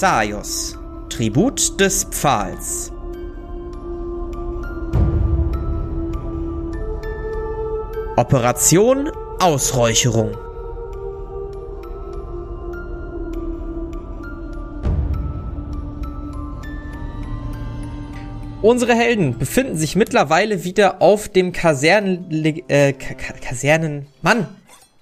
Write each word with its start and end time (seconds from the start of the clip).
Xaios, 0.00 0.76
Tribut 1.08 1.78
des 1.78 2.02
Pfahls. 2.10 2.90
Operation 8.16 9.12
Ausräucherung. 9.38 10.36
Unsere 18.62 18.94
Helden 18.96 19.38
befinden 19.38 19.76
sich 19.76 19.94
mittlerweile 19.94 20.64
wieder 20.64 21.00
auf 21.02 21.28
dem 21.28 21.52
Kasernen... 21.52 22.64
Äh, 22.66 22.94
Kasernen... 22.94 24.08
Mann! 24.22 24.48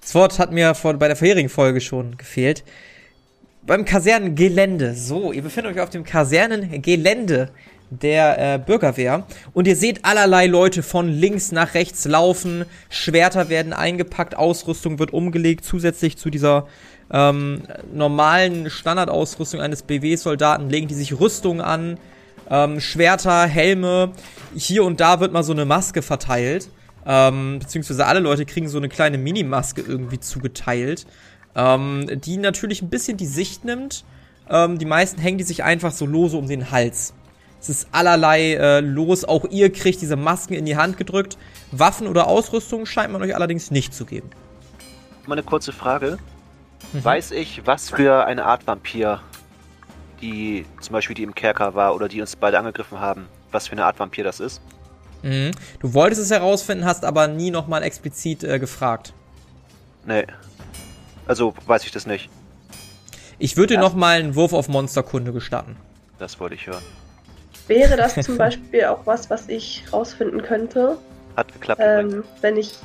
Das 0.01 0.13
Wort 0.13 0.37
hat 0.37 0.51
mir 0.51 0.75
vor, 0.75 0.93
bei 0.93 1.07
der 1.07 1.15
vorherigen 1.15 1.49
Folge 1.49 1.81
schon 1.81 2.15
gefehlt. 2.15 2.63
Beim 3.65 3.85
Kasernengelände. 3.85 4.93
So, 4.93 5.31
ihr 5.31 5.41
befindet 5.41 5.73
euch 5.73 5.81
auf 5.81 5.89
dem 5.89 6.03
Kasernengelände 6.03 7.49
der 7.89 8.55
äh, 8.55 8.59
Bürgerwehr 8.59 9.25
und 9.53 9.67
ihr 9.67 9.77
seht 9.77 10.03
allerlei 10.03 10.47
Leute 10.47 10.83
von 10.83 11.07
links 11.07 11.53
nach 11.53 11.73
rechts 11.73 12.03
laufen, 12.03 12.65
Schwerter 12.89 13.47
werden 13.47 13.71
eingepackt, 13.71 14.35
Ausrüstung 14.35 14.99
wird 14.99 15.13
umgelegt, 15.13 15.63
zusätzlich 15.63 16.17
zu 16.17 16.29
dieser 16.29 16.67
ähm, 17.09 17.61
normalen 17.93 18.69
Standardausrüstung 18.69 19.61
eines 19.61 19.83
BW-Soldaten 19.83 20.69
legen 20.69 20.89
die 20.89 20.95
sich 20.95 21.17
Rüstung 21.17 21.61
an, 21.61 21.97
ähm, 22.49 22.81
Schwerter, 22.81 23.45
Helme. 23.45 24.11
Hier 24.55 24.83
und 24.83 24.99
da 24.99 25.21
wird 25.21 25.31
mal 25.31 25.43
so 25.43 25.53
eine 25.53 25.65
Maske 25.65 26.01
verteilt. 26.01 26.67
Ähm, 27.05 27.59
beziehungsweise 27.59 28.05
alle 28.05 28.19
Leute 28.19 28.45
kriegen 28.45 28.67
so 28.69 28.77
eine 28.77 28.89
kleine 28.89 29.17
Minimaske 29.17 29.81
irgendwie 29.81 30.19
zugeteilt. 30.19 31.05
Ähm, 31.55 32.07
die 32.21 32.37
natürlich 32.37 32.81
ein 32.81 32.89
bisschen 32.89 33.17
die 33.17 33.25
Sicht 33.25 33.65
nimmt. 33.65 34.03
Ähm, 34.49 34.77
die 34.77 34.85
meisten 34.85 35.19
hängen 35.21 35.37
die 35.37 35.43
sich 35.43 35.63
einfach 35.63 35.91
so 35.91 36.05
lose 36.05 36.37
um 36.37 36.47
den 36.47 36.71
Hals. 36.71 37.13
Es 37.61 37.69
ist 37.69 37.87
allerlei 37.91 38.53
äh, 38.55 38.79
los. 38.81 39.23
Auch 39.23 39.45
ihr 39.49 39.71
kriegt 39.71 40.01
diese 40.01 40.15
Masken 40.15 40.53
in 40.53 40.65
die 40.65 40.75
Hand 40.75 40.97
gedrückt. 40.97 41.37
Waffen 41.71 42.07
oder 42.07 42.27
Ausrüstung 42.27 42.85
scheint 42.85 43.13
man 43.13 43.21
euch 43.21 43.35
allerdings 43.35 43.71
nicht 43.71 43.93
zu 43.93 44.05
geben. 44.05 44.29
Mal 45.25 45.35
eine 45.35 45.43
kurze 45.43 45.71
Frage. 45.71 46.17
Mhm. 46.91 47.03
Weiß 47.05 47.31
ich, 47.31 47.61
was 47.65 47.89
für 47.89 48.25
eine 48.25 48.45
Art 48.45 48.67
Vampir 48.67 49.21
die 50.23 50.65
zum 50.79 50.93
Beispiel 50.93 51.15
die 51.15 51.23
im 51.23 51.35
Kerker 51.35 51.75
war 51.75 51.93
oder 51.93 52.07
die 52.07 52.21
uns 52.21 52.35
beide 52.35 52.57
angegriffen 52.57 52.99
haben, 52.99 53.27
was 53.51 53.67
für 53.67 53.73
eine 53.73 53.85
Art 53.85 53.99
Vampir 53.99 54.23
das 54.23 54.39
ist. 54.39 54.61
Mhm. 55.21 55.51
Du 55.79 55.93
wolltest 55.93 56.21
es 56.21 56.31
herausfinden, 56.31 56.85
hast 56.85 57.05
aber 57.05 57.27
nie 57.27 57.51
nochmal 57.51 57.83
explizit 57.83 58.43
äh, 58.43 58.57
gefragt. 58.57 59.13
Nee. 60.05 60.25
Also 61.27 61.53
weiß 61.65 61.85
ich 61.85 61.91
das 61.91 62.05
nicht. 62.05 62.29
Ich 63.39 63.57
würde 63.57 63.75
dir 63.75 63.79
nochmal 63.79 64.19
einen 64.19 64.35
Wurf 64.35 64.53
auf 64.53 64.67
Monsterkunde 64.67 65.33
gestatten. 65.33 65.75
Das 66.19 66.39
wollte 66.39 66.55
ich 66.55 66.67
hören. 66.67 66.83
Wäre 67.67 67.97
das 67.97 68.15
zum 68.25 68.37
Beispiel 68.37 68.85
auch 68.85 69.05
was, 69.05 69.29
was 69.29 69.49
ich 69.49 69.83
rausfinden 69.91 70.41
könnte? 70.41 70.97
Hat 71.35 71.51
geklappt. 71.51 71.81
Ähm, 71.83 72.23
wenn 72.41 72.57
ich 72.57 72.77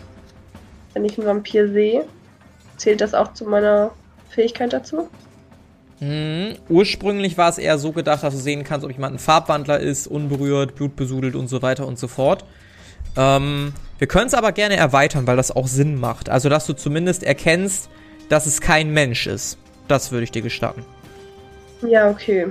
wenn 0.94 1.04
ich 1.04 1.18
einen 1.18 1.26
Vampir 1.26 1.68
sehe, 1.68 2.04
zählt 2.76 3.00
das 3.00 3.14
auch 3.14 3.32
zu 3.34 3.44
meiner 3.44 3.92
Fähigkeit 4.30 4.72
dazu? 4.72 5.08
Mhm. 6.00 6.56
Ursprünglich 6.68 7.36
war 7.36 7.48
es 7.48 7.58
eher 7.58 7.78
so 7.78 7.92
gedacht, 7.92 8.22
dass 8.22 8.34
du 8.34 8.40
sehen 8.40 8.64
kannst, 8.64 8.84
ob 8.84 8.92
jemand 8.92 9.16
ein 9.16 9.18
Farbwandler 9.18 9.80
ist, 9.80 10.06
unberührt, 10.06 10.76
blutbesudelt 10.76 11.34
und 11.34 11.48
so 11.48 11.62
weiter 11.62 11.86
und 11.86 11.98
so 11.98 12.08
fort. 12.08 12.44
Ähm, 13.16 13.72
wir 13.98 14.06
können 14.06 14.28
es 14.28 14.34
aber 14.34 14.52
gerne 14.52 14.76
erweitern, 14.76 15.26
weil 15.26 15.36
das 15.36 15.54
auch 15.54 15.66
Sinn 15.66 15.98
macht. 15.98 16.28
Also, 16.28 16.48
dass 16.48 16.66
du 16.66 16.72
zumindest 16.72 17.24
erkennst, 17.24 17.90
dass 18.28 18.46
es 18.46 18.60
kein 18.60 18.92
Mensch 18.92 19.26
ist. 19.26 19.58
Das 19.88 20.12
würde 20.12 20.24
ich 20.24 20.30
dir 20.30 20.42
gestatten. 20.42 20.84
Ja, 21.82 22.10
okay. 22.10 22.48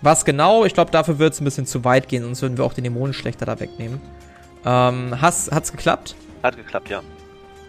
Was 0.00 0.24
genau? 0.24 0.64
Ich 0.64 0.74
glaube, 0.74 0.90
dafür 0.90 1.18
wird 1.18 1.34
es 1.34 1.40
ein 1.40 1.44
bisschen 1.44 1.66
zu 1.66 1.84
weit 1.84 2.08
gehen, 2.08 2.24
sonst 2.24 2.42
würden 2.42 2.58
wir 2.58 2.64
auch 2.64 2.72
den 2.72 2.84
Dämonenschlechter 2.84 3.46
da 3.46 3.60
wegnehmen. 3.60 4.00
Ähm, 4.64 5.20
has, 5.20 5.50
hat's 5.50 5.70
geklappt? 5.70 6.16
Hat 6.42 6.56
geklappt, 6.56 6.88
ja. 6.88 7.02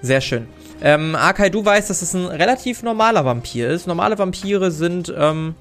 Sehr 0.02 0.20
schön. 0.20 0.48
Ähm, 0.82 1.16
Akai, 1.16 1.50
du 1.50 1.64
weißt, 1.64 1.90
dass 1.90 2.02
es 2.02 2.14
ein 2.14 2.26
relativ 2.26 2.84
normaler 2.84 3.24
Vampir 3.24 3.70
ist. 3.70 3.88
Normale 3.88 4.18
Vampire 4.18 4.72
sind 4.72 5.14
ähm, 5.16 5.56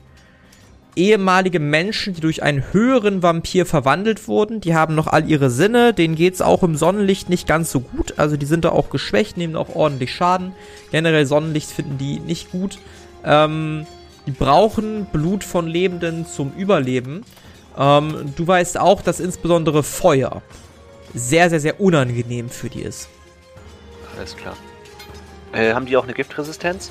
ehemalige 0.97 1.61
Menschen, 1.61 2.15
die 2.15 2.21
durch 2.21 2.43
einen 2.43 2.73
höheren 2.73 3.23
Vampir 3.23 3.67
verwandelt 3.67 4.29
wurden. 4.29 4.61
Die 4.61 4.75
haben 4.75 4.95
noch 4.95 5.07
all 5.07 5.29
ihre 5.29 5.51
Sinne. 5.51 5.95
Denen 5.95 6.15
geht 6.15 6.35
es 6.35 6.43
auch 6.43 6.63
im 6.63 6.77
Sonnenlicht 6.77 7.29
nicht 7.29 7.47
ganz 7.47 7.73
so 7.73 7.81
gut. 7.81 8.15
Also 8.19 8.37
die 8.37 8.47
sind 8.47 8.65
da 8.65 8.71
auch 8.71 8.91
geschwächt, 8.91 9.37
nehmen 9.37 9.57
auch 9.57 9.75
ordentlich 9.75 10.15
Schaden. 10.15 10.53
Generell 10.91 11.27
Sonnenlicht 11.27 11.71
finden 11.71 11.99
die 11.99 12.21
nicht 12.21 12.51
gut. 12.51 12.79
Ähm, 13.25 13.87
die 14.27 14.33
brauchen 14.33 15.07
Blut 15.07 15.45
von 15.45 15.67
Lebenden 15.67 16.27
zum 16.27 16.53
Überleben. 16.57 17.25
Ähm, 17.79 18.33
du 18.37 18.47
weißt 18.47 18.79
auch, 18.79 19.03
dass 19.03 19.21
insbesondere 19.21 19.83
Feuer 19.83 20.43
sehr, 21.15 21.51
sehr, 21.51 21.61
sehr 21.61 21.81
unangenehm 21.81 22.49
für 22.49 22.69
die 22.69 22.83
ist. 22.83 23.09
Alles 24.17 24.37
klar. 24.37 24.57
Äh, 25.53 25.75
haben 25.75 25.87
die 25.87 25.97
auch 25.97 26.05
eine 26.05 26.15
Giftresistenz? 26.15 26.91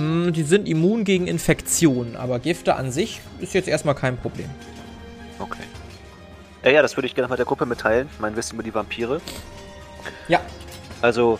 Hm, 0.00 0.32
die 0.32 0.44
sind 0.44 0.66
immun 0.66 1.04
gegen 1.04 1.26
Infektionen, 1.26 2.16
aber 2.16 2.38
Gifte 2.38 2.76
an 2.76 2.90
sich 2.90 3.20
ist 3.40 3.52
jetzt 3.52 3.68
erstmal 3.68 3.94
kein 3.94 4.16
Problem. 4.16 4.48
Okay. 5.38 5.62
Äh, 6.62 6.72
ja, 6.72 6.80
das 6.80 6.96
würde 6.96 7.06
ich 7.06 7.14
gerne 7.14 7.28
mal 7.28 7.36
der 7.36 7.44
Gruppe 7.44 7.66
mitteilen, 7.66 8.08
mein 8.18 8.34
Wissen 8.34 8.54
über 8.54 8.62
die 8.62 8.74
Vampire. 8.74 9.20
Ja. 10.28 10.40
Also, 11.02 11.38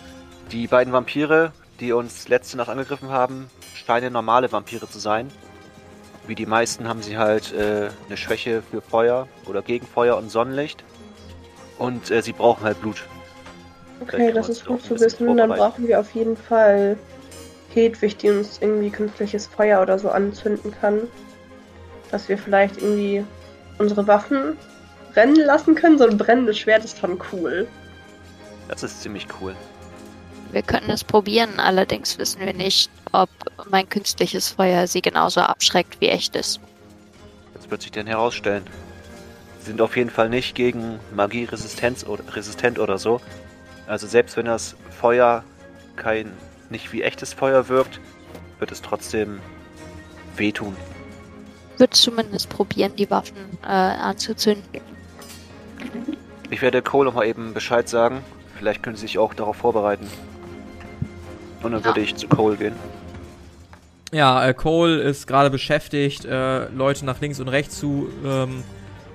die 0.51 0.67
beiden 0.67 0.93
Vampire, 0.93 1.53
die 1.79 1.91
uns 1.91 2.27
letzte 2.27 2.57
Nacht 2.57 2.69
angegriffen 2.69 3.09
haben, 3.09 3.49
scheinen 3.73 4.13
normale 4.13 4.51
Vampire 4.51 4.87
zu 4.87 4.99
sein. 4.99 5.31
Wie 6.27 6.35
die 6.35 6.45
meisten 6.45 6.87
haben 6.87 7.01
sie 7.01 7.17
halt 7.17 7.51
äh, 7.53 7.89
eine 8.07 8.17
Schwäche 8.17 8.61
für 8.61 8.81
Feuer 8.81 9.27
oder 9.47 9.63
gegen 9.63 9.87
Feuer 9.87 10.17
und 10.17 10.29
Sonnenlicht. 10.29 10.83
Und 11.79 12.11
äh, 12.11 12.21
sie 12.21 12.33
brauchen 12.33 12.63
halt 12.63 12.79
Blut. 12.79 13.03
Okay, 14.01 14.31
das 14.31 14.49
ist 14.49 14.65
gut 14.65 14.83
zu 14.83 14.99
wissen. 14.99 15.35
Dann 15.35 15.49
brauchen 15.49 15.87
wir 15.87 15.99
auf 15.99 16.13
jeden 16.13 16.37
Fall 16.37 16.97
Hedwig, 17.73 18.17
die 18.17 18.29
uns 18.29 18.59
irgendwie 18.61 18.89
künstliches 18.89 19.47
Feuer 19.47 19.81
oder 19.81 19.97
so 19.97 20.09
anzünden 20.09 20.71
kann. 20.71 21.01
Dass 22.11 22.27
wir 22.29 22.37
vielleicht 22.37 22.77
irgendwie 22.77 23.23
unsere 23.77 24.05
Waffen 24.07 24.57
brennen 25.13 25.35
lassen 25.35 25.75
können. 25.75 25.97
So 25.97 26.07
ein 26.07 26.17
brennendes 26.17 26.59
Schwert 26.59 26.83
ist 26.83 26.99
schon 26.99 27.19
cool. 27.31 27.67
Das 28.67 28.83
ist 28.83 29.01
ziemlich 29.01 29.27
cool. 29.41 29.55
Wir 30.51 30.61
können 30.61 30.89
es 30.89 31.03
probieren, 31.03 31.59
allerdings 31.59 32.17
wissen 32.17 32.41
wir 32.41 32.53
nicht, 32.53 32.91
ob 33.13 33.29
mein 33.69 33.87
künstliches 33.87 34.49
Feuer 34.49 34.85
sie 34.87 35.01
genauso 35.01 35.39
abschreckt 35.39 36.01
wie 36.01 36.09
echtes. 36.09 36.59
Das 37.53 37.71
wird 37.71 37.81
sich 37.81 37.91
denn 37.91 38.07
herausstellen. 38.07 38.63
Sie 39.59 39.67
sind 39.67 39.81
auf 39.81 39.95
jeden 39.95 40.09
Fall 40.09 40.29
nicht 40.29 40.55
gegen 40.55 40.99
Magie 41.15 41.45
resistent 41.45 42.79
oder 42.79 42.97
so. 42.97 43.21
Also 43.87 44.07
selbst 44.07 44.35
wenn 44.35 44.45
das 44.45 44.75
Feuer 44.89 45.43
kein 45.95 46.31
nicht 46.71 46.91
wie 46.93 47.03
echtes 47.03 47.33
Feuer 47.33 47.69
wirkt, 47.69 47.99
wird 48.59 48.71
es 48.71 48.81
trotzdem 48.81 49.39
wehtun. 50.37 50.75
Wird 51.77 51.93
zumindest 51.93 52.49
probieren, 52.49 52.95
die 52.95 53.09
Waffen 53.09 53.35
äh, 53.63 53.67
anzuzünden. 53.67 54.81
Ich 56.49 56.61
werde 56.61 56.81
Cole 56.81 57.05
noch 57.05 57.15
mal 57.15 57.25
eben 57.25 57.53
Bescheid 57.53 57.87
sagen. 57.87 58.23
Vielleicht 58.57 58.83
können 58.83 58.95
sie 58.95 59.03
sich 59.03 59.17
auch 59.17 59.33
darauf 59.33 59.57
vorbereiten. 59.57 60.07
Und 61.63 61.71
dann 61.71 61.81
ja. 61.81 61.87
würde 61.87 62.01
ich 62.01 62.15
zu 62.15 62.27
Cole 62.27 62.55
gehen. 62.55 62.75
Ja, 64.11 64.45
äh, 64.45 64.53
Cole 64.53 64.99
ist 65.01 65.25
gerade 65.25 65.49
beschäftigt, 65.49 66.25
äh, 66.25 66.67
Leute 66.69 67.05
nach 67.05 67.21
links 67.21 67.39
und 67.39 67.47
rechts 67.47 67.79
zu 67.79 68.09
ähm, 68.25 68.63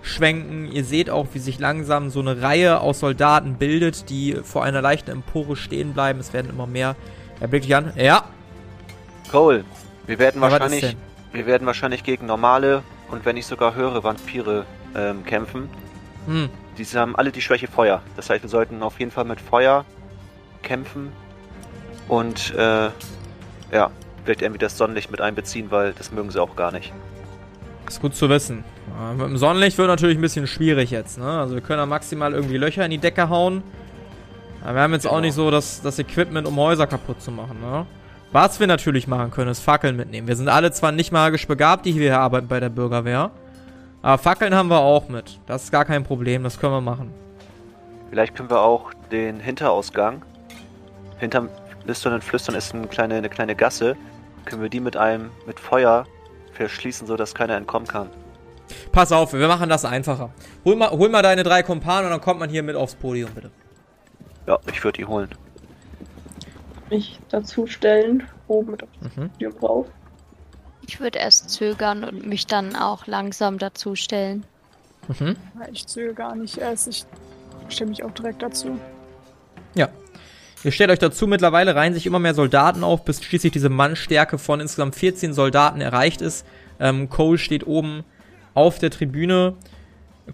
schwenken. 0.02 0.72
Ihr 0.72 0.84
seht 0.84 1.10
auch, 1.10 1.26
wie 1.34 1.38
sich 1.38 1.58
langsam 1.58 2.08
so 2.08 2.20
eine 2.20 2.40
Reihe 2.40 2.80
aus 2.80 3.00
Soldaten 3.00 3.56
bildet, 3.56 4.08
die 4.08 4.38
vor 4.42 4.64
einer 4.64 4.80
leichten 4.80 5.10
Empore 5.10 5.56
stehen 5.56 5.92
bleiben. 5.92 6.18
Es 6.18 6.32
werden 6.32 6.50
immer 6.50 6.66
mehr. 6.66 6.96
Er 7.40 7.48
blickt 7.48 7.64
dich 7.64 7.76
an. 7.76 7.92
Ja. 7.96 8.24
Cole, 9.30 9.64
wir 10.06 10.18
werden 10.18 10.40
ja, 10.40 10.50
wahrscheinlich, 10.50 10.96
wir 11.32 11.46
werden 11.46 11.66
wahrscheinlich 11.66 12.04
gegen 12.04 12.26
normale 12.26 12.82
und 13.10 13.24
wenn 13.24 13.34
nicht 13.34 13.46
sogar 13.46 13.74
höhere 13.74 14.02
Vampire 14.04 14.64
ähm, 14.94 15.24
kämpfen. 15.24 15.68
Hm. 16.26 16.48
Diese 16.78 17.00
haben 17.00 17.16
alle 17.16 17.32
die 17.32 17.40
Schwäche 17.40 17.68
Feuer. 17.68 18.02
Das 18.16 18.30
heißt, 18.30 18.42
wir 18.42 18.50
sollten 18.50 18.82
auf 18.82 18.98
jeden 18.98 19.10
Fall 19.10 19.24
mit 19.24 19.40
Feuer 19.40 19.84
kämpfen 20.62 21.12
und 22.08 22.54
äh, 22.54 22.90
ja, 23.72 23.90
vielleicht 24.24 24.42
irgendwie 24.42 24.58
das 24.58 24.76
Sonnenlicht 24.76 25.10
mit 25.10 25.20
einbeziehen, 25.20 25.70
weil 25.70 25.92
das 25.92 26.12
mögen 26.12 26.30
sie 26.30 26.40
auch 26.40 26.56
gar 26.56 26.72
nicht. 26.72 26.92
Ist 27.88 28.00
gut 28.00 28.14
zu 28.16 28.28
wissen. 28.28 28.64
Ja, 28.98 29.12
mit 29.12 29.26
dem 29.26 29.36
Sonnenlicht 29.36 29.78
wird 29.78 29.88
natürlich 29.88 30.18
ein 30.18 30.20
bisschen 30.20 30.46
schwierig 30.46 30.90
jetzt, 30.90 31.18
ne? 31.18 31.40
Also 31.40 31.54
wir 31.54 31.62
können 31.62 31.78
da 31.78 31.86
maximal 31.86 32.32
irgendwie 32.32 32.56
Löcher 32.56 32.84
in 32.84 32.90
die 32.90 32.98
Decke 32.98 33.28
hauen. 33.28 33.62
Wir 34.74 34.82
haben 34.82 34.92
jetzt 34.92 35.02
genau. 35.02 35.16
auch 35.16 35.20
nicht 35.20 35.34
so 35.34 35.50
das, 35.50 35.80
das 35.80 35.98
Equipment, 35.98 36.46
um 36.46 36.56
Häuser 36.56 36.86
kaputt 36.86 37.22
zu 37.22 37.30
machen, 37.30 37.60
ne? 37.60 37.86
Was 38.32 38.58
wir 38.58 38.66
natürlich 38.66 39.06
machen 39.06 39.30
können, 39.30 39.50
ist 39.50 39.60
Fackeln 39.60 39.96
mitnehmen. 39.96 40.26
Wir 40.26 40.36
sind 40.36 40.48
alle 40.48 40.72
zwar 40.72 40.92
nicht 40.92 41.12
magisch 41.12 41.46
begabt, 41.46 41.86
die 41.86 41.92
hier 41.92 42.18
arbeiten 42.18 42.48
bei 42.48 42.58
der 42.58 42.68
Bürgerwehr. 42.68 43.30
Aber 44.02 44.18
Fackeln 44.18 44.54
haben 44.54 44.68
wir 44.68 44.80
auch 44.80 45.08
mit. 45.08 45.38
Das 45.46 45.64
ist 45.64 45.72
gar 45.72 45.84
kein 45.84 46.04
Problem, 46.04 46.42
das 46.42 46.58
können 46.58 46.72
wir 46.72 46.80
machen. 46.80 47.14
Vielleicht 48.10 48.34
können 48.34 48.50
wir 48.50 48.60
auch 48.60 48.92
den 49.10 49.40
Hinterausgang. 49.40 50.22
Hinterm 51.18 51.48
Lüstern 51.86 52.14
und 52.14 52.24
Flüstern 52.24 52.56
ist 52.56 52.74
eine 52.74 52.88
kleine, 52.88 53.14
eine 53.14 53.28
kleine 53.28 53.54
Gasse. 53.54 53.96
können 54.44 54.62
wir 54.62 54.68
die 54.68 54.80
mit 54.80 54.96
einem, 54.96 55.30
mit 55.46 55.60
Feuer 55.60 56.04
verschließen, 56.52 57.06
sodass 57.06 57.34
keiner 57.34 57.56
entkommen 57.56 57.86
kann. 57.86 58.10
Pass 58.90 59.12
auf, 59.12 59.32
wir 59.32 59.48
machen 59.48 59.68
das 59.68 59.84
einfacher. 59.84 60.30
Hol 60.64 60.76
mal, 60.76 60.90
hol 60.90 61.08
mal 61.08 61.22
deine 61.22 61.44
drei 61.44 61.62
Kumpanen 61.62 62.06
und 62.06 62.10
dann 62.10 62.20
kommt 62.20 62.40
man 62.40 62.50
hier 62.50 62.62
mit 62.62 62.74
aufs 62.74 62.96
Podium, 62.96 63.30
bitte. 63.32 63.50
Ja, 64.46 64.58
ich 64.70 64.82
würde 64.84 64.98
die 64.98 65.04
holen. 65.04 65.28
Mich 66.90 67.18
dazustellen, 67.30 68.22
oben 68.46 68.72
mit 68.72 68.82
aufs 68.82 69.16
mhm. 69.16 69.30
Podium 69.30 69.58
drauf. 69.58 69.86
Ich 70.86 71.00
würde 71.00 71.18
erst 71.18 71.50
zögern 71.50 72.04
und 72.04 72.26
mich 72.26 72.46
dann 72.46 72.76
auch 72.76 73.06
langsam 73.06 73.58
dazustellen. 73.58 74.44
Mhm. 75.08 75.36
Ich 75.72 75.86
zögere 75.86 76.14
gar 76.14 76.36
nicht 76.36 76.58
erst, 76.58 76.88
ich 76.88 77.06
stelle 77.68 77.90
mich 77.90 78.04
auch 78.04 78.12
direkt 78.12 78.42
dazu. 78.42 78.78
Ja. 79.74 79.88
Ihr 80.64 80.72
stellt 80.72 80.90
euch 80.90 80.98
dazu, 80.98 81.26
mittlerweile 81.26 81.74
reihen 81.74 81.94
sich 81.94 82.06
immer 82.06 82.18
mehr 82.18 82.34
Soldaten 82.34 82.82
auf, 82.82 83.04
bis 83.04 83.22
schließlich 83.22 83.52
diese 83.52 83.68
Mannstärke 83.68 84.38
von 84.38 84.60
insgesamt 84.60 84.96
14 84.96 85.32
Soldaten 85.32 85.80
erreicht 85.80 86.20
ist. 86.20 86.46
Ähm, 86.80 87.08
Cole 87.08 87.38
steht 87.38 87.66
oben 87.66 88.04
auf 88.54 88.78
der 88.78 88.90
Tribüne, 88.90 89.54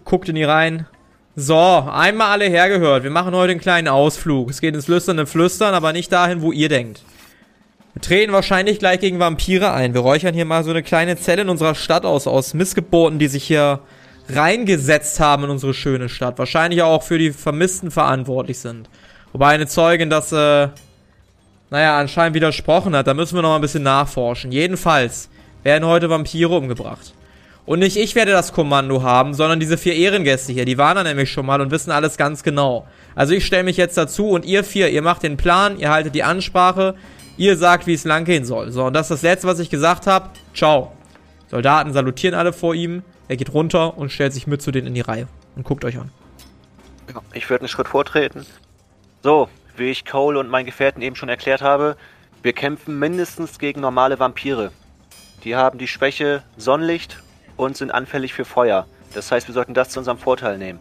guckt 0.05 0.29
in 0.29 0.35
die 0.35 0.43
Reihen. 0.43 0.87
So, 1.35 1.57
einmal 1.57 2.29
alle 2.29 2.45
hergehört. 2.45 3.01
Wir 3.03 3.09
machen 3.09 3.33
heute 3.33 3.51
einen 3.51 3.59
kleinen 3.59 3.87
Ausflug. 3.87 4.51
Es 4.51 4.61
geht 4.61 4.75
ins 4.75 4.87
lüsterne 4.87 5.25
Flüstern, 5.25 5.73
aber 5.73 5.91
nicht 5.91 6.11
dahin, 6.11 6.43
wo 6.43 6.51
ihr 6.51 6.69
denkt. 6.69 7.01
Wir 7.95 8.03
treten 8.03 8.33
wahrscheinlich 8.33 8.77
gleich 8.77 8.99
gegen 8.99 9.19
Vampire 9.19 9.71
ein. 9.71 9.95
Wir 9.95 10.01
räuchern 10.01 10.35
hier 10.35 10.45
mal 10.45 10.63
so 10.63 10.69
eine 10.69 10.83
kleine 10.83 11.17
Zelle 11.17 11.41
in 11.41 11.49
unserer 11.49 11.73
Stadt 11.73 12.05
aus, 12.05 12.27
aus 12.27 12.53
Missgeburten, 12.53 13.17
die 13.17 13.27
sich 13.27 13.45
hier 13.45 13.79
reingesetzt 14.29 15.19
haben 15.19 15.45
in 15.45 15.49
unsere 15.49 15.73
schöne 15.73 16.07
Stadt. 16.07 16.37
Wahrscheinlich 16.37 16.83
auch 16.83 17.01
für 17.01 17.17
die 17.17 17.31
Vermissten 17.31 17.89
verantwortlich 17.89 18.59
sind. 18.59 18.87
Wobei 19.31 19.55
eine 19.55 19.65
Zeugin 19.65 20.11
das, 20.11 20.31
äh, 20.31 20.67
naja, 21.71 21.97
anscheinend 21.97 22.35
widersprochen 22.35 22.95
hat. 22.95 23.07
Da 23.07 23.15
müssen 23.15 23.35
wir 23.35 23.41
noch 23.41 23.55
ein 23.55 23.61
bisschen 23.61 23.81
nachforschen. 23.81 24.51
Jedenfalls 24.51 25.29
werden 25.63 25.87
heute 25.87 26.11
Vampire 26.11 26.49
umgebracht. 26.49 27.13
Und 27.65 27.79
nicht 27.79 27.95
ich 27.95 28.15
werde 28.15 28.31
das 28.31 28.51
Kommando 28.51 29.03
haben, 29.03 29.33
sondern 29.33 29.59
diese 29.59 29.77
vier 29.77 29.95
Ehrengäste 29.95 30.51
hier. 30.51 30.65
Die 30.65 30.77
waren 30.77 30.95
da 30.95 31.03
nämlich 31.03 31.31
schon 31.31 31.45
mal 31.45 31.61
und 31.61 31.71
wissen 31.71 31.91
alles 31.91 32.17
ganz 32.17 32.43
genau. 32.43 32.85
Also 33.15 33.33
ich 33.33 33.45
stelle 33.45 33.63
mich 33.63 33.77
jetzt 33.77 33.97
dazu 33.97 34.29
und 34.29 34.43
ihr 34.43 34.63
vier, 34.63 34.89
ihr 34.89 35.01
macht 35.01 35.23
den 35.23 35.37
Plan, 35.37 35.79
ihr 35.79 35.89
haltet 35.89 36.13
die 36.13 36.23
Ansprache, 36.23 36.95
ihr 37.37 37.55
sagt, 37.55 37.87
wie 37.87 37.93
es 37.93 38.03
lang 38.03 38.25
gehen 38.25 38.43
soll. 38.43 38.71
So, 38.71 38.83
und 38.85 38.93
das 38.93 39.05
ist 39.05 39.11
das 39.11 39.21
Letzte, 39.21 39.47
was 39.47 39.59
ich 39.59 39.69
gesagt 39.69 40.07
habe. 40.07 40.29
Ciao. 40.53 40.91
Soldaten 41.49 41.93
salutieren 41.93 42.35
alle 42.35 42.51
vor 42.51 42.75
ihm. 42.75 43.03
Er 43.29 43.37
geht 43.37 43.53
runter 43.53 43.97
und 43.97 44.11
stellt 44.11 44.33
sich 44.33 44.45
mit 44.45 44.61
zu 44.61 44.71
denen 44.71 44.87
in 44.87 44.93
die 44.93 45.01
Reihe 45.01 45.27
und 45.55 45.63
guckt 45.63 45.85
euch 45.85 45.97
an. 45.97 46.11
Ich 47.33 47.49
würde 47.49 47.61
einen 47.61 47.69
Schritt 47.69 47.87
vortreten. 47.87 48.45
So, 49.21 49.47
wie 49.77 49.89
ich 49.89 50.03
Cole 50.03 50.37
und 50.37 50.49
meinen 50.49 50.65
Gefährten 50.65 51.01
eben 51.01 51.15
schon 51.15 51.29
erklärt 51.29 51.61
habe, 51.61 51.95
wir 52.41 52.51
kämpfen 52.53 52.99
mindestens 52.99 53.57
gegen 53.57 53.79
normale 53.79 54.19
Vampire. 54.19 54.71
Die 55.45 55.55
haben 55.55 55.77
die 55.77 55.87
Schwäche 55.87 56.43
Sonnenlicht 56.57 57.22
und 57.57 57.77
sind 57.77 57.91
anfällig 57.91 58.33
für 58.33 58.45
Feuer. 58.45 58.87
Das 59.13 59.31
heißt, 59.31 59.47
wir 59.47 59.53
sollten 59.53 59.73
das 59.73 59.89
zu 59.89 59.99
unserem 59.99 60.17
Vorteil 60.17 60.57
nehmen. 60.57 60.79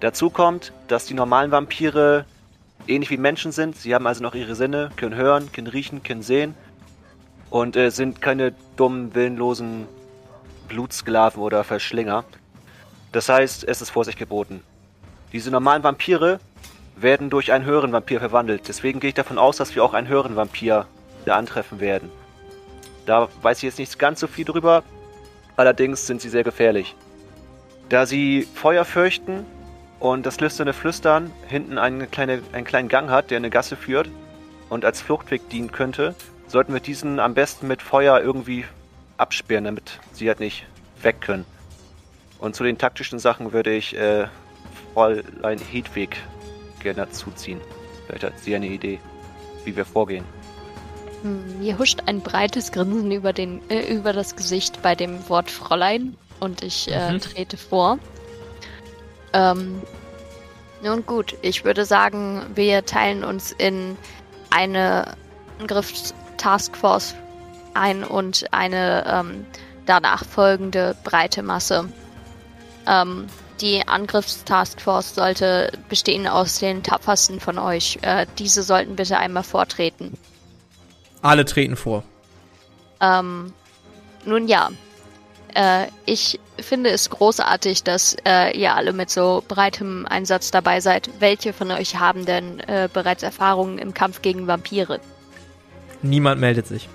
Dazu 0.00 0.30
kommt, 0.30 0.72
dass 0.88 1.06
die 1.06 1.14
normalen 1.14 1.50
Vampire 1.50 2.24
ähnlich 2.86 3.10
wie 3.10 3.16
Menschen 3.16 3.52
sind. 3.52 3.76
Sie 3.76 3.94
haben 3.94 4.06
also 4.06 4.22
noch 4.22 4.34
ihre 4.34 4.54
Sinne, 4.54 4.90
können 4.96 5.14
hören, 5.14 5.50
können 5.52 5.66
riechen, 5.66 6.02
können 6.02 6.22
sehen 6.22 6.54
und 7.50 7.76
äh, 7.76 7.90
sind 7.90 8.20
keine 8.20 8.54
dummen, 8.76 9.14
willenlosen 9.14 9.86
Blutsklaven 10.68 11.42
oder 11.42 11.64
Verschlinger. 11.64 12.24
Das 13.12 13.28
heißt, 13.28 13.64
es 13.64 13.80
ist 13.80 13.90
Vorsicht 13.90 14.18
geboten. 14.18 14.62
Diese 15.32 15.50
normalen 15.50 15.82
Vampire 15.82 16.40
werden 16.96 17.30
durch 17.30 17.52
einen 17.52 17.64
höheren 17.64 17.92
Vampir 17.92 18.20
verwandelt. 18.20 18.68
Deswegen 18.68 19.00
gehe 19.00 19.08
ich 19.08 19.14
davon 19.14 19.38
aus, 19.38 19.56
dass 19.56 19.74
wir 19.74 19.84
auch 19.84 19.94
einen 19.94 20.08
höheren 20.08 20.36
Vampir 20.36 20.86
da 21.24 21.36
antreffen 21.36 21.80
werden. 21.80 22.10
Da 23.06 23.28
weiß 23.42 23.58
ich 23.58 23.64
jetzt 23.64 23.78
nicht 23.78 23.98
ganz 23.98 24.20
so 24.20 24.26
viel 24.26 24.44
drüber. 24.44 24.82
Allerdings 25.58 26.06
sind 26.06 26.20
sie 26.20 26.28
sehr 26.28 26.44
gefährlich. 26.44 26.94
Da 27.88 28.06
sie 28.06 28.46
Feuer 28.54 28.84
fürchten 28.84 29.44
und 29.98 30.24
das 30.24 30.38
lüsterne 30.38 30.72
Flüstern 30.72 31.32
hinten 31.48 31.78
eine 31.78 32.06
kleine, 32.06 32.42
einen 32.52 32.64
kleinen 32.64 32.88
Gang 32.88 33.10
hat, 33.10 33.32
der 33.32 33.38
eine 33.38 33.50
Gasse 33.50 33.74
führt 33.74 34.08
und 34.68 34.84
als 34.84 35.00
Fluchtweg 35.00 35.48
dienen 35.48 35.72
könnte, 35.72 36.14
sollten 36.46 36.72
wir 36.72 36.80
diesen 36.80 37.18
am 37.18 37.34
besten 37.34 37.66
mit 37.66 37.82
Feuer 37.82 38.20
irgendwie 38.20 38.66
absperren, 39.16 39.64
damit 39.64 39.98
sie 40.12 40.28
halt 40.28 40.38
nicht 40.38 40.64
weg 41.02 41.20
können. 41.20 41.44
Und 42.38 42.54
zu 42.54 42.62
den 42.62 42.78
taktischen 42.78 43.18
Sachen 43.18 43.52
würde 43.52 43.74
ich 43.74 43.96
äh, 43.96 44.28
Fräulein 44.94 45.58
Hedwig 45.58 46.18
gerne 46.78 47.06
dazuziehen. 47.06 47.60
Vielleicht 48.06 48.22
hat 48.22 48.38
sie 48.38 48.54
eine 48.54 48.68
Idee, 48.68 49.00
wie 49.64 49.74
wir 49.74 49.84
vorgehen. 49.84 50.24
Hm, 51.22 51.60
mir 51.60 51.78
huscht 51.78 52.00
ein 52.06 52.20
breites 52.20 52.72
Grinsen 52.72 53.10
über, 53.10 53.32
den, 53.32 53.60
äh, 53.70 53.92
über 53.92 54.12
das 54.12 54.36
Gesicht 54.36 54.82
bei 54.82 54.94
dem 54.94 55.28
Wort 55.28 55.50
Fräulein 55.50 56.16
und 56.40 56.62
ich 56.62 56.90
äh, 56.90 57.12
mhm. 57.12 57.20
trete 57.20 57.56
vor. 57.56 57.98
Ähm, 59.32 59.82
nun 60.82 61.04
gut, 61.06 61.36
ich 61.42 61.64
würde 61.64 61.84
sagen, 61.84 62.42
wir 62.54 62.84
teilen 62.86 63.24
uns 63.24 63.52
in 63.52 63.96
eine 64.50 65.16
Angriffstaskforce 65.58 67.14
ein 67.74 68.04
und 68.04 68.46
eine 68.52 69.04
ähm, 69.06 69.46
danach 69.86 70.24
folgende 70.24 70.96
breite 71.04 71.42
Masse. 71.42 71.88
Ähm, 72.86 73.26
die 73.60 73.86
Angriffstaskforce 73.86 75.16
sollte 75.16 75.72
bestehen 75.88 76.28
aus 76.28 76.60
den 76.60 76.82
tapfersten 76.82 77.40
von 77.40 77.58
euch. 77.58 77.98
Äh, 78.02 78.26
diese 78.38 78.62
sollten 78.62 78.96
bitte 78.96 79.18
einmal 79.18 79.42
vortreten. 79.42 80.16
Alle 81.22 81.44
treten 81.44 81.76
vor. 81.76 82.04
Ähm, 83.00 83.52
nun 84.24 84.48
ja. 84.48 84.70
Äh, 85.54 85.86
ich 86.04 86.38
finde 86.60 86.90
es 86.90 87.10
großartig, 87.10 87.82
dass 87.82 88.16
äh, 88.24 88.56
ihr 88.56 88.74
alle 88.74 88.92
mit 88.92 89.10
so 89.10 89.42
breitem 89.48 90.06
Einsatz 90.06 90.50
dabei 90.50 90.80
seid. 90.80 91.10
Welche 91.20 91.52
von 91.52 91.70
euch 91.70 91.96
haben 91.96 92.26
denn 92.26 92.60
äh, 92.60 92.88
bereits 92.92 93.22
Erfahrungen 93.22 93.78
im 93.78 93.94
Kampf 93.94 94.22
gegen 94.22 94.46
Vampire? 94.46 95.00
Niemand 96.02 96.40
meldet 96.40 96.66
sich. 96.66 96.88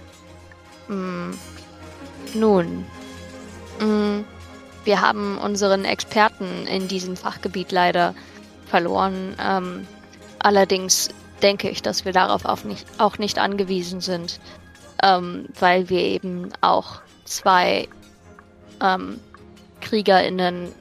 Mm, 0.87 1.31
nun. 2.33 2.85
Mm, 3.79 4.23
wir 4.85 5.01
haben 5.01 5.37
unseren 5.37 5.85
Experten 5.85 6.67
in 6.67 6.87
diesem 6.87 7.15
Fachgebiet 7.15 7.71
leider 7.71 8.13
verloren. 8.67 9.35
Ähm, 9.41 9.87
allerdings 10.39 11.09
denke 11.43 11.69
ich, 11.69 11.81
dass 11.81 12.05
wir 12.05 12.13
darauf 12.13 12.45
auch 12.45 12.63
nicht, 12.63 12.87
auch 12.97 13.17
nicht 13.17 13.37
angewiesen 13.37 14.01
sind, 14.01 14.39
ähm, 15.03 15.47
weil 15.59 15.89
wir 15.89 15.99
eben 15.99 16.49
auch 16.61 17.01
zwei 17.25 17.87
ähm, 18.81 19.19
KriegerInnen, 19.81 20.71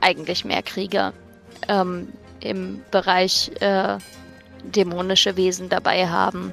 eigentlich 0.00 0.44
mehr 0.44 0.62
Krieger, 0.62 1.12
ähm, 1.68 2.12
im 2.40 2.82
Bereich 2.90 3.50
äh, 3.60 3.98
dämonische 4.64 5.36
Wesen 5.36 5.68
dabei 5.68 6.08
haben. 6.08 6.52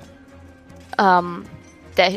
Ähm, 0.99 1.45
der, 1.97 2.13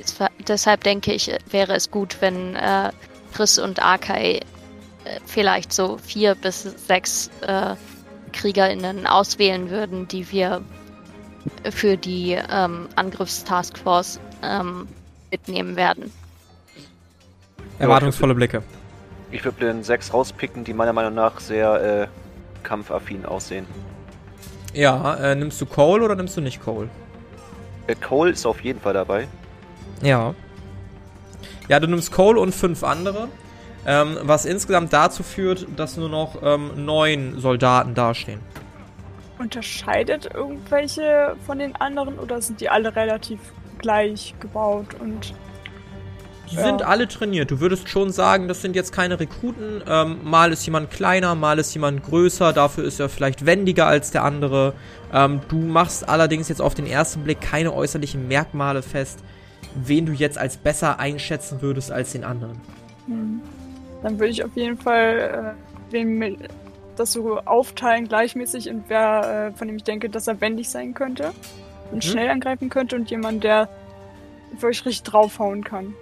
deshalb 0.46 0.84
denke 0.84 1.12
ich, 1.12 1.32
wäre 1.50 1.74
es 1.74 1.90
gut, 1.90 2.16
wenn 2.20 2.56
äh, 2.56 2.90
Chris 3.32 3.58
und 3.58 3.80
Arkai 3.80 4.36
äh, 4.36 4.40
vielleicht 5.24 5.72
so 5.72 5.98
vier 5.98 6.34
bis 6.34 6.62
sechs 6.62 7.30
äh, 7.42 7.76
KriegerInnen 8.32 9.06
auswählen 9.06 9.70
würden, 9.70 10.06
die 10.08 10.30
wir 10.30 10.62
für 11.70 11.96
die 11.96 12.32
ähm, 12.32 12.88
Angriffstaskforce 12.96 14.20
ähm, 14.42 14.86
mitnehmen 15.30 15.76
werden. 15.76 16.12
Erwartungsvolle 17.78 18.34
Blicke. 18.34 18.62
Ich 19.30 19.44
würde 19.44 19.66
den 19.66 19.82
sechs 19.84 20.12
rauspicken, 20.12 20.64
die 20.64 20.74
meiner 20.74 20.92
Meinung 20.92 21.14
nach 21.14 21.40
sehr 21.40 22.02
äh, 22.02 22.06
kampfaffin 22.62 23.24
aussehen. 23.24 23.66
Ja, 24.74 25.16
äh, 25.16 25.34
nimmst 25.34 25.60
du 25.60 25.66
Cole 25.66 26.04
oder 26.04 26.14
nimmst 26.14 26.36
du 26.36 26.40
nicht 26.40 26.62
Cole? 26.62 26.88
Äh, 27.86 27.94
Cole 27.94 28.32
ist 28.32 28.44
auf 28.46 28.60
jeden 28.62 28.80
Fall 28.80 28.94
dabei. 28.94 29.28
Ja. 30.02 30.34
Ja, 31.68 31.80
du 31.80 31.86
nimmst 31.86 32.12
Cole 32.12 32.38
und 32.40 32.54
fünf 32.54 32.84
andere. 32.84 33.28
Ähm, 33.86 34.18
was 34.22 34.44
insgesamt 34.44 34.92
dazu 34.92 35.22
führt, 35.22 35.66
dass 35.76 35.96
nur 35.96 36.10
noch 36.10 36.42
ähm, 36.42 36.84
neun 36.84 37.40
Soldaten 37.40 37.94
dastehen 37.94 38.40
unterscheidet 39.40 40.30
irgendwelche 40.32 41.36
von 41.46 41.58
den 41.58 41.74
anderen 41.76 42.18
oder 42.18 42.40
sind 42.40 42.60
die 42.60 42.68
alle 42.68 42.94
relativ 42.94 43.40
gleich 43.78 44.34
gebaut 44.38 44.94
und 45.00 45.34
die 46.50 46.56
ja. 46.56 46.64
sind 46.64 46.82
alle 46.82 47.06
trainiert. 47.06 47.50
Du 47.50 47.60
würdest 47.60 47.88
schon 47.88 48.10
sagen, 48.10 48.48
das 48.48 48.60
sind 48.60 48.74
jetzt 48.74 48.92
keine 48.92 49.20
Rekruten. 49.20 49.82
Ähm, 49.88 50.18
mal 50.24 50.52
ist 50.52 50.66
jemand 50.66 50.90
kleiner, 50.90 51.34
mal 51.36 51.58
ist 51.60 51.72
jemand 51.74 52.02
größer. 52.02 52.52
Dafür 52.52 52.84
ist 52.84 52.98
er 52.98 53.08
vielleicht 53.08 53.46
wendiger 53.46 53.86
als 53.86 54.10
der 54.10 54.24
andere. 54.24 54.74
Ähm, 55.12 55.40
du 55.48 55.56
machst 55.58 56.08
allerdings 56.08 56.48
jetzt 56.48 56.60
auf 56.60 56.74
den 56.74 56.86
ersten 56.86 57.22
Blick 57.22 57.40
keine 57.40 57.72
äußerlichen 57.72 58.26
Merkmale 58.26 58.82
fest, 58.82 59.22
wen 59.76 60.06
du 60.06 60.12
jetzt 60.12 60.38
als 60.38 60.56
besser 60.56 60.98
einschätzen 60.98 61.62
würdest 61.62 61.92
als 61.92 62.12
den 62.12 62.24
anderen. 62.24 62.60
Hm. 63.06 63.40
Dann 64.02 64.18
würde 64.18 64.30
ich 64.32 64.44
auf 64.44 64.56
jeden 64.56 64.76
Fall 64.76 65.54
äh, 65.56 65.92
wen 65.92 66.36
das 67.00 67.12
so 67.12 67.38
aufteilen 67.38 68.06
gleichmäßig 68.06 68.68
und 68.70 68.84
wer, 68.88 69.48
äh, 69.52 69.56
von 69.56 69.66
dem 69.66 69.76
ich 69.76 69.84
denke, 69.84 70.08
dass 70.08 70.28
er 70.28 70.40
wendig 70.40 70.68
sein 70.68 70.94
könnte 70.94 71.32
und 71.90 71.96
mhm. 71.96 72.02
schnell 72.02 72.30
angreifen 72.30 72.68
könnte 72.68 72.96
und 72.96 73.10
jemand, 73.10 73.42
der 73.42 73.68
wo 74.58 74.68
ich 74.68 74.84
richtig 74.84 75.02
draufhauen 75.04 75.64
kann. 75.64 75.94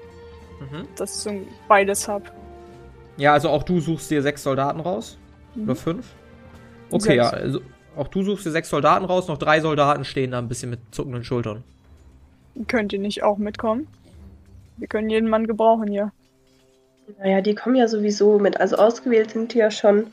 Mhm. 0.61 0.89
Dass 0.97 1.17
ich 1.17 1.21
so 1.21 1.47
beides 1.69 2.09
hab. 2.09 2.33
Ja, 3.17 3.33
also 3.33 3.51
auch 3.51 3.63
du 3.63 3.81
suchst 3.81 4.11
dir 4.11 4.23
sechs 4.23 4.43
Soldaten 4.43 4.81
raus? 4.81 5.19
Mhm. 5.55 5.65
Oder 5.65 5.77
fünf? 5.77 6.07
Okay, 6.91 7.01
sechs. 7.01 7.17
ja, 7.17 7.31
also 7.31 7.61
auch 7.97 8.09
du 8.09 8.23
suchst 8.23 8.47
dir 8.47 8.51
sechs 8.51 8.71
Soldaten 8.71 9.05
raus, 9.05 9.29
noch 9.29 9.39
drei 9.39 9.61
Soldaten 9.61 10.05
stehen 10.05 10.31
da 10.31 10.39
ein 10.39 10.49
bisschen 10.49 10.71
mit 10.71 10.81
zuckenden 10.93 11.25
Schultern. 11.25 11.65
Könnt 12.67 12.93
ihr 12.93 12.99
nicht 12.99 13.23
auch 13.23 13.39
mitkommen? 13.39 13.87
Wir 14.79 14.89
können 14.89 15.11
jeden 15.11 15.29
Mann 15.29 15.47
gebrauchen 15.47 15.89
hier. 15.89 16.13
Naja, 17.19 17.41
die 17.41 17.55
kommen 17.55 17.77
ja 17.77 17.89
sowieso 17.89 18.39
mit. 18.39 18.61
Also 18.61 18.77
ausgewählt 18.77 19.33
sind 19.33 19.55
die 19.55 19.59
ja 19.59 19.71
schon. 19.71 20.09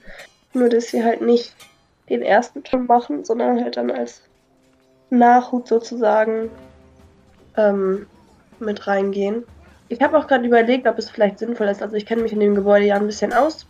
Nur, 0.56 0.70
dass 0.70 0.86
sie 0.86 1.04
halt 1.04 1.22
nicht 1.22 1.54
den 2.10 2.22
ersten 2.22 2.64
Turm 2.64 2.86
machen, 2.86 3.26
sondern 3.26 3.62
halt 3.62 3.76
dann 3.78 3.92
als 3.92 4.22
Nachhut 5.10 5.68
sozusagen 5.68 6.50
ähm, 7.58 8.08
mit 8.60 8.88
reingehen. 8.88 9.44
Ich 9.90 10.02
habe 10.02 10.18
auch 10.18 10.28
gerade 10.28 10.48
überlegt, 10.48 10.88
ob 10.88 10.98
es 10.98 11.10
vielleicht 11.10 11.40
sinnvoll 11.40 11.68
ist. 11.68 11.82
Also 11.82 11.96
ich 11.96 12.06
kenne 12.06 12.24
mich 12.24 12.32
in 12.32 12.40
dem 12.40 12.56
Gebäude 12.56 12.86
ja 12.86 12.96
ein 12.96 13.06
bisschen 13.06 13.34
aus. 13.34 13.68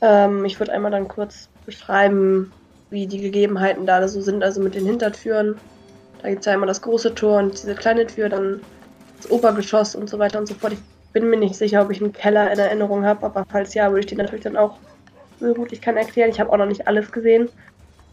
Ähm, 0.00 0.44
ich 0.44 0.58
würde 0.58 0.72
einmal 0.72 0.90
dann 0.90 1.06
kurz 1.06 1.48
beschreiben, 1.64 2.52
wie 2.90 3.06
die 3.06 3.20
Gegebenheiten 3.20 3.86
da 3.86 4.06
so 4.08 4.20
sind, 4.20 4.42
also 4.42 4.60
mit 4.60 4.74
den 4.74 4.86
Hintertüren. 4.86 5.56
Da 6.22 6.28
gibt 6.28 6.40
es 6.40 6.46
ja 6.46 6.52
einmal 6.52 6.66
das 6.66 6.82
große 6.82 7.14
Tor 7.14 7.38
und 7.38 7.62
diese 7.62 7.74
kleine 7.74 8.06
Tür, 8.06 8.28
dann 8.28 8.60
das 9.16 9.30
Obergeschoss 9.30 9.94
und 9.94 10.10
so 10.10 10.18
weiter 10.18 10.40
und 10.40 10.46
so 10.46 10.54
fort. 10.54 10.72
Ich 10.72 10.80
bin 11.12 11.30
mir 11.30 11.36
nicht 11.36 11.54
sicher, 11.54 11.82
ob 11.82 11.90
ich 11.90 12.02
einen 12.02 12.12
Keller 12.12 12.50
in 12.50 12.58
Erinnerung 12.58 13.04
habe, 13.04 13.24
aber 13.24 13.46
falls 13.48 13.74
ja, 13.74 13.88
würde 13.88 14.00
ich 14.00 14.06
den 14.06 14.18
natürlich 14.18 14.42
dann 14.42 14.56
auch 14.56 14.78
so 15.44 15.54
gut 15.54 15.72
ich 15.72 15.80
kann 15.80 15.96
erklären. 15.96 16.30
Ich 16.30 16.40
habe 16.40 16.52
auch 16.52 16.56
noch 16.56 16.66
nicht 16.66 16.86
alles 16.86 17.10
gesehen. 17.12 17.48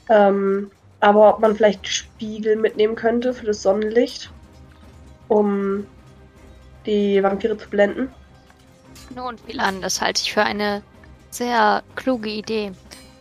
Ähm, 0.09 0.71
aber 0.99 1.35
ob 1.35 1.39
man 1.39 1.55
vielleicht 1.55 1.87
Spiegel 1.87 2.55
mitnehmen 2.55 2.95
könnte 2.95 3.33
für 3.33 3.45
das 3.45 3.61
Sonnenlicht, 3.61 4.31
um 5.27 5.85
die 6.85 7.21
Vampire 7.23 7.57
zu 7.57 7.69
blenden. 7.69 8.09
Nun, 9.15 9.35
Milan, 9.47 9.81
das 9.81 10.01
halte 10.01 10.21
ich 10.21 10.33
für 10.33 10.43
eine 10.43 10.81
sehr 11.31 11.83
kluge 11.95 12.29
Idee. 12.29 12.71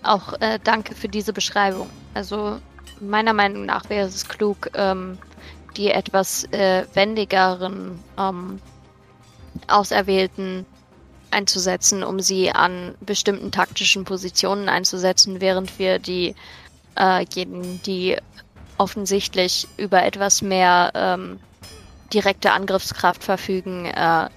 Auch 0.02 0.35
äh, 0.40 0.59
danke 0.62 0.95
für 0.95 1.09
diese 1.09 1.33
Beschreibung. 1.33 1.88
Also 2.14 2.59
meiner 3.00 3.33
Meinung 3.33 3.67
nach 3.67 3.88
wäre 3.88 4.07
es 4.07 4.29
klug, 4.29 4.71
ähm, 4.75 5.19
die 5.76 5.90
etwas 5.90 6.45
äh, 6.52 6.85
wendigeren 6.95 7.99
ähm, 8.19 8.61
Auserwählten 9.69 10.67
einzusetzen, 11.30 12.02
um 12.02 12.20
sie 12.20 12.50
an 12.50 12.94
bestimmten 13.00 13.50
taktischen 13.52 14.04
Positionen 14.04 14.68
einzusetzen, 14.68 15.40
während 15.40 15.78
wir 15.78 15.99
die 15.99 16.34
diejenigen, 16.99 17.75
äh, 17.75 17.78
die 17.87 18.16
offensichtlich 18.78 19.68
über 19.76 20.02
etwas 20.04 20.42
mehr 20.42 20.90
ähm, 20.94 21.38
direkte 22.12 22.52
Angriffskraft 22.52 23.22
verfügen, 23.22 23.87
äh, 23.87 24.28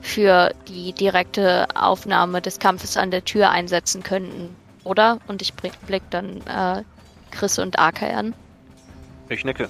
für 0.00 0.52
die 0.68 0.92
direkte 0.92 1.66
Aufnahme 1.74 2.42
des 2.42 2.58
Kampfes 2.58 2.96
an 2.96 3.10
der 3.10 3.24
Tür 3.24 3.50
einsetzen 3.50 4.02
könnten, 4.02 4.54
oder? 4.84 5.18
Und 5.28 5.40
ich 5.40 5.54
blick 5.54 6.02
dann 6.10 6.42
äh, 6.46 6.82
Chris 7.30 7.58
und 7.58 7.78
Arke 7.78 8.06
an. 8.14 8.34
Ich 9.30 9.44
nicke. 9.44 9.68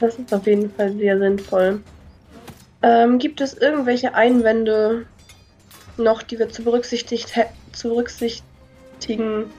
Das 0.00 0.16
ist 0.16 0.32
auf 0.34 0.46
jeden 0.46 0.72
Fall 0.74 0.92
sehr 0.92 1.18
sinnvoll. 1.18 1.80
Ähm, 2.82 3.18
gibt 3.18 3.40
es 3.40 3.54
irgendwelche 3.54 4.14
Einwände 4.14 5.06
noch, 5.98 6.22
die 6.22 6.38
wir 6.38 6.48
zu, 6.48 6.62
berücksichtigt 6.62 7.32
zu 7.72 7.88
berücksichtigen, 7.88 9.50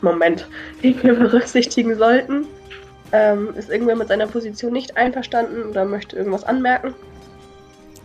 Moment, 0.00 0.48
die 0.82 1.00
wir 1.02 1.14
berücksichtigen 1.14 1.96
sollten? 1.96 2.46
Ähm, 3.12 3.54
ist 3.56 3.70
irgendwer 3.70 3.96
mit 3.96 4.08
seiner 4.08 4.26
Position 4.26 4.72
nicht 4.72 4.96
einverstanden 4.96 5.70
oder 5.70 5.84
möchte 5.84 6.16
irgendwas 6.16 6.44
anmerken? 6.44 6.94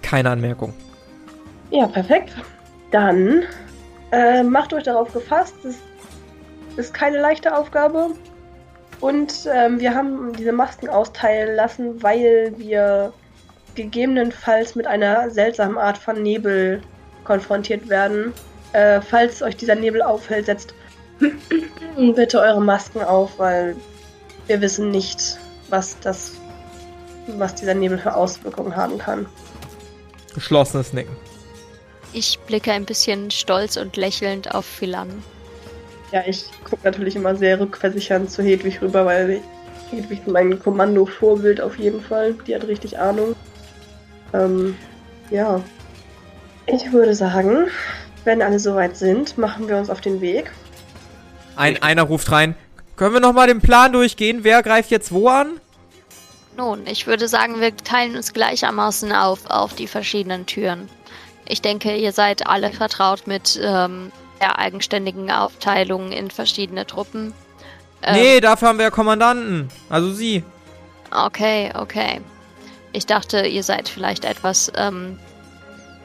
Keine 0.04 0.30
Anmerkung. 0.30 0.74
Ja, 1.72 1.88
perfekt. 1.88 2.34
Dann 2.92 3.44
äh, 4.12 4.44
macht 4.44 4.74
euch 4.74 4.84
darauf 4.84 5.12
gefasst. 5.14 5.56
Es 5.64 5.78
ist 6.78 6.94
keine 6.94 7.20
leichte 7.20 7.56
Aufgabe. 7.56 8.12
Und 9.00 9.50
ähm, 9.52 9.80
wir 9.80 9.96
haben 9.96 10.34
diese 10.34 10.52
Masken 10.52 10.88
austeilen 10.88 11.56
lassen, 11.56 12.04
weil 12.04 12.54
wir 12.58 13.12
gegebenenfalls 13.74 14.76
mit 14.76 14.86
einer 14.86 15.30
seltsamen 15.32 15.78
Art 15.78 15.98
von 15.98 16.22
Nebel 16.22 16.82
konfrontiert 17.24 17.90
werden. 17.90 18.34
Äh, 18.74 19.02
falls 19.02 19.42
euch 19.42 19.58
dieser 19.58 19.76
Nebel 19.76 20.02
auffällt, 20.02 20.46
setzt 20.46 20.74
bitte 22.16 22.40
eure 22.40 22.62
Masken 22.62 23.02
auf, 23.02 23.38
weil 23.38 23.76
wir 24.48 24.62
wissen 24.62 24.92
nicht, 24.92 25.38
was 25.70 26.00
das, 26.00 26.34
was 27.38 27.56
dieser 27.56 27.74
Nebel 27.74 27.98
für 27.98 28.16
Auswirkungen 28.16 28.76
haben 28.76 28.98
kann. 28.98 29.26
Geschlossenes 30.34 30.94
Nicken. 30.94 31.16
Ich 32.14 32.40
blicke 32.40 32.72
ein 32.72 32.86
bisschen 32.86 33.32
stolz 33.32 33.78
und 33.78 33.96
lächelnd 33.96 34.54
auf 34.54 34.66
Philan. 34.66 35.24
Ja, 36.12 36.24
ich 36.28 36.46
gucke 36.66 36.84
natürlich 36.84 37.16
immer 37.16 37.36
sehr 37.36 37.60
rückversichernd 37.60 38.30
zu 38.30 38.44
Hedwig 38.44 38.82
rüber, 38.82 39.06
weil 39.06 39.42
Hedwig 39.92 40.20
ist 40.20 40.28
mein 40.28 40.60
Kommando-Vorbild 40.60 41.62
auf 41.62 41.78
jeden 41.78 42.02
Fall. 42.02 42.34
Die 42.46 42.56
hat 42.56 42.68
richtig 42.68 43.00
Ahnung. 43.00 43.36
Ähm, 44.34 44.76
ja. 45.30 45.62
Ich 46.68 46.92
würde 46.92 47.16
sagen, 47.16 47.68
wenn 48.24 48.42
alle 48.42 48.60
soweit 48.60 48.96
sind, 48.98 49.38
machen 49.38 49.68
wir 49.68 49.78
uns 49.78 49.90
auf 49.90 50.02
den 50.02 50.22
Weg. 50.22 50.52
Ein, 51.56 51.82
einer 51.82 52.04
ruft 52.04 52.32
rein. 52.32 52.56
Können 52.96 53.14
wir 53.14 53.20
nochmal 53.20 53.48
den 53.48 53.62
Plan 53.62 53.94
durchgehen? 53.94 54.44
Wer 54.44 54.62
greift 54.64 54.92
jetzt 54.92 55.12
wo 55.12 55.28
an? 55.28 55.60
Nun, 56.58 56.86
ich 56.86 57.08
würde 57.08 57.28
sagen, 57.28 57.60
wir 57.60 57.76
teilen 57.76 58.16
uns 58.16 58.34
gleichermaßen 58.34 59.12
auf, 59.12 59.50
auf 59.50 59.74
die 59.74 59.88
verschiedenen 59.88 60.46
Türen. 60.46 60.90
Ich 61.48 61.62
denke, 61.62 61.96
ihr 61.96 62.12
seid 62.12 62.48
alle 62.48 62.72
vertraut 62.72 63.26
mit 63.26 63.60
ähm, 63.64 64.12
der 64.40 64.60
eigenständigen 64.60 65.32
Aufteilung 65.32 66.12
in 66.12 66.30
verschiedene 66.30 66.86
Truppen. 66.86 67.34
Ähm, 68.04 68.16
nee, 68.16 68.40
dafür 68.40 68.70
haben 68.70 68.78
wir 68.78 68.86
ja 68.86 68.92
Kommandanten. 68.92 69.70
Also 69.90 70.12
sie. 70.12 70.44
Okay, 71.12 71.72
okay. 71.76 72.22
Ich 72.94 73.06
dachte, 73.06 73.48
ihr 73.48 73.64
seid 73.64 73.90
vielleicht 73.90 74.26
etwas, 74.26 74.72
ähm, 74.76 75.20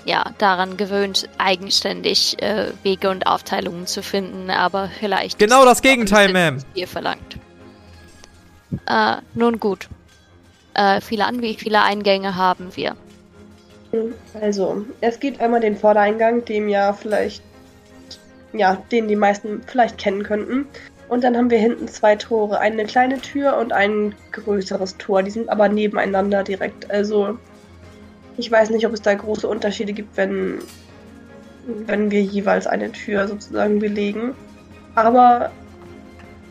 ja, 0.06 0.24
daran 0.38 0.76
gewöhnt, 0.76 1.28
eigenständig 1.36 2.40
äh, 2.42 2.68
Wege 2.82 3.10
und 3.10 3.26
Aufteilungen 3.26 3.86
zu 3.86 4.02
finden, 4.02 4.50
aber 4.50 4.88
vielleicht. 4.98 5.38
Genau 5.38 5.64
das 5.64 5.82
Gegenteil, 5.82 6.30
Ma'am. 6.30 6.62
Ihr 6.74 6.88
verlangt. 6.88 7.38
Äh, 8.86 9.16
nun 9.34 9.60
gut. 9.60 9.88
Äh, 10.74 11.00
viele 11.00 11.26
an, 11.26 11.42
wie 11.42 11.54
viele 11.54 11.82
Eingänge 11.82 12.36
haben 12.36 12.74
wir? 12.74 12.96
Also, 14.40 14.84
es 15.00 15.20
gibt 15.20 15.40
einmal 15.40 15.60
den 15.60 15.76
Vordereingang, 15.76 16.44
dem 16.44 16.68
ja 16.68 16.92
vielleicht 16.92 17.42
ja, 18.58 18.82
den 18.90 19.08
die 19.08 19.16
meisten 19.16 19.62
vielleicht 19.66 19.98
kennen 19.98 20.22
könnten. 20.22 20.66
Und 21.08 21.22
dann 21.22 21.36
haben 21.36 21.50
wir 21.50 21.58
hinten 21.58 21.86
zwei 21.88 22.16
Tore, 22.16 22.58
eine 22.58 22.84
kleine 22.84 23.20
Tür 23.20 23.56
und 23.58 23.72
ein 23.72 24.14
größeres 24.32 24.96
Tor. 24.98 25.22
Die 25.22 25.30
sind 25.30 25.48
aber 25.48 25.68
nebeneinander 25.68 26.42
direkt. 26.42 26.90
Also 26.90 27.38
ich 28.38 28.50
weiß 28.50 28.70
nicht, 28.70 28.86
ob 28.86 28.92
es 28.92 29.02
da 29.02 29.14
große 29.14 29.48
Unterschiede 29.48 29.92
gibt, 29.92 30.16
wenn, 30.16 30.58
wenn 31.86 32.10
wir 32.10 32.22
jeweils 32.22 32.66
eine 32.66 32.92
Tür 32.92 33.28
sozusagen 33.28 33.78
belegen. 33.78 34.34
Aber 34.94 35.50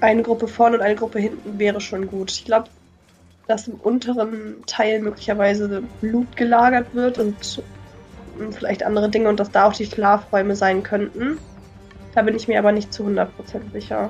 eine 0.01 0.23
Gruppe 0.23 0.47
vorne 0.47 0.77
und 0.77 0.83
eine 0.83 0.95
Gruppe 0.95 1.19
hinten 1.19 1.57
wäre 1.59 1.81
schon 1.81 2.07
gut. 2.07 2.31
Ich 2.31 2.45
glaube, 2.45 2.69
dass 3.47 3.67
im 3.67 3.75
unteren 3.75 4.63
Teil 4.65 5.01
möglicherweise 5.01 5.83
Blut 6.01 6.35
gelagert 6.35 6.87
wird 6.93 7.19
und 7.19 7.61
vielleicht 8.51 8.83
andere 8.83 9.09
Dinge 9.09 9.29
und 9.29 9.39
dass 9.39 9.51
da 9.51 9.65
auch 9.65 9.73
die 9.73 9.85
Schlafräume 9.85 10.55
sein 10.55 10.83
könnten. 10.83 11.37
Da 12.13 12.21
bin 12.21 12.35
ich 12.35 12.47
mir 12.47 12.59
aber 12.59 12.71
nicht 12.71 12.93
zu 12.93 13.03
100% 13.03 13.27
sicher. 13.73 14.09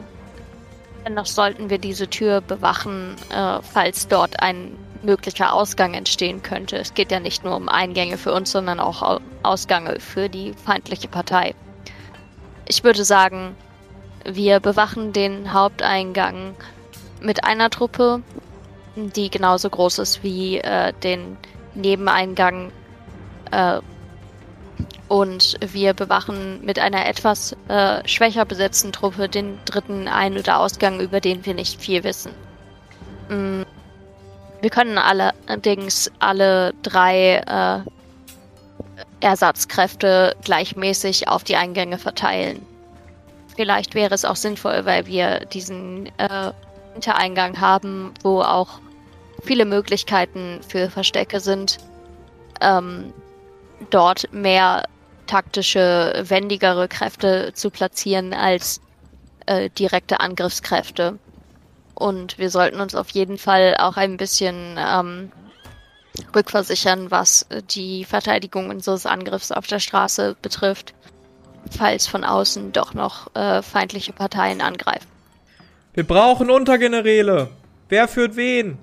Dennoch 1.06 1.26
sollten 1.26 1.70
wir 1.70 1.78
diese 1.78 2.08
Tür 2.08 2.42
bewachen, 2.42 3.16
äh, 3.30 3.60
falls 3.62 4.08
dort 4.08 4.42
ein 4.42 4.72
möglicher 5.06 5.54
Ausgang 5.54 5.94
entstehen 5.94 6.42
könnte. 6.42 6.78
Es 6.78 6.94
geht 6.94 7.12
ja 7.12 7.20
nicht 7.20 7.44
nur 7.44 7.56
um 7.56 7.70
Eingänge 7.70 8.18
für 8.18 8.34
uns, 8.34 8.52
sondern 8.52 8.80
auch 8.80 9.22
Ausgänge 9.44 10.00
für 10.00 10.30
die 10.30 10.54
feindliche 10.54 11.08
Partei. 11.08 11.56
Ich 12.68 12.84
würde 12.84 13.06
sagen, 13.06 13.56
wir 14.26 14.60
bewachen 14.60 15.14
den 15.14 15.54
Haupteingang 15.54 16.56
mit 17.22 17.44
einer 17.44 17.70
Truppe, 17.70 18.22
die 18.96 19.30
genauso 19.30 19.70
groß 19.70 20.00
ist 20.00 20.24
wie 20.24 20.58
äh, 20.58 20.94
den 21.04 21.38
Nebeneingang 21.76 22.72
äh, 23.52 23.80
und 25.08 25.58
wir 25.62 25.94
bewachen 25.94 26.66
mit 26.66 26.80
einer 26.80 27.06
etwas 27.06 27.56
äh, 27.68 28.08
schwächer 28.08 28.46
besetzten 28.46 28.92
Truppe 28.92 29.30
den 29.30 29.60
dritten 29.66 30.08
Ein- 30.08 30.38
oder 30.38 30.60
Ausgang, 30.60 31.00
über 31.00 31.22
den 31.22 31.46
wir 31.46 31.54
nicht 31.54 31.80
viel 31.80 32.04
wissen. 32.04 32.32
Mm. 33.30 33.64
Wir 34.66 34.72
können 34.72 34.98
allerdings 34.98 36.12
alle 36.18 36.74
drei 36.82 37.36
äh, 37.46 37.82
Ersatzkräfte 39.20 40.36
gleichmäßig 40.44 41.28
auf 41.28 41.44
die 41.44 41.56
Eingänge 41.56 42.00
verteilen. 42.00 42.66
Vielleicht 43.56 43.94
wäre 43.94 44.16
es 44.16 44.26
auch 44.26 44.36
sinnvoll, 44.36 44.84
weil 44.86 45.06
wir 45.06 45.42
diesen 45.42 46.08
äh, 46.18 46.52
Hintereingang 46.94 47.62
haben, 47.62 48.12
wo 48.24 48.42
auch 48.42 48.80
viele 49.44 49.66
Möglichkeiten 49.66 50.62
für 50.68 50.90
Verstecke 50.90 51.42
sind, 51.42 51.78
ähm, 52.60 53.14
dort 53.92 54.34
mehr 54.34 54.86
taktische, 55.28 56.24
wendigere 56.28 56.88
Kräfte 56.88 57.54
zu 57.54 57.70
platzieren 57.70 58.34
als 58.34 58.82
äh, 59.46 59.70
direkte 59.70 60.22
Angriffskräfte. 60.22 61.20
Und 61.96 62.38
wir 62.38 62.50
sollten 62.50 62.82
uns 62.82 62.94
auf 62.94 63.10
jeden 63.12 63.38
Fall 63.38 63.76
auch 63.80 63.98
ein 63.98 64.18
bisschen 64.18 64.78
ähm, 64.78 65.32
rückversichern, 66.36 67.10
was 67.10 67.48
die 67.70 68.04
Verteidigung 68.04 68.70
unseres 68.70 69.06
Angriffs 69.06 69.52
auf 69.52 69.66
der 69.68 69.80
Straße 69.80 70.36
betrifft, 70.42 70.94
falls 71.72 72.06
von 72.06 72.24
außen 72.24 72.74
doch 72.74 72.94
noch 72.94 73.34
äh, 73.36 73.62
feindliche 73.62 74.14
Parteien 74.14 74.62
angreifen. 74.62 75.08
Wir 75.94 76.06
brauchen 76.06 76.50
Untergeneräle. 76.50 77.50
Wer 77.88 78.08
führt 78.08 78.36
wen? 78.36 78.78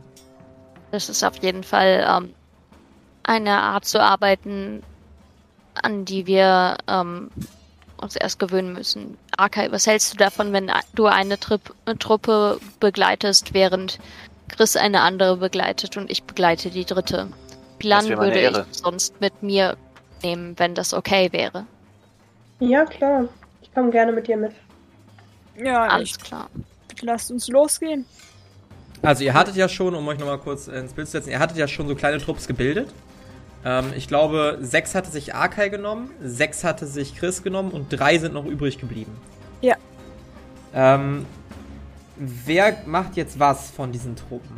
Das 0.91 1.09
ist 1.09 1.23
auf 1.23 1.37
jeden 1.43 1.65
Fall 1.65 2.07
ähm, 2.09 2.35
eine 3.23 3.61
Art 3.61 3.85
zu 3.85 4.01
arbeiten, 4.01 4.83
an 5.75 6.05
die 6.05 6.27
wir 6.27 6.79
ähm, 6.89 7.31
uns 8.03 8.17
erst 8.17 8.39
gewöhnen 8.39 8.73
müssen. 8.73 9.17
Arkai, 9.37 9.71
was 9.71 9.87
hältst 9.87 10.13
du 10.13 10.17
davon, 10.17 10.53
wenn 10.53 10.71
du 10.95 11.07
eine, 11.07 11.39
Trip, 11.39 11.61
eine 11.87 11.99
Truppe 11.99 12.61
begleitest, 12.81 13.55
während 13.55 13.99
Chris 14.49 14.77
eine 14.77 15.01
andere 15.01 15.37
begleitet 15.37 15.97
und 15.97 16.11
ich 16.11 16.25
begleite 16.25 16.71
die 16.71 16.85
dritte? 16.85 17.29
Plan 17.79 18.09
würde 18.09 18.39
Ehre. 18.39 18.67
ich 18.71 18.79
sonst 18.79 19.21
mit 19.21 19.43
mir 19.43 19.77
nehmen, 20.23 20.59
wenn 20.59 20.75
das 20.75 20.95
okay 20.95 21.33
wäre. 21.33 21.67
Ja, 22.61 22.85
klar. 22.85 23.29
Ich 23.61 23.73
komme 23.75 23.91
gerne 23.91 24.13
mit 24.13 24.29
dir 24.29 24.37
mit. 24.37 24.53
Ja, 25.57 25.87
alles 25.87 26.19
klar. 26.19 26.49
Lasst 27.01 27.31
uns 27.31 27.49
losgehen. 27.49 28.05
Also 29.03 29.25
ihr 29.25 29.35
hattet 29.35 29.57
ja 29.57 29.69
schon, 29.69 29.95
um 29.97 30.07
euch 30.07 30.19
nochmal 30.19 30.39
kurz 30.39 30.69
ins 30.69 30.93
Bild 30.93 31.09
zu 31.09 31.13
setzen, 31.13 31.31
ihr 31.31 31.41
hattet 31.41 31.57
ja 31.57 31.67
schon 31.67 31.89
so 31.89 31.97
kleine 31.97 32.19
Trupps 32.19 32.47
gebildet. 32.47 32.89
Ähm, 33.65 33.93
ich 33.97 34.09
glaube, 34.09 34.59
sechs 34.61 34.95
hatte 34.95 35.11
sich 35.11 35.35
Arkai 35.35 35.69
genommen, 35.69 36.11
sechs 36.23 36.65
hatte 36.65 36.87
sich 36.87 37.15
Chris 37.15 37.43
genommen 37.43 37.71
und 37.71 37.89
drei 37.89 38.19
sind 38.19 38.35
noch 38.35 38.45
übrig 38.45 38.79
geblieben. 38.79 39.17
Ja. 39.61 39.77
Ähm, 40.75 41.27
wer 42.17 42.77
macht 42.87 43.17
jetzt 43.17 43.39
was 43.39 43.71
von 43.71 43.93
diesen 43.93 44.17
Truppen? 44.17 44.57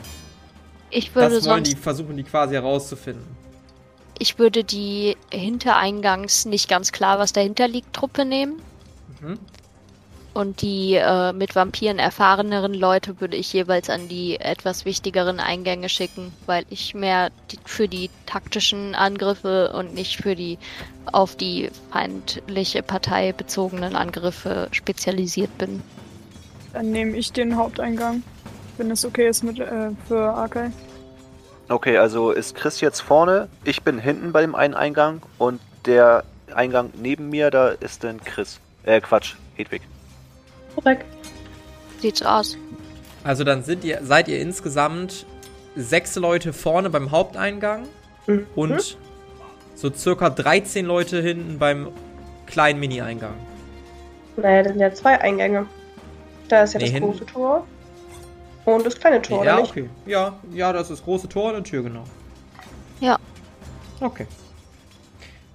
Ich 0.91 1.15
würde 1.15 1.37
das 1.37 1.47
wollen 1.47 1.65
die 1.65 1.75
versuchen, 1.75 2.17
die 2.17 2.23
quasi 2.23 2.55
herauszufinden. 2.55 3.27
Ich 4.19 4.39
würde 4.39 4.63
die 4.63 5.17
hintereingangs 5.33 6.45
nicht 6.45 6.69
ganz 6.69 6.93
klar, 6.93 7.19
was 7.19 7.33
dahinter 7.33 7.67
liegt, 7.67 7.93
Truppe 7.93 8.25
nehmen. 8.25 8.63
Mhm. 9.21 9.39
Und 10.35 10.63
die 10.63 10.95
äh, 10.95 11.33
mit 11.33 11.55
Vampiren 11.55 12.01
erfahreneren 12.01 12.75
Leute 12.75 13.21
würde 13.21 13.37
ich 13.37 13.53
jeweils 13.53 13.89
an 13.89 14.09
die 14.09 14.41
etwas 14.41 14.85
wichtigeren 14.85 15.39
Eingänge 15.39 15.89
schicken, 15.89 16.33
weil 16.47 16.65
ich 16.71 16.93
mehr 16.93 17.31
die, 17.53 17.59
für 17.65 17.87
die 17.87 18.11
taktischen 18.27 18.97
Angriffe 18.97 19.73
und 19.73 19.95
nicht 19.95 20.21
für 20.21 20.35
die 20.35 20.59
auf 21.13 21.37
die 21.37 21.71
feindliche 21.93 22.83
Partei 22.83 23.33
bezogenen 23.33 23.95
Angriffe 23.95 24.67
spezialisiert 24.73 25.57
bin. 25.57 25.81
Dann 26.73 26.91
nehme 26.91 27.17
ich 27.17 27.33
den 27.33 27.57
Haupteingang, 27.57 28.25
wenn 28.77 28.91
es 28.91 29.05
okay 29.05 29.29
ist 29.29 29.45
mit 29.45 29.61
äh, 29.61 29.91
für 30.09 30.33
Arkai. 30.33 30.73
Okay, 31.69 31.97
also 31.97 32.33
ist 32.33 32.57
Chris 32.57 32.81
jetzt 32.81 33.01
vorne, 33.01 33.49
ich 33.63 33.83
bin 33.83 34.01
hinten 34.01 34.33
bei 34.33 34.41
dem 34.41 34.57
einen 34.57 34.75
Eingang 34.75 35.23
und 35.39 35.61
der 35.87 36.25
Eingang 36.53 36.91
neben 37.01 37.31
mir, 37.31 37.53
da 37.53 37.69
ist 37.69 38.03
dann 38.03 38.21
Chris. 38.23 38.59
Äh, 38.83 39.01
Quatsch, 39.01 39.37
Hedwig. 39.55 39.83
Korrekt. 40.75 41.07
Sieht 42.01 42.17
so 42.17 42.25
aus. 42.25 42.57
Also 43.23 43.45
dann 43.45 43.63
sind 43.63 43.85
ihr, 43.85 44.01
seid 44.03 44.29
ihr 44.29 44.41
insgesamt 44.41 45.27
sechs 45.77 46.15
Leute 46.17 46.53
vorne 46.53 46.91
beim 46.91 47.11
Haupteingang 47.11 47.85
mhm. 48.27 48.47
und 48.55 48.99
so 49.75 49.93
circa 49.93 50.31
13 50.31 50.85
Leute 50.85 51.21
hinten 51.21 51.59
beim 51.59 51.89
kleinen 52.47 52.79
Mini-Eingang. 52.81 53.35
Naja, 54.37 54.63
das 54.63 54.73
sind 54.73 54.81
ja 54.81 54.93
zwei 54.93 55.21
Eingänge. 55.21 55.67
Da 56.49 56.63
ist 56.65 56.75
ja 56.75 56.79
nee, 56.79 56.87
das 56.87 56.93
hinten. 56.93 57.11
große 57.11 57.27
Tor. 57.27 57.67
Und 58.65 58.87
das 58.87 58.99
kleine 58.99 59.21
Tor, 59.21 59.45
Ja, 59.45 59.59
okay. 59.59 59.89
Ja, 60.07 60.39
ja, 60.53 60.73
das 60.73 60.85
ist 60.85 60.99
das 60.99 61.05
große 61.05 61.29
Tor 61.29 61.51
und 61.51 61.57
eine 61.57 61.63
Tür, 61.63 61.83
genau. 61.83 62.05
Ja. 63.01 63.19
Okay. 64.01 64.27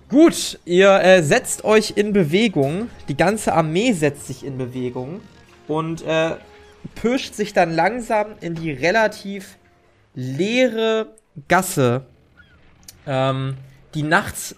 Gut, 0.10 0.58
ihr 0.66 0.90
äh, 1.04 1.22
setzt 1.22 1.64
euch 1.64 1.94
in 1.96 2.14
Bewegung. 2.14 2.90
Die 3.10 3.16
ganze 3.16 3.54
Armee 3.54 3.94
setzt 3.94 4.26
sich 4.26 4.44
in 4.44 4.58
Bewegung 4.58 5.22
und 5.68 6.02
äh, 6.02 6.32
pirscht 6.96 7.36
sich 7.36 7.54
dann 7.54 7.76
langsam 7.76 8.30
in 8.42 8.56
die 8.56 8.72
relativ 8.72 9.58
leere 10.16 11.14
Gasse, 11.48 12.08
ähm, 13.06 13.58
die 13.94 14.02
nachts 14.02 14.56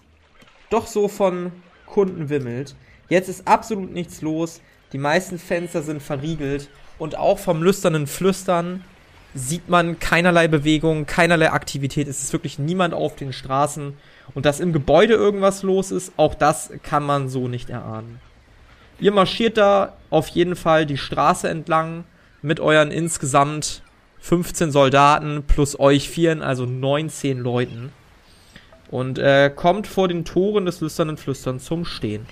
doch 0.69 0.87
so 0.87 1.09
von 1.09 1.51
Kunden 1.85 2.29
wimmelt. 2.29 2.73
Jetzt 3.09 3.27
ist 3.27 3.45
absolut 3.45 3.91
nichts 3.91 4.21
los. 4.21 4.61
Die 4.93 4.97
meisten 4.97 5.37
Fenster 5.37 5.81
sind 5.81 6.01
verriegelt 6.01 6.69
und 6.97 7.17
auch 7.17 7.39
vom 7.39 7.61
lüsternen 7.61 8.07
Flüstern 8.07 8.85
sieht 9.33 9.67
man 9.67 9.99
keinerlei 9.99 10.47
Bewegung, 10.47 11.05
keinerlei 11.05 11.51
Aktivität. 11.51 12.07
Es 12.07 12.23
ist 12.23 12.31
wirklich 12.31 12.57
niemand 12.57 12.93
auf 12.93 13.17
den 13.17 13.33
Straßen. 13.33 13.97
Und 14.33 14.45
dass 14.45 14.59
im 14.59 14.73
Gebäude 14.73 15.13
irgendwas 15.13 15.63
los 15.63 15.91
ist, 15.91 16.13
auch 16.17 16.35
das 16.35 16.71
kann 16.83 17.03
man 17.03 17.29
so 17.29 17.47
nicht 17.47 17.69
erahnen. 17.69 18.19
Ihr 18.99 19.11
marschiert 19.11 19.57
da 19.57 19.93
auf 20.09 20.27
jeden 20.29 20.55
Fall 20.55 20.85
die 20.85 20.97
Straße 20.97 21.49
entlang 21.49 22.03
mit 22.41 22.59
euren 22.59 22.91
insgesamt 22.91 23.81
15 24.19 24.71
Soldaten 24.71 25.43
plus 25.47 25.79
euch 25.79 26.09
vieren, 26.09 26.41
also 26.41 26.65
19 26.65 27.39
Leuten. 27.39 27.91
Und 28.89 29.17
äh, 29.17 29.51
kommt 29.53 29.87
vor 29.87 30.07
den 30.07 30.25
Toren 30.25 30.65
des 30.65 30.81
lüsternen 30.81 31.17
Flüstern 31.17 31.59
zum 31.59 31.85
Stehen. 31.85 32.25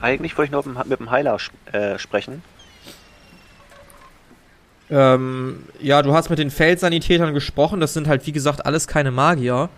Eigentlich 0.00 0.36
wollte 0.36 0.48
ich 0.48 0.52
noch 0.52 0.84
mit 0.84 1.00
dem 1.00 1.10
Heiler 1.10 1.38
äh, 1.72 1.98
sprechen. 1.98 2.42
Ähm, 4.90 5.64
ja, 5.80 6.02
du 6.02 6.12
hast 6.12 6.28
mit 6.28 6.38
den 6.38 6.50
Feldsanitätern 6.50 7.32
gesprochen. 7.32 7.80
Das 7.80 7.94
sind 7.94 8.06
halt, 8.06 8.26
wie 8.26 8.32
gesagt, 8.32 8.66
alles 8.66 8.86
keine 8.86 9.10
Magier. 9.10 9.70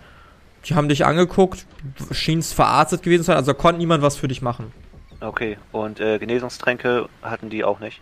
Die 0.65 0.75
haben 0.75 0.89
dich 0.89 1.05
angeguckt, 1.05 1.65
schienst 2.11 2.53
verarztet 2.53 3.03
gewesen 3.03 3.21
zu 3.21 3.27
sein, 3.27 3.37
also 3.37 3.53
konnte 3.53 3.79
niemand 3.79 4.03
was 4.03 4.17
für 4.17 4.27
dich 4.27 4.41
machen. 4.41 4.73
Okay, 5.19 5.57
und 5.71 5.99
äh, 5.99 6.19
Genesungstränke 6.19 7.09
hatten 7.21 7.49
die 7.49 7.63
auch 7.63 7.79
nicht? 7.79 8.01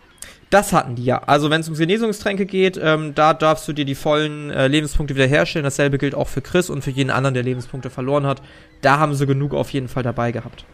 Das 0.50 0.72
hatten 0.72 0.96
die 0.96 1.04
ja. 1.04 1.22
Also 1.26 1.50
wenn 1.50 1.60
es 1.60 1.68
um 1.68 1.74
Genesungstränke 1.74 2.46
geht, 2.46 2.78
ähm, 2.80 3.14
da 3.14 3.34
darfst 3.34 3.66
du 3.66 3.72
dir 3.72 3.84
die 3.84 3.94
vollen 3.94 4.50
äh, 4.50 4.68
Lebenspunkte 4.68 5.14
wiederherstellen. 5.14 5.64
Dasselbe 5.64 5.98
gilt 5.98 6.14
auch 6.14 6.28
für 6.28 6.42
Chris 6.42 6.68
und 6.68 6.82
für 6.82 6.90
jeden 6.90 7.10
anderen, 7.10 7.34
der 7.34 7.42
Lebenspunkte 7.42 7.90
verloren 7.90 8.26
hat. 8.26 8.42
Da 8.82 8.98
haben 8.98 9.14
sie 9.14 9.26
genug 9.26 9.54
auf 9.54 9.70
jeden 9.70 9.88
Fall 9.88 10.02
dabei 10.02 10.30
gehabt. 10.30 10.64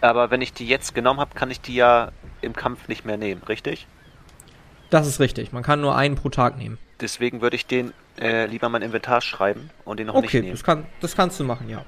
Aber 0.00 0.30
wenn 0.30 0.40
ich 0.40 0.52
die 0.52 0.66
jetzt 0.66 0.94
genommen 0.94 1.20
habe, 1.20 1.34
kann 1.34 1.50
ich 1.50 1.60
die 1.60 1.74
ja 1.74 2.12
im 2.40 2.54
Kampf 2.54 2.88
nicht 2.88 3.04
mehr 3.04 3.16
nehmen, 3.16 3.42
richtig? 3.48 3.86
Das 4.90 5.06
ist 5.06 5.20
richtig. 5.20 5.52
Man 5.52 5.62
kann 5.62 5.80
nur 5.80 5.96
einen 5.96 6.14
pro 6.14 6.28
Tag 6.28 6.56
nehmen. 6.56 6.78
Deswegen 7.00 7.40
würde 7.40 7.56
ich 7.56 7.66
den 7.66 7.92
äh, 8.20 8.46
lieber 8.46 8.68
mein 8.68 8.82
Inventar 8.82 9.20
schreiben 9.20 9.70
und 9.84 10.00
den 10.00 10.08
noch 10.08 10.14
okay, 10.14 10.22
nicht 10.22 10.34
nehmen. 10.34 10.44
Okay, 10.46 10.52
das, 10.52 10.64
kann, 10.64 10.86
das 11.00 11.16
kannst 11.16 11.38
du 11.38 11.44
machen, 11.44 11.68
ja. 11.68 11.84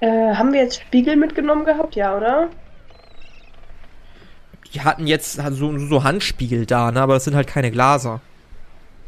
Äh, 0.00 0.34
haben 0.34 0.52
wir 0.52 0.60
jetzt 0.60 0.80
Spiegel 0.80 1.16
mitgenommen 1.16 1.64
gehabt, 1.64 1.94
ja, 1.94 2.16
oder? 2.16 2.48
Die 4.72 4.80
hatten 4.82 5.06
jetzt 5.06 5.40
so, 5.50 5.78
so 5.78 6.04
Handspiegel 6.04 6.66
da, 6.66 6.90
ne? 6.90 7.00
aber 7.00 7.14
das 7.14 7.24
sind 7.24 7.34
halt 7.34 7.46
keine 7.46 7.70
Glaser. 7.70 8.20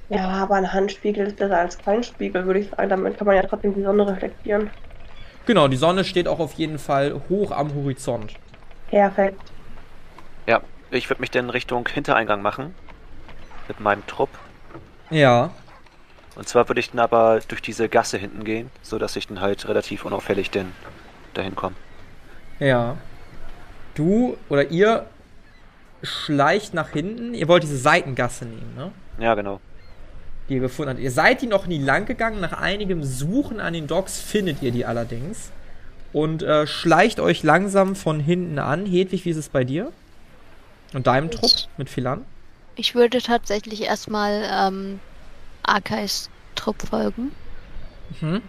Ja, 0.08 0.28
aber 0.28 0.56
ein 0.56 0.72
Handspiegel 0.72 1.26
ist 1.28 1.36
besser 1.36 1.58
als 1.58 1.78
kein 1.78 2.02
Spiegel, 2.02 2.44
würde 2.44 2.60
ich 2.60 2.70
sagen. 2.70 2.88
Damit 2.88 3.18
kann 3.18 3.26
man 3.26 3.36
ja 3.36 3.42
trotzdem 3.42 3.74
die 3.74 3.82
Sonne 3.82 4.08
reflektieren. 4.08 4.70
Genau, 5.46 5.68
die 5.68 5.76
Sonne 5.76 6.04
steht 6.04 6.26
auch 6.26 6.40
auf 6.40 6.54
jeden 6.54 6.78
Fall 6.78 7.20
hoch 7.28 7.52
am 7.52 7.74
Horizont. 7.74 8.34
Perfekt. 8.88 9.40
Ja, 10.46 10.60
ich 10.90 11.08
würde 11.08 11.20
mich 11.20 11.30
dann 11.30 11.50
Richtung 11.50 11.88
Hintereingang 11.88 12.42
machen. 12.42 12.74
Mit 13.68 13.78
meinem 13.78 14.04
Trupp. 14.08 14.30
Ja. 15.10 15.50
Und 16.36 16.48
zwar 16.48 16.68
würde 16.68 16.80
ich 16.80 16.90
dann 16.90 17.00
aber 17.00 17.40
durch 17.48 17.60
diese 17.60 17.88
Gasse 17.88 18.16
hinten 18.16 18.44
gehen, 18.44 18.70
so 18.82 18.98
dass 18.98 19.16
ich 19.16 19.26
dann 19.26 19.40
halt 19.40 19.68
relativ 19.68 20.04
unauffällig 20.04 20.50
denn 20.50 20.72
dahin 21.34 21.54
komme. 21.54 21.74
Ja. 22.58 22.96
Du 23.94 24.36
oder 24.48 24.70
ihr 24.70 25.06
schleicht 26.02 26.74
nach 26.74 26.90
hinten. 26.90 27.34
Ihr 27.34 27.48
wollt 27.48 27.62
diese 27.62 27.76
Seitengasse 27.76 28.44
nehmen, 28.44 28.74
ne? 28.76 28.92
Ja, 29.18 29.34
genau. 29.34 29.60
Die 30.48 30.54
ihr 30.54 30.60
gefunden 30.60 30.90
habt. 30.90 31.00
Ihr 31.00 31.10
seid 31.10 31.42
die 31.42 31.46
noch 31.46 31.66
nie 31.66 31.78
lang 31.78 32.06
gegangen. 32.06 32.40
Nach 32.40 32.52
einigem 32.52 33.04
Suchen 33.04 33.60
an 33.60 33.72
den 33.72 33.86
Docks 33.86 34.20
findet 34.20 34.62
ihr 34.62 34.70
die 34.70 34.86
allerdings. 34.86 35.50
Und 36.12 36.42
äh, 36.42 36.66
schleicht 36.66 37.20
euch 37.20 37.42
langsam 37.42 37.94
von 37.94 38.18
hinten 38.18 38.58
an. 38.58 38.86
Hedwig, 38.86 39.24
wie 39.24 39.30
ist 39.30 39.36
es 39.36 39.48
bei 39.48 39.64
dir? 39.64 39.92
Und 40.92 41.06
deinem 41.06 41.28
ich, 41.30 41.38
Trupp 41.38 41.52
mit 41.76 41.88
Philan? 41.88 42.24
Ich 42.80 42.94
würde 42.94 43.20
tatsächlich 43.20 43.82
erstmal 43.82 44.42
ähm, 44.50 45.00
Arkais 45.62 46.30
Trupp 46.54 46.80
folgen. 46.80 47.30
Mhm. 48.22 48.40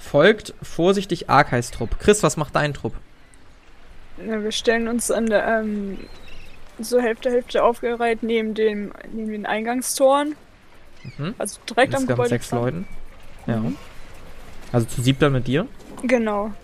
Folgt 0.00 0.52
vorsichtig 0.62 1.30
Arkais 1.30 1.70
Trupp. 1.70 2.00
Chris, 2.00 2.24
was 2.24 2.36
macht 2.36 2.56
dein 2.56 2.74
Trupp? 2.74 2.94
Ja, 4.18 4.42
wir 4.42 4.50
stellen 4.50 4.88
uns 4.88 5.12
an 5.12 5.26
der, 5.26 5.46
ähm, 5.46 5.96
so 6.80 7.00
Hälfte, 7.00 7.30
Hälfte 7.30 7.62
aufgereiht 7.62 8.24
neben, 8.24 8.54
dem, 8.54 8.92
neben 9.12 9.30
den 9.30 9.46
Eingangstoren. 9.46 10.34
Mhm. 11.16 11.36
Also 11.38 11.60
direkt 11.70 11.92
Insgesamt 11.92 11.94
am 11.94 12.06
Gebäude. 12.16 12.28
sechs 12.30 12.50
Leuten. 12.50 12.88
Ja. 13.46 13.58
Mhm. 13.58 13.76
Also 14.72 14.88
zu 14.88 15.02
siebter 15.02 15.30
mit 15.30 15.46
dir? 15.46 15.68
Genau. 16.02 16.48
Mhm. 16.48 16.54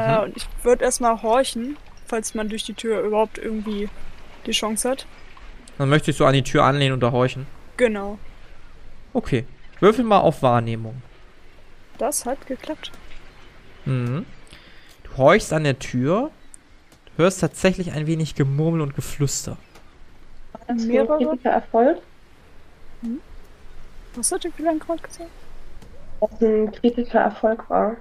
Äh, 0.00 0.18
und 0.20 0.36
ich 0.36 0.46
würde 0.62 0.84
erstmal 0.84 1.20
horchen, 1.20 1.76
falls 2.06 2.36
man 2.36 2.48
durch 2.48 2.62
die 2.62 2.74
Tür 2.74 3.00
überhaupt 3.00 3.38
irgendwie 3.38 3.88
die 4.46 4.52
Chance 4.52 4.88
hat. 4.88 5.06
Dann 5.80 5.88
möchtest 5.88 6.20
du 6.20 6.26
an 6.26 6.34
die 6.34 6.42
Tür 6.42 6.64
anlehnen 6.64 6.92
und 6.92 7.00
da 7.00 7.10
horchen? 7.10 7.46
Genau. 7.78 8.18
Okay. 9.14 9.46
Würfel 9.80 10.04
mal 10.04 10.18
auf 10.20 10.42
Wahrnehmung. 10.42 11.00
Das 11.96 12.26
hat 12.26 12.46
geklappt. 12.46 12.92
Mhm. 13.86 14.26
Du 15.04 15.16
horchst 15.16 15.54
an 15.54 15.64
der 15.64 15.78
Tür, 15.78 16.30
hörst 17.16 17.40
tatsächlich 17.40 17.92
ein 17.92 18.06
wenig 18.06 18.34
Gemurmel 18.34 18.82
und 18.82 18.94
Geflüster. 18.94 19.56
War 20.52 20.60
das 20.66 20.82
ein 20.82 21.06
kritischer 21.06 21.50
Erfolg? 21.50 22.02
Hm? 23.00 23.18
Was 24.16 24.32
hat 24.32 24.44
der 24.44 24.50
Kühler 24.50 24.74
gerade 24.74 25.00
gesagt? 25.00 25.30
Dass 26.20 26.42
ein 26.42 26.72
kritischer 26.72 27.20
Erfolg 27.20 27.70
war. 27.70 27.96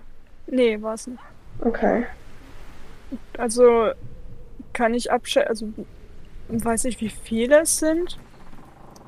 Nee, 0.47 0.81
war 0.81 0.95
es 0.95 1.07
nicht. 1.07 1.23
Okay. 1.61 2.07
Also 3.37 3.91
kann 4.73 4.93
ich 4.93 5.09
abschätzen, 5.09 5.47
also 5.47 5.73
weiß 6.49 6.85
ich, 6.85 6.99
wie 6.99 7.09
viele 7.09 7.61
es 7.61 7.77
sind? 7.77 8.17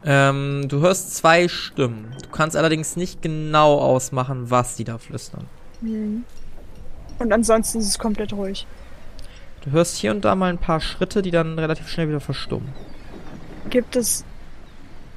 Ähm, 0.04 0.68
du 0.68 0.80
hörst 0.80 1.16
zwei 1.16 1.48
Stimmen. 1.48 2.16
Du 2.24 2.30
kannst 2.30 2.56
allerdings 2.56 2.96
nicht 2.96 3.22
genau 3.22 3.78
ausmachen, 3.78 4.50
was 4.50 4.76
die 4.76 4.84
da 4.84 4.98
flüstern. 4.98 5.46
Hm. 5.82 6.24
Und 7.20 7.32
ansonsten 7.32 7.80
ist 7.80 7.88
es 7.88 8.00
komplett 8.00 8.34
ruhig. 8.34 8.66
Du 9.62 9.72
hörst 9.72 9.98
hier 9.98 10.12
und 10.12 10.26
da 10.26 10.36
mal 10.36 10.50
ein 10.50 10.58
paar 10.58 10.80
Schritte, 10.80 11.22
die 11.22 11.30
dann 11.30 11.60
relativ 11.60 11.88
schnell 11.88 12.08
wieder 12.08 12.20
verstummen. 12.20 12.70
Gibt 13.70 13.96
es 13.96 14.26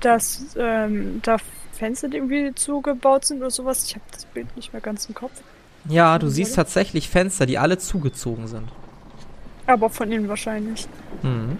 das, 0.01 0.55
ähm, 0.59 1.21
da 1.23 1.39
Fenster, 1.73 2.09
die 2.09 2.19
irgendwie 2.19 2.55
zugebaut 2.55 3.25
sind 3.25 3.39
oder 3.39 3.51
sowas? 3.51 3.85
Ich 3.87 3.95
habe 3.95 4.05
das 4.13 4.27
Bild 4.27 4.55
nicht 4.55 4.73
mehr 4.73 4.83
ganz 4.83 5.07
im 5.07 5.15
Kopf. 5.15 5.33
Ja, 5.89 6.19
du 6.19 6.29
siehst 6.29 6.57
tatsächlich 6.57 7.09
Fenster, 7.09 7.47
die 7.47 7.59
alle 7.59 7.79
zugezogen 7.79 8.47
sind. 8.47 8.69
Aber 9.67 9.89
von 9.89 10.13
innen 10.13 10.29
wahrscheinlich. 10.29 10.87
Mhm. 11.23 11.59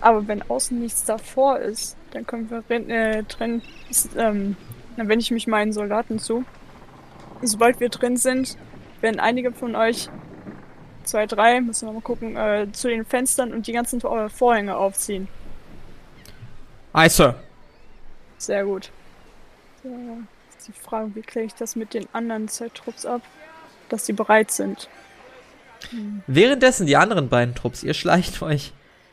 Aber 0.00 0.26
wenn 0.28 0.42
außen 0.42 0.78
nichts 0.78 1.04
davor 1.04 1.58
ist, 1.58 1.96
dann 2.12 2.26
können 2.26 2.50
wir 2.50 2.62
äh, 2.70 3.22
drin. 3.24 3.62
Ähm, 4.16 4.56
dann 4.96 5.08
wende 5.08 5.22
ich 5.22 5.30
mich 5.30 5.46
meinen 5.46 5.72
Soldaten 5.72 6.18
zu. 6.18 6.44
Sobald 7.42 7.80
wir 7.80 7.88
drin 7.88 8.16
sind, 8.16 8.56
werden 9.00 9.20
einige 9.20 9.52
von 9.52 9.76
euch, 9.76 10.08
zwei, 11.04 11.26
drei, 11.26 11.60
müssen 11.60 11.88
wir 11.88 11.92
mal 11.92 12.02
gucken, 12.02 12.36
äh, 12.36 12.66
zu 12.72 12.88
den 12.88 13.04
Fenstern 13.04 13.52
und 13.52 13.66
die 13.66 13.72
ganzen 13.72 14.00
äh, 14.00 14.28
Vorhänge 14.28 14.76
aufziehen. 14.76 15.28
Aye, 16.92 17.08
Sir. 17.08 17.36
Sehr 18.38 18.64
gut. 18.64 18.90
Ja, 19.84 19.90
ist 20.58 20.68
die 20.68 20.72
Frage, 20.72 21.14
wie 21.14 21.22
kläre 21.22 21.46
ich 21.46 21.54
das 21.54 21.76
mit 21.76 21.94
den 21.94 22.06
anderen 22.12 22.48
Z-Trupps 22.48 23.06
ab, 23.06 23.22
dass 23.88 24.06
sie 24.06 24.12
bereit 24.12 24.50
sind. 24.50 24.88
Hm. 25.90 26.22
Währenddessen 26.26 26.86
die 26.86 26.96
anderen 26.96 27.28
beiden 27.28 27.54
Trupps, 27.54 27.82
ihr 27.82 27.94
schleicht 27.94 28.42
euch 28.42 28.72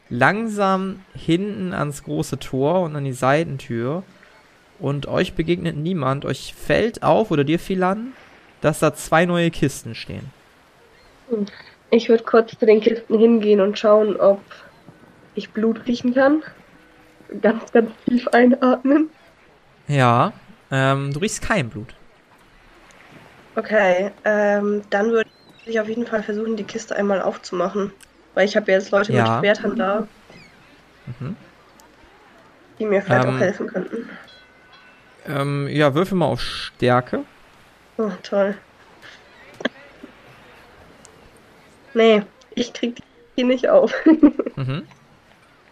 langsam 0.09 1.01
hinten 1.15 1.73
ans 1.73 2.03
große 2.03 2.39
Tor 2.39 2.81
und 2.81 2.95
an 2.95 3.03
die 3.03 3.13
Seitentür 3.13 4.03
und 4.79 5.07
euch 5.07 5.33
begegnet 5.33 5.75
niemand. 5.75 6.25
Euch 6.25 6.53
fällt 6.53 7.03
auf, 7.03 7.31
oder 7.31 7.43
dir 7.43 7.59
fiel 7.59 7.83
an, 7.83 8.13
dass 8.61 8.79
da 8.79 8.93
zwei 8.93 9.25
neue 9.25 9.51
Kisten 9.51 9.95
stehen. 9.95 10.31
Ich 11.89 12.09
würde 12.09 12.23
kurz 12.23 12.57
zu 12.57 12.65
den 12.65 12.81
Kisten 12.81 13.17
hingehen 13.17 13.61
und 13.61 13.77
schauen, 13.77 14.17
ob 14.17 14.41
ich 15.35 15.51
Blut 15.51 15.85
riechen 15.85 16.13
kann. 16.13 16.43
Ganz, 17.41 17.71
ganz 17.71 17.91
tief 18.07 18.27
einatmen. 18.29 19.09
Ja, 19.87 20.33
ähm, 20.71 21.13
du 21.13 21.19
riechst 21.19 21.41
kein 21.41 21.69
Blut. 21.69 21.93
Okay, 23.55 24.11
ähm, 24.23 24.81
dann 24.89 25.11
würde 25.11 25.29
ich 25.65 25.79
auf 25.79 25.89
jeden 25.89 26.05
Fall 26.05 26.23
versuchen, 26.23 26.55
die 26.55 26.63
Kiste 26.63 26.95
einmal 26.95 27.21
aufzumachen. 27.21 27.91
Weil 28.37 28.45
ich 28.45 28.55
habe 28.55 28.71
ja 28.71 28.77
jetzt 28.77 28.91
Leute 28.91 29.11
ja. 29.13 29.23
mit 29.23 29.39
Schwertern 29.39 29.75
da. 29.75 30.07
Mhm. 31.07 31.35
Die 32.77 32.85
mir 32.85 33.01
vielleicht 33.01 33.25
ähm, 33.25 33.35
auch 33.35 33.39
helfen 33.39 33.65
könnten. 33.65 34.09
Ähm, 35.25 35.67
ja, 35.67 35.95
würfel 35.95 36.19
mal 36.19 36.27
auf 36.27 36.41
Stärke. 36.41 37.23
Oh, 37.97 38.11
toll. 38.21 38.55
Nee, 41.95 42.21
ich 42.53 42.73
krieg 42.73 43.01
die 43.37 43.43
nicht 43.43 43.69
auf. 43.69 43.91
mhm. 44.55 44.85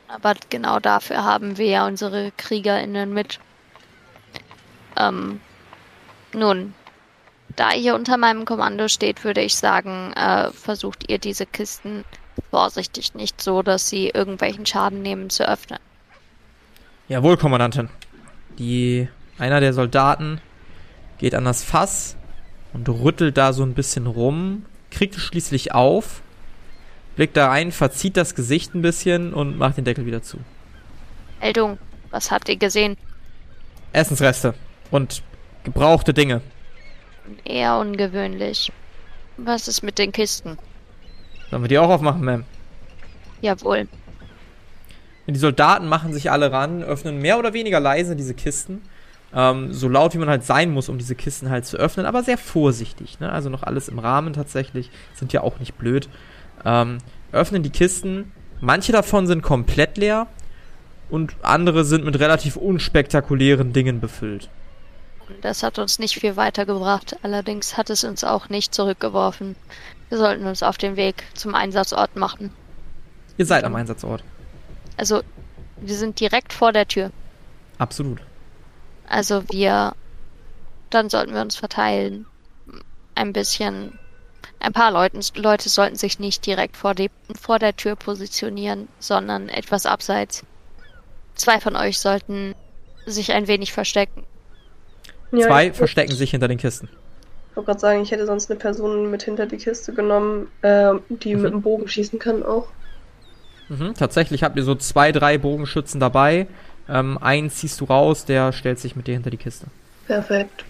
Aber 0.08 0.34
genau 0.50 0.80
dafür 0.80 1.24
haben 1.24 1.60
wir 1.60 1.68
ja 1.68 1.86
unsere 1.86 2.32
KriegerInnen 2.36 3.14
mit. 3.14 3.40
Ähm, 4.98 5.40
nun, 6.34 6.74
da 7.56 7.74
ihr 7.74 7.94
unter 7.94 8.18
meinem 8.18 8.44
Kommando 8.46 8.88
steht, 8.88 9.24
würde 9.24 9.42
ich 9.42 9.56
sagen, 9.56 10.14
äh, 10.14 10.50
versucht 10.50 11.12
ihr 11.12 11.20
diese 11.20 11.46
Kisten 11.46 12.04
vorsichtig, 12.52 13.16
nicht 13.16 13.42
so, 13.42 13.62
dass 13.62 13.90
sie 13.90 14.10
irgendwelchen 14.10 14.66
Schaden 14.66 15.02
nehmen, 15.02 15.30
zu 15.30 15.48
öffnen. 15.48 15.80
Jawohl, 17.08 17.38
Kommandantin. 17.38 17.90
Die, 18.58 19.08
einer 19.38 19.60
der 19.60 19.74
Soldaten 19.74 20.42
geht 21.18 21.36
an 21.36 21.46
das 21.46 21.64
Fass 21.64 22.16
und 22.74 22.88
rüttelt 22.90 23.38
da 23.38 23.54
so 23.54 23.64
ein 23.64 23.74
bisschen 23.74 24.08
rum, 24.08 24.66
kriegt 24.92 25.16
es 25.16 25.22
schließlich 25.22 25.74
auf, 25.74 26.22
blickt 27.16 27.38
da 27.38 27.48
rein, 27.48 27.72
verzieht 27.72 28.18
das 28.18 28.36
Gesicht 28.36 28.74
ein 28.76 28.82
bisschen 28.82 29.34
und 29.34 29.58
macht 29.58 29.78
den 29.78 29.86
Deckel 29.86 30.06
wieder 30.06 30.24
zu. 30.24 30.40
Meldung, 31.42 31.78
was 32.12 32.32
habt 32.32 32.50
ihr 32.50 32.58
gesehen? 32.58 32.98
Essensreste 33.94 34.56
und 34.92 35.22
gebrauchte 35.64 36.14
Dinge. 36.14 36.42
Eher 37.44 37.78
ungewöhnlich. 37.78 38.72
Was 39.38 39.68
ist 39.68 39.84
mit 39.84 39.98
den 39.98 40.12
Kisten? 40.12 40.58
Sollen 41.50 41.64
wir 41.64 41.68
die 41.68 41.78
auch 41.78 41.90
aufmachen, 41.90 42.24
Ma'am? 42.24 42.44
Jawohl. 43.42 43.88
Die 45.28 45.40
Soldaten 45.40 45.88
machen 45.88 46.14
sich 46.14 46.32
alle 46.32 46.52
ran, 46.52 46.84
öffnen 46.84 47.20
mehr 47.20 47.40
oder 47.40 47.54
weniger 47.54 47.80
leise 47.80 48.16
diese 48.16 48.36
Kisten. 48.36 48.82
Ähm, 49.34 49.74
so 49.74 49.88
laut 49.88 50.14
wie 50.14 50.20
man 50.20 50.30
halt 50.30 50.44
sein 50.44 50.72
muss, 50.72 50.88
um 50.88 50.98
diese 50.98 51.16
Kisten 51.16 51.50
halt 51.50 51.66
zu 51.66 51.78
öffnen, 51.78 52.06
aber 52.06 52.24
sehr 52.24 52.38
vorsichtig. 52.38 53.20
Ne? 53.20 53.32
Also 53.32 53.50
noch 53.50 53.64
alles 53.64 53.88
im 53.88 54.00
Rahmen 54.00 54.34
tatsächlich. 54.34 54.92
Sind 55.14 55.34
ja 55.34 55.42
auch 55.42 55.60
nicht 55.60 55.78
blöd. 55.78 56.10
Ähm, 56.64 57.00
öffnen 57.32 57.64
die 57.64 57.72
Kisten. 57.72 58.32
Manche 58.62 58.92
davon 58.92 59.28
sind 59.28 59.42
komplett 59.42 59.98
leer 59.98 60.28
und 61.10 61.36
andere 61.42 61.86
sind 61.86 62.06
mit 62.06 62.20
relativ 62.20 62.56
unspektakulären 62.56 63.74
Dingen 63.74 64.00
befüllt. 64.00 64.50
Das 65.42 65.64
hat 65.64 65.80
uns 65.80 66.00
nicht 66.00 66.20
viel 66.20 66.36
weitergebracht, 66.36 67.18
allerdings 67.24 67.78
hat 67.78 67.90
es 67.90 68.04
uns 68.04 68.24
auch 68.24 68.50
nicht 68.50 68.74
zurückgeworfen. 68.74 69.56
Wir 70.16 70.20
sollten 70.20 70.46
uns 70.46 70.64
auf 70.64 70.78
den 70.78 70.96
Weg 70.96 71.26
zum 71.34 71.56
Einsatzort 71.56 72.16
machen. 72.16 72.50
Ihr 73.38 73.46
seid 73.46 73.66
am 73.66 73.76
Einsatzort. 73.76 74.24
Also, 74.96 75.22
wir 75.76 75.96
sind 75.96 76.22
direkt 76.22 76.54
vor 76.54 76.72
der 76.72 76.88
Tür. 76.88 77.12
Absolut. 77.80 78.22
Also 79.10 79.44
wir. 79.52 79.94
Dann 80.90 81.10
sollten 81.10 81.34
wir 81.34 81.42
uns 81.42 81.58
verteilen. 81.58 82.28
Ein 83.14 83.34
bisschen. 83.34 84.00
Ein 84.62 84.72
paar 84.72 84.90
Leuten, 84.90 85.20
Leute 85.36 85.68
sollten 85.68 85.98
sich 85.98 86.18
nicht 86.18 86.46
direkt 86.46 86.78
vor, 86.78 86.96
die, 86.96 87.12
vor 87.38 87.60
der 87.60 87.76
Tür 87.76 87.98
positionieren, 87.98 88.88
sondern 89.00 89.50
etwas 89.50 89.86
abseits. 89.86 90.46
Zwei 91.36 91.60
von 91.60 91.76
euch 91.76 92.00
sollten 92.00 92.56
sich 93.06 93.34
ein 93.34 93.50
wenig 93.50 93.74
verstecken. 93.74 94.24
Ja, 95.34 95.48
Zwei 95.48 95.74
verstecken 95.74 96.16
sich 96.16 96.32
hinter 96.32 96.48
den 96.48 96.58
Kisten. 96.58 96.88
Ich 97.56 97.58
wollte 97.58 97.68
gerade 97.68 97.80
sagen, 97.80 98.02
ich 98.02 98.12
hätte 98.12 98.26
sonst 98.26 98.52
eine 98.52 98.60
Person 98.60 99.10
mit 99.10 99.24
hinter 99.24 99.46
die 99.46 99.56
Kiste 99.56 99.94
genommen, 99.94 100.52
äh, 100.62 100.92
die 101.08 101.36
mhm. 101.36 101.42
mit 101.42 101.54
dem 101.54 101.62
Bogen 101.62 101.88
schießen 101.88 102.20
kann 102.20 102.44
auch. 102.44 102.68
Mhm, 103.70 103.94
tatsächlich 103.94 104.44
habt 104.44 104.58
ihr 104.58 104.64
so 104.64 104.76
zwei, 104.76 105.14
drei 105.14 105.38
Bogenschützen 105.38 106.02
dabei. 106.02 106.48
Ähm, 106.90 107.18
einen 107.18 107.50
ziehst 107.50 107.80
du 107.80 107.86
raus, 107.86 108.26
der 108.26 108.52
stellt 108.52 108.80
sich 108.80 108.98
mit 108.98 109.08
dir 109.08 109.14
hinter 109.14 109.30
die 109.30 109.38
Kiste. 109.38 109.68
Perfekt. 110.06 110.66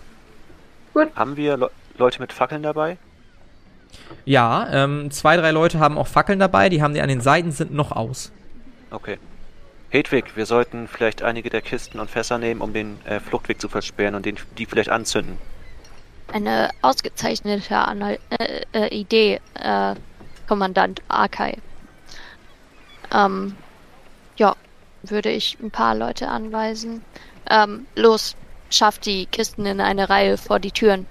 Gut. 0.94 1.08
Haben 1.16 1.36
wir 1.38 1.58
Le 1.58 1.72
Leute 1.98 2.22
mit 2.22 2.32
Fackeln 2.32 2.62
dabei? 2.62 2.98
Ja, 4.26 4.68
ähm, 4.72 5.10
zwei, 5.10 5.38
drei 5.38 5.50
Leute 5.50 5.80
haben 5.80 5.98
auch 5.98 6.08
Fackeln 6.08 6.38
dabei, 6.38 6.70
die 6.70 6.84
haben 6.84 6.94
die 6.94 7.02
an 7.02 7.10
den 7.10 7.22
Seiten, 7.22 7.52
sind 7.52 7.74
noch 7.74 7.94
aus. 7.94 8.32
Okay. 8.92 9.18
Hedwig, 9.90 10.36
wir 10.36 10.46
sollten 10.46 10.88
vielleicht 10.88 11.24
einige 11.24 11.50
der 11.50 11.62
Kisten 11.64 12.00
und 12.00 12.12
Fässer 12.12 12.38
nehmen, 12.38 12.62
um 12.62 12.74
den 12.74 13.00
äh, 13.06 13.20
Fluchtweg 13.20 13.60
zu 13.60 13.70
versperren 13.70 14.14
und 14.14 14.28
den, 14.28 14.36
die 14.60 14.68
vielleicht 14.68 14.90
anzünden 14.90 15.40
eine 16.32 16.70
ausgezeichnete 16.82 17.76
Anal 17.76 18.20
äh, 18.30 18.62
äh, 18.74 18.88
Idee, 18.96 19.40
äh, 19.56 19.96
Kommandant 20.48 21.02
Arkai. 21.08 21.58
Ähm, 23.14 23.56
ja, 24.38 24.56
würde 25.04 25.30
ich 25.30 25.58
ein 25.62 25.72
paar 25.72 25.96
Leute 25.96 26.28
anweisen. 26.28 27.02
Ähm, 27.50 27.86
los, 27.96 28.36
schafft 28.70 29.06
die 29.06 29.28
Kisten 29.28 29.66
in 29.66 29.80
eine 29.80 30.10
Reihe 30.10 30.38
vor 30.38 30.60
die 30.60 30.72
Türen. 30.72 31.06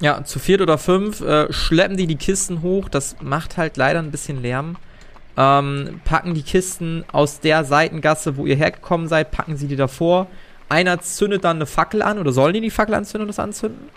Ja, 0.00 0.24
zu 0.24 0.38
viert 0.38 0.60
oder 0.60 0.78
fünf 0.78 1.20
äh, 1.20 1.52
schleppen 1.52 1.96
die 1.96 2.06
die 2.06 2.16
Kisten 2.16 2.62
hoch. 2.62 2.88
Das 2.88 3.16
macht 3.20 3.56
halt 3.56 3.76
leider 3.76 4.00
ein 4.00 4.10
bisschen 4.10 4.42
Lärm. 4.42 4.76
Ähm, 5.36 6.00
packen 6.04 6.34
die 6.34 6.42
Kisten 6.42 7.04
aus 7.12 7.40
der 7.40 7.64
Seitengasse, 7.64 8.36
wo 8.36 8.46
ihr 8.46 8.56
hergekommen 8.56 9.08
seid, 9.08 9.30
packen 9.30 9.56
sie 9.56 9.66
die 9.66 9.76
davor 9.76 10.28
einer 10.68 11.00
zündet 11.00 11.44
dann 11.44 11.58
eine 11.58 11.66
Fackel 11.66 12.02
an 12.02 12.18
oder 12.18 12.32
sollen 12.32 12.54
die 12.54 12.60
die 12.60 12.70
Fackel 12.70 12.94
anzünden 12.94 13.22
und 13.22 13.28
das 13.28 13.38
anzünden? 13.38 13.88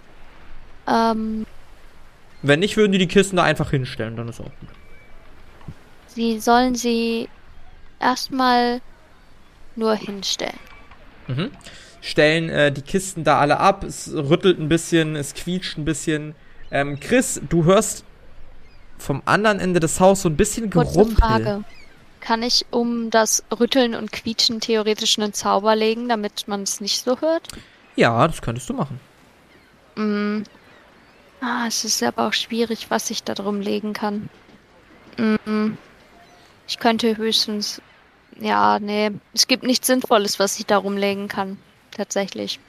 Ähm. 0.87 1.45
Wenn 2.41 2.59
nicht, 2.59 2.77
würden 2.77 2.91
die 2.91 2.97
die 2.97 3.07
Kisten 3.07 3.37
da 3.37 3.43
einfach 3.43 3.71
hinstellen, 3.71 4.15
dann 4.15 4.29
ist 4.29 4.39
auch 4.39 4.45
gut. 4.45 4.69
Sie 6.07 6.39
sollen 6.39 6.75
sie 6.75 7.29
erstmal 7.99 8.81
nur 9.75 9.95
hinstellen. 9.95 10.59
Mhm. 11.27 11.51
Stellen 12.01 12.49
äh, 12.49 12.71
die 12.71 12.81
Kisten 12.81 13.23
da 13.23 13.39
alle 13.39 13.59
ab, 13.59 13.83
es 13.83 14.11
rüttelt 14.13 14.59
ein 14.59 14.69
bisschen, 14.69 15.15
es 15.15 15.33
quietscht 15.33 15.77
ein 15.77 15.85
bisschen. 15.85 16.35
Ähm, 16.71 16.99
Chris, 16.99 17.41
du 17.49 17.65
hörst 17.65 18.05
vom 18.97 19.21
anderen 19.25 19.59
Ende 19.59 19.79
des 19.79 19.99
Hauses 19.99 20.23
so 20.23 20.29
ein 20.29 20.37
bisschen 20.37 20.69
Gerumpel. 20.69 21.15
Frage. 21.15 21.63
Kann 22.19 22.43
ich 22.43 22.65
um 22.71 23.09
das 23.09 23.43
Rütteln 23.57 23.95
und 23.95 24.11
Quietschen 24.11 24.59
theoretisch 24.59 25.17
einen 25.17 25.33
Zauber 25.33 25.75
legen, 25.75 26.09
damit 26.09 26.47
man 26.47 26.63
es 26.63 26.81
nicht 26.81 27.03
so 27.03 27.21
hört? 27.21 27.47
Ja, 27.95 28.27
das 28.27 28.41
könntest 28.41 28.69
du 28.69 28.73
machen. 28.73 28.99
Mm. 29.95 30.43
Ah, 31.41 31.65
es 31.67 31.83
ist 31.85 32.01
aber 32.03 32.27
auch 32.27 32.33
schwierig, 32.33 32.89
was 32.89 33.09
ich 33.09 33.23
da 33.23 33.33
drum 33.33 33.61
legen 33.61 33.93
kann. 33.93 34.29
Mm. 35.17 35.73
Ich 36.67 36.79
könnte 36.79 37.17
höchstens. 37.17 37.81
Ja, 38.39 38.79
nee. 38.79 39.11
Es 39.33 39.47
gibt 39.47 39.63
nichts 39.63 39.87
Sinnvolles, 39.87 40.39
was 40.39 40.59
ich 40.59 40.65
da 40.65 40.77
rumlegen 40.77 41.27
kann. 41.27 41.57
Tatsächlich. 41.91 42.59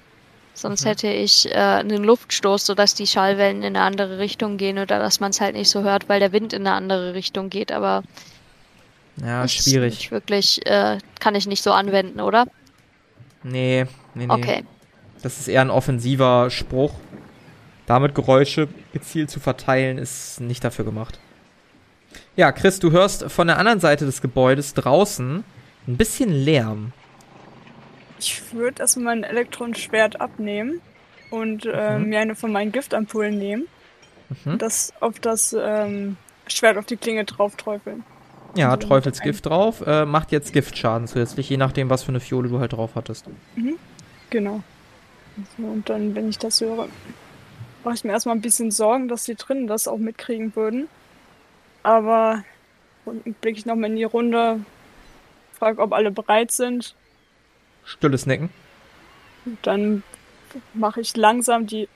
Sonst 0.54 0.85
mhm. 0.85 0.88
hätte 0.88 1.09
ich 1.09 1.50
äh, 1.50 1.54
einen 1.54 2.02
Luftstoß, 2.04 2.66
sodass 2.66 2.94
die 2.94 3.07
Schallwellen 3.07 3.62
in 3.62 3.76
eine 3.76 3.83
andere 3.83 4.18
Richtung 4.18 4.57
gehen 4.57 4.78
oder 4.78 4.98
dass 4.98 5.20
man 5.20 5.31
es 5.31 5.40
halt 5.40 5.54
nicht 5.54 5.70
so 5.70 5.83
hört, 5.83 6.09
weil 6.09 6.20
der 6.20 6.33
Wind 6.33 6.52
in 6.52 6.66
eine 6.66 6.74
andere 6.74 7.14
Richtung 7.14 7.48
geht. 7.48 7.70
Aber 7.70 8.02
ja, 9.22 9.46
schwierig. 9.46 9.94
Nicht 9.94 10.11
wirklich, 10.11 10.66
äh, 10.66 10.98
kann 11.20 11.35
ich 11.35 11.46
nicht 11.46 11.62
so 11.62 11.72
anwenden, 11.72 12.20
oder? 12.20 12.46
Nee, 13.42 13.87
nee, 14.14 14.26
nee. 14.26 14.33
Okay. 14.33 14.64
Das 15.22 15.38
ist 15.38 15.48
eher 15.48 15.61
ein 15.61 15.70
offensiver 15.70 16.50
Spruch. 16.50 16.92
Damit 17.88 18.14
Geräusche 18.14 18.68
gezielt 18.92 19.31
zu 19.31 19.40
verteilen, 19.40 19.96
ist 19.96 20.42
nicht 20.42 20.62
dafür 20.62 20.85
gemacht. 20.85 21.18
Ja, 22.37 22.53
Chris, 22.53 22.79
du 22.81 22.90
hörst 22.90 23.24
von 23.31 23.46
der 23.46 23.59
anderen 23.59 23.81
Seite 23.81 24.05
des 24.05 24.20
Gebäudes 24.20 24.74
draußen 24.74 25.42
ein 25.87 25.96
bisschen 25.96 26.31
Lärm. 26.31 26.92
Ich 28.20 28.53
würde 28.53 28.83
erstmal 28.83 29.16
mein 29.16 29.24
Elektronenschwert 29.24 30.20
abnehmen 30.20 30.83
und 31.31 31.64
äh, 31.64 31.98
mhm. 31.98 32.11
mir 32.11 32.20
eine 32.20 32.35
von 32.35 32.53
meinen 32.53 32.72
Giftampullen 32.72 33.38
nehmen. 33.38 33.66
Mhm. 34.44 34.59
Das 34.59 34.92
auf 35.01 35.18
das 35.18 35.57
ähm, 35.59 36.18
Schwert 36.46 36.77
auf 36.77 36.85
die 36.85 36.98
Klinge 36.98 37.24
drauf 37.24 37.57
träufeln. 37.57 38.05
Ja, 38.55 38.70
also 38.70 38.87
Teufelsgift 38.87 39.46
drauf. 39.46 39.83
Äh, 39.87 40.05
macht 40.05 40.31
jetzt 40.31 40.53
Giftschaden 40.53 41.09
zusätzlich, 41.09 41.48
je 41.48 41.57
nachdem, 41.57 41.88
was 41.88 42.03
für 42.03 42.11
eine 42.11 42.20
Fiole 42.20 42.51
du 42.51 42.61
halt 42.61 42.74
drauf 42.74 42.90
hattest. 42.96 43.29
Mhm. 43.57 43.77
Genau. 44.29 44.62
So, 45.57 45.64
und 45.64 45.88
dann, 45.88 46.14
wenn 46.14 46.29
ich 46.29 46.38
das 46.38 46.61
höre, 46.61 46.88
mache 47.85 47.95
ich 47.95 48.05
mir 48.05 48.12
erstmal 48.12 48.37
ein 48.37 48.43
bisschen 48.43 48.71
Sorgen, 48.71 49.09
dass 49.09 49.25
die 49.25 49.35
drinnen 49.35 49.67
das 49.67 49.88
auch 49.88 49.99
mitkriegen 49.99 50.55
würden. 50.57 50.88
Aber 51.83 52.45
blicke 53.41 53.59
ich 53.59 53.67
nochmal 53.67 53.91
in 53.91 53.97
die 53.97 54.05
Runde, 54.05 54.61
frage, 55.59 55.81
ob 55.81 55.93
alle 55.93 56.11
bereit 56.11 56.51
sind. 56.51 56.95
Stilles 57.85 58.27
Necken. 58.27 58.51
Und 59.45 59.59
dann 59.62 60.03
mache 60.75 61.01
ich 61.01 61.17
langsam 61.17 61.67
die. 61.67 61.88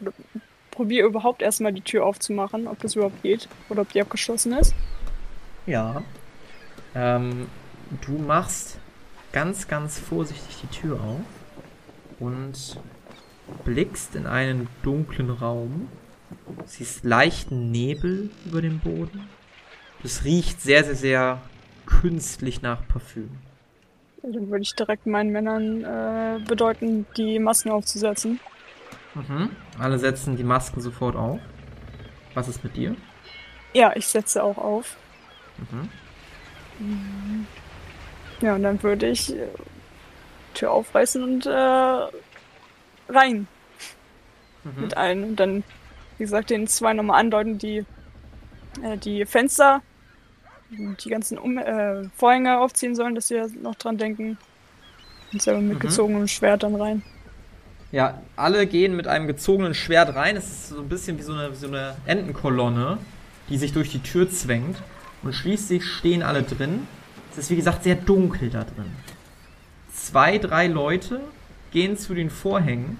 Probiere 0.71 1.07
überhaupt 1.07 1.43
erstmal 1.43 1.75
die 1.75 1.83
Tür 1.83 2.07
aufzumachen, 2.07 2.67
ob 2.67 2.81
das 2.81 2.95
überhaupt 2.95 3.23
geht 3.23 3.47
oder 3.69 3.83
ob 3.83 3.93
die 3.93 4.01
abgeschlossen 4.01 4.55
ist. 4.55 4.75
Ja. 5.67 6.03
Ähm, 6.95 7.47
du 8.01 8.13
machst 8.13 8.79
ganz, 9.33 9.69
ganz 9.69 9.99
vorsichtig 9.99 10.63
die 10.63 10.75
Tür 10.75 10.95
auf 10.95 11.21
und 12.21 12.79
blickst 13.65 14.15
in 14.17 14.27
einen 14.27 14.69
dunklen 14.83 15.31
Raum. 15.31 15.89
Siehst 16.65 17.05
leichten 17.05 17.71
Nebel 17.71 18.31
über 18.47 18.63
dem 18.63 18.81
Boden. 18.81 19.29
Es 20.03 20.25
riecht 20.25 20.61
sehr, 20.61 20.85
sehr, 20.85 20.95
sehr 20.95 21.43
künstlich 21.87 22.63
nach 22.63 22.87
Parfüm. 22.89 23.31
Dann 24.23 24.51
würde 24.51 24.63
ich 24.63 24.75
direkt 24.75 25.07
meinen 25.07 25.31
Männern 25.31 25.85
äh, 25.85 26.41
bedeuten, 26.47 27.07
die 27.17 27.39
Masken 27.39 27.71
aufzusetzen. 27.71 28.41
Mhm. 29.15 29.51
Alle 29.79 29.99
setzen 29.99 30.37
die 30.37 30.45
Masken 30.45 30.81
sofort 30.81 31.17
auf. 31.17 31.41
Was 32.35 32.49
ist 32.49 32.65
mit 32.65 32.77
dir? 32.77 32.97
Ja, 33.75 33.93
ich 33.95 34.07
setze 34.07 34.43
auch 34.43 34.59
auf. 34.59 34.97
Mhm. 35.59 37.47
Ja, 38.41 38.55
und 38.55 38.63
dann 38.63 38.83
würde 38.83 39.09
ich 39.09 39.35
äh, 39.35 39.49
Tür 40.55 40.73
aufreißen 40.73 41.23
und 41.23 41.47
äh, 41.47 42.07
rein. 43.15 43.47
Mhm. 44.65 44.81
Mit 44.83 44.97
allen. 44.97 45.25
Und 45.25 45.37
dann, 45.37 45.65
wie 46.19 46.25
gesagt, 46.25 46.51
den 46.51 46.67
zwei 46.67 46.93
nochmal 46.93 47.21
andeuten, 47.21 47.59
die 47.59 47.85
äh, 48.81 48.97
die 48.97 49.27
Fenster, 49.27 49.83
die 50.71 51.11
ganzen 51.11 51.39
um 51.39 51.59
äh, 51.59 52.05
Vorhänge 52.17 52.59
aufziehen 52.59 52.95
sollen, 52.95 53.15
dass 53.15 53.29
sie 53.29 53.43
noch 53.61 53.75
dran 53.75 53.99
denken. 53.99 54.39
Und 55.33 55.43
selber 55.43 55.61
mit 55.61 55.75
mhm. 55.75 55.81
gezogenem 55.81 56.29
Schwert 56.29 56.63
dann 56.63 56.75
rein. 56.75 57.03
Ja, 57.91 58.23
alle 58.37 58.67
gehen 58.67 58.97
mit 58.97 59.07
einem 59.07 59.27
gezogenen 59.27 59.75
Schwert 59.75 60.15
rein. 60.15 60.37
Es 60.37 60.45
ist 60.45 60.69
so 60.71 60.81
ein 60.81 60.89
bisschen 60.89 61.19
wie 61.19 61.23
so 61.23 61.33
eine, 61.33 61.53
wie 61.53 61.57
so 61.57 61.67
eine 61.67 61.97
Entenkolonne, 62.07 62.99
die 63.49 63.59
sich 63.59 63.73
durch 63.73 63.91
die 63.91 64.01
Tür 64.01 64.31
zwängt. 64.31 64.77
Und 65.23 65.35
schließlich 65.35 65.85
stehen 65.85 66.23
alle 66.23 66.43
drin. 66.43 66.87
Es 67.33 67.39
ist 67.39 67.51
wie 67.51 67.57
gesagt 67.57 67.85
sehr 67.85 67.95
dunkel 67.95 68.51
da 68.51 68.65
drin. 68.65 68.91
Zwei, 69.93 70.39
drei 70.39 70.67
Leute 70.67 71.21
gehen 71.73 71.97
zu 71.97 72.15
den 72.15 72.31
Vorhängen. 72.31 72.99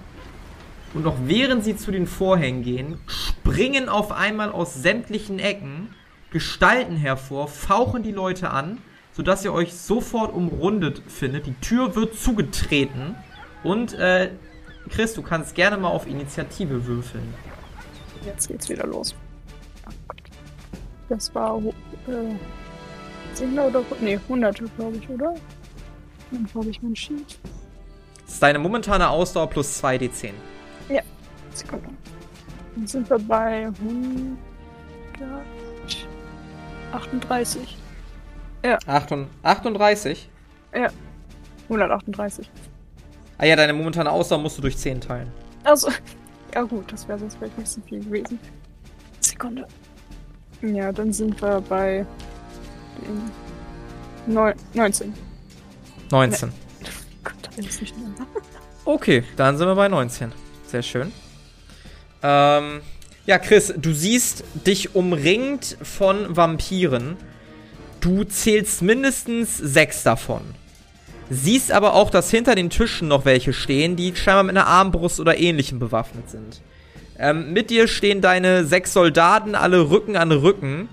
Und 0.93 1.03
noch 1.03 1.15
während 1.25 1.63
sie 1.63 1.75
zu 1.75 1.91
den 1.91 2.05
Vorhängen 2.05 2.63
gehen, 2.63 2.99
springen 3.07 3.89
auf 3.89 4.11
einmal 4.11 4.51
aus 4.51 4.75
sämtlichen 4.75 5.39
Ecken 5.39 5.89
Gestalten 6.33 6.95
hervor, 6.95 7.47
fauchen 7.47 8.01
die 8.01 8.11
Leute 8.11 8.49
an, 8.49 8.79
sodass 9.11 9.45
ihr 9.45 9.53
euch 9.53 9.73
sofort 9.73 10.33
umrundet 10.33 11.03
findet. 11.07 11.45
Die 11.45 11.53
Tür 11.61 11.95
wird 11.95 12.15
zugetreten. 12.15 13.15
Und 13.63 13.93
äh, 13.93 14.31
Chris, 14.89 15.13
du 15.13 15.21
kannst 15.21 15.53
gerne 15.53 15.77
mal 15.77 15.89
auf 15.89 16.07
Initiative 16.07 16.87
würfeln. 16.87 17.33
Jetzt 18.25 18.47
geht's 18.47 18.67
wieder 18.67 18.87
los. 18.87 19.15
Das 21.07 21.33
war 21.35 21.59
äh, 21.59 22.35
10 23.35 23.59
oder 23.59 23.83
nee, 24.01 24.15
100, 24.15 24.57
glaube 24.75 24.97
ich, 24.97 25.09
oder? 25.09 25.35
Dann 26.31 26.49
habe 26.55 26.69
ich 26.69 26.81
mein 26.81 26.95
Sheet. 26.95 27.37
Das 28.33 28.37
ist 28.37 28.41
deine 28.41 28.57
momentane 28.57 29.07
Ausdauer 29.07 29.47
plus 29.47 29.75
2 29.77 29.97
D10. 29.97 30.31
Ja, 30.89 31.03
Sekunde. 31.53 31.87
Dann 32.75 32.87
sind 32.87 33.07
wir 33.07 33.19
bei 33.19 33.67
138. 36.91 37.77
Ja. 38.65 38.79
38? 38.87 40.29
Ja. 40.73 40.87
138. 41.69 42.49
Ah 43.37 43.45
ja, 43.45 43.55
deine 43.55 43.73
momentane 43.73 44.09
Ausdauer 44.09 44.39
musst 44.39 44.57
du 44.57 44.63
durch 44.63 44.77
10 44.77 45.01
teilen. 45.01 45.31
Also, 45.63 45.91
ja 46.55 46.63
gut, 46.63 46.91
das 46.91 47.07
wäre 47.07 47.19
sonst 47.19 47.35
vielleicht 47.37 47.55
nicht 47.59 47.69
so 47.69 47.81
viel 47.81 48.03
gewesen. 48.03 48.39
Sekunde. 49.19 49.67
Ja, 50.63 50.91
dann 50.91 51.13
sind 51.13 51.39
wir 51.39 51.61
bei 51.61 52.03
19. 54.25 55.13
19. 56.09 56.51
Gott, 57.55 57.65
alles 57.65 57.81
nicht 57.81 57.95
Okay, 58.85 59.23
dann 59.37 59.57
sind 59.57 59.67
wir 59.67 59.75
bei 59.75 59.87
19. 59.87 60.31
Sehr 60.67 60.81
schön. 60.81 61.11
Ähm, 62.21 62.81
ja, 63.25 63.37
Chris, 63.37 63.73
du 63.77 63.93
siehst 63.93 64.43
dich 64.65 64.95
umringt 64.95 65.77
von 65.81 66.35
Vampiren. 66.35 67.17
Du 68.01 68.23
zählst 68.23 68.81
mindestens 68.81 69.57
sechs 69.57 70.03
davon. 70.03 70.41
Siehst 71.29 71.71
aber 71.71 71.93
auch, 71.93 72.09
dass 72.09 72.29
hinter 72.29 72.55
den 72.55 72.69
Tischen 72.69 73.07
noch 73.07 73.23
welche 73.25 73.53
stehen, 73.53 73.95
die 73.95 74.15
scheinbar 74.15 74.43
mit 74.43 74.57
einer 74.57 74.67
Armbrust 74.67 75.19
oder 75.19 75.37
ähnlichem 75.37 75.79
bewaffnet 75.79 76.29
sind. 76.29 76.61
Ähm, 77.17 77.53
mit 77.53 77.69
dir 77.69 77.87
stehen 77.87 78.21
deine 78.21 78.65
sechs 78.65 78.91
Soldaten, 78.93 79.55
alle 79.55 79.89
Rücken 79.89 80.17
an 80.17 80.31
Rücken. 80.31 80.89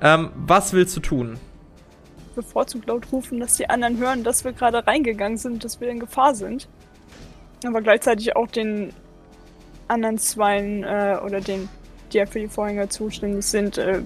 Ähm, 0.00 0.30
was 0.36 0.72
willst 0.72 0.96
du 0.96 1.00
tun? 1.00 1.38
Bevorzugt 2.34 2.86
laut 2.86 3.06
rufen, 3.12 3.40
dass 3.40 3.56
die 3.56 3.68
anderen 3.68 3.98
hören, 3.98 4.24
dass 4.24 4.44
wir 4.44 4.52
gerade 4.52 4.86
reingegangen 4.86 5.38
sind, 5.38 5.64
dass 5.64 5.80
wir 5.80 5.88
in 5.88 6.00
Gefahr 6.00 6.34
sind. 6.34 6.68
Aber 7.64 7.80
gleichzeitig 7.80 8.36
auch 8.36 8.48
den 8.48 8.92
anderen 9.88 10.18
Zweien 10.18 10.84
äh, 10.84 11.18
oder 11.24 11.40
den, 11.40 11.68
die 12.12 12.18
ja 12.18 12.26
für 12.26 12.40
die 12.40 12.48
Vorhänge 12.48 12.88
zuständig 12.88 13.44
sind, 13.44 13.78
äh, 13.78 14.02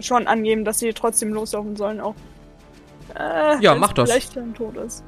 schon 0.00 0.26
angeben, 0.26 0.64
dass 0.64 0.78
sie 0.78 0.92
trotzdem 0.92 1.32
loslaufen 1.32 1.76
sollen, 1.76 2.00
auch. 2.00 2.14
Äh, 3.18 3.62
ja, 3.62 3.74
mach 3.74 3.92
das. 3.92 4.10
Vielleicht 4.10 4.36
dann 4.36 4.54
tot 4.54 4.76
ist. 4.76 5.04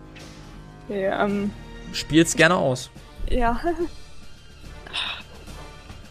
Okay, 0.89 1.07
ähm, 1.07 1.51
Spiel's 1.93 2.35
gerne 2.37 2.57
aus. 2.57 2.91
Ja. 3.31 3.61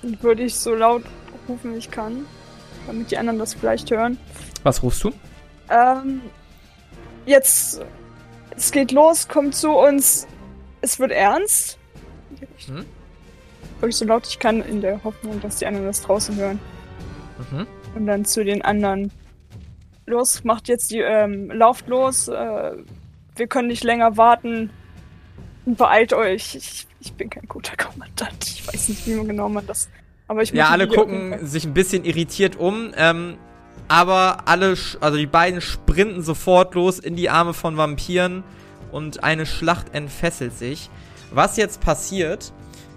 Würde 0.02 0.44
ich 0.44 0.56
so 0.56 0.74
laut 0.74 1.04
rufen, 1.48 1.74
wie 1.74 1.78
ich 1.78 1.92
kann, 1.92 2.26
damit 2.88 3.12
die 3.12 3.18
anderen 3.18 3.40
das 3.40 3.54
vielleicht 3.54 3.92
hören. 3.92 4.18
Was 4.64 4.82
rufst 4.82 5.04
du? 5.04 5.12
Ähm, 5.70 6.22
jetzt, 7.26 7.82
es 8.56 8.72
geht 8.72 8.92
los, 8.92 9.28
kommt 9.28 9.56
zu 9.56 9.72
uns, 9.72 10.28
es 10.82 11.00
wird 11.00 11.12
ernst. 11.12 11.78
Hm? 12.68 12.86
Ich 13.88 13.98
so 13.98 14.06
laut 14.06 14.26
ich 14.28 14.40
kann, 14.40 14.62
in 14.62 14.82
der 14.82 15.04
Hoffnung, 15.04 15.42
dass 15.42 15.58
die 15.58 15.66
anderen 15.66 15.88
das 15.88 16.02
draußen 16.02 16.36
hören. 16.38 16.60
Mhm. 17.52 17.68
Und 17.96 18.08
dann 18.08 18.26
zu 18.26 18.44
den 18.44 18.62
anderen. 18.62 19.12
Los, 20.06 20.44
macht 20.44 20.68
jetzt 20.68 20.92
die, 20.92 21.00
ähm, 21.00 21.52
lauft 21.52 21.88
los. 21.88 22.28
Äh, 22.28 22.72
wir 23.36 23.48
können 23.48 23.68
nicht 23.68 23.84
länger 23.84 24.16
warten. 24.16 24.70
Beeilt 25.66 26.14
euch. 26.14 26.56
Ich, 26.56 26.88
ich 27.00 27.14
bin 27.14 27.30
kein 27.30 27.48
guter 27.48 27.76
Kommandant. 27.76 28.46
Ich 28.46 28.68
weiß 28.68 28.90
nicht, 28.90 29.06
wie 29.06 29.16
genau 29.26 29.50
man 29.50 29.66
das. 29.68 29.90
Aber 30.28 30.42
ich 30.42 30.52
Ja, 30.52 30.70
alle 30.70 30.88
gucken 30.88 31.46
sich 31.46 31.66
ein 31.66 31.74
bisschen 31.74 32.06
irritiert 32.06 32.56
um. 32.56 32.94
Ähm, 32.96 33.38
aber 33.88 34.38
alle, 34.46 34.76
also 35.02 35.18
die 35.18 35.28
beiden 35.28 35.62
sprinten 35.62 36.22
sofort 36.22 36.76
los 36.76 37.00
in 37.00 37.16
die 37.16 37.30
Arme 37.30 37.54
von 37.54 37.78
Vampiren 37.78 38.44
und 38.92 39.24
eine 39.24 39.46
Schlacht 39.46 39.94
entfesselt 39.94 40.58
sich. 40.58 40.90
Was 41.32 41.58
jetzt 41.58 41.82
passiert, 41.82 42.54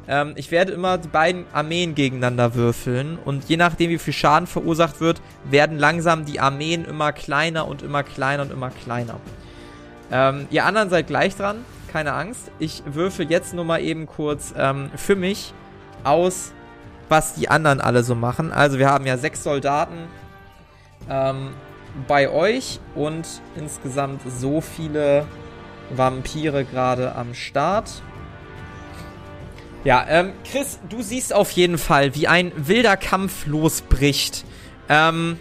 ähm, 0.09 0.35
ich 0.37 0.51
werde 0.51 0.73
immer 0.73 0.99
die 0.99 1.09
beiden 1.09 1.45
Armeen 1.53 1.95
gegeneinander 1.95 2.55
würfeln 2.55 3.19
und 3.25 3.49
je 3.49 3.57
nachdem, 3.57 3.91
wie 3.91 3.99
viel 3.99 4.13
Schaden 4.13 4.47
verursacht 4.47 5.01
wird, 5.01 5.21
werden 5.45 5.79
langsam 5.79 6.25
die 6.25 6.39
Armeen 6.39 6.85
immer 6.85 7.13
kleiner 7.13 7.67
und 7.67 7.83
immer 7.83 8.03
kleiner 8.03 8.43
und 8.43 8.53
immer 8.53 8.71
kleiner. 8.71 9.19
Ähm, 10.13 10.47
ihr 10.51 10.65
anderen 10.65 10.91
seid 10.91 11.09
gleich 11.09 11.35
dran, 11.35 11.65
keine 11.93 12.13
Angst. 12.13 12.51
Ich 12.59 12.83
würfel 12.87 13.29
jetzt 13.31 13.55
nur 13.55 13.65
mal 13.65 13.81
eben 13.81 14.07
kurz 14.07 14.55
ähm, 14.57 14.91
für 14.97 15.17
mich 15.17 15.53
aus, 16.05 16.53
was 17.09 17.35
die 17.35 17.49
anderen 17.49 17.81
alle 17.81 18.05
so 18.05 18.15
machen. 18.15 18.53
Also 18.53 18.79
wir 18.79 18.89
haben 18.89 19.07
ja 19.07 19.17
sechs 19.17 19.43
Soldaten 19.43 20.09
ähm, 21.09 21.51
bei 22.07 22.31
euch 22.31 22.81
und 22.95 23.27
insgesamt 23.57 24.21
so 24.27 24.61
viele 24.61 25.27
Vampire 25.91 26.65
gerade 26.65 27.15
am 27.15 27.35
Start. 27.35 28.03
Ja, 29.85 30.05
ähm, 30.09 30.33
Chris, 30.51 30.81
du 30.89 31.01
siehst 31.01 31.33
auf 31.33 31.53
jeden 31.53 31.79
Fall, 31.79 32.15
wie 32.15 32.27
ein 32.27 32.53
wilder 32.57 32.97
Kampf 32.97 33.47
losbricht. 33.47 34.45
Ähm, 34.89 35.39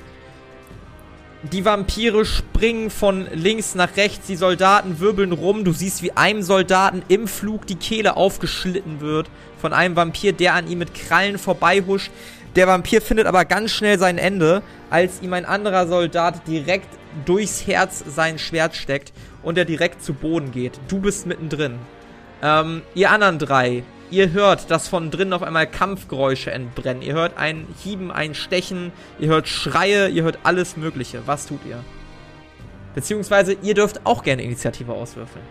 die 1.52 1.66
Vampire 1.66 2.26
springen 2.26 2.90
von 2.90 3.28
links 3.32 3.76
nach 3.76 3.98
rechts, 3.98 4.28
die 4.28 4.36
Soldaten 4.36 5.00
wirbeln 5.00 5.32
rum. 5.32 5.64
Du 5.64 5.74
siehst, 5.74 6.02
wie 6.02 6.12
einem 6.12 6.42
Soldaten 6.42 7.04
im 7.08 7.28
Flug 7.28 7.68
die 7.68 7.76
Kehle 7.76 8.18
aufgeschlitten 8.18 9.00
wird 9.00 9.30
von 9.60 9.74
einem 9.74 9.96
Vampir, 9.96 10.34
der 10.34 10.54
an 10.56 10.68
ihm 10.68 10.80
mit 10.80 10.94
Krallen 10.94 11.38
vorbeihuscht. 11.38 12.12
Der 12.56 12.68
Vampir 12.68 13.02
findet 13.02 13.28
aber 13.28 13.44
ganz 13.46 13.72
schnell 13.72 14.00
sein 14.00 14.18
Ende, 14.18 14.62
als 14.90 15.22
ihm 15.22 15.34
ein 15.34 15.46
anderer 15.46 15.88
Soldat 15.88 16.48
direkt 16.48 16.88
durchs 17.26 17.68
Herz 17.68 18.04
sein 18.08 18.40
Schwert 18.40 18.76
steckt 18.76 19.12
und 19.44 19.58
er 19.58 19.66
direkt 19.66 20.04
zu 20.04 20.14
Boden 20.14 20.52
geht. 20.52 20.80
Du 20.88 21.00
bist 21.00 21.26
mittendrin. 21.26 21.80
Ähm, 22.42 22.82
ihr 22.94 23.12
anderen 23.12 23.40
drei, 23.40 23.84
Ihr 24.12 24.34
hört, 24.34 24.70
dass 24.70 24.88
von 24.88 25.10
drinnen 25.10 25.34
auf 25.34 25.42
einmal 25.42 25.66
Kampfgeräusche 25.66 26.52
entbrennen. 26.52 27.02
Ihr 27.02 27.14
hört 27.14 27.38
ein 27.38 27.66
Hieben, 27.84 28.12
ein 28.12 28.36
Stechen, 28.36 28.92
ihr 29.20 29.30
hört 29.30 29.48
Schreie, 29.48 30.10
ihr 30.10 30.24
hört 30.24 30.40
alles 30.44 30.78
Mögliche. 30.78 31.24
Was 31.26 31.48
tut 31.48 31.60
ihr? 31.68 31.84
Beziehungsweise 32.94 33.58
ihr 33.64 33.74
dürft 33.74 34.06
auch 34.06 34.22
gerne 34.22 34.44
Initiative 34.44 34.94
auswürfeln. 34.94 35.44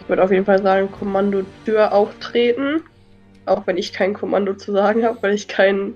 Ich 0.00 0.08
würde 0.08 0.24
auf 0.24 0.32
jeden 0.32 0.44
Fall 0.44 0.60
sagen, 0.60 0.90
Kommando 0.90 1.44
Tür 1.64 1.92
auftreten. 1.92 2.82
Auch 3.48 3.66
wenn 3.66 3.76
ich 3.76 3.92
kein 3.92 4.14
Kommando 4.14 4.54
zu 4.54 4.72
sagen 4.72 5.04
habe, 5.04 5.18
weil 5.22 5.34
ich 5.34 5.48
kein, 5.48 5.94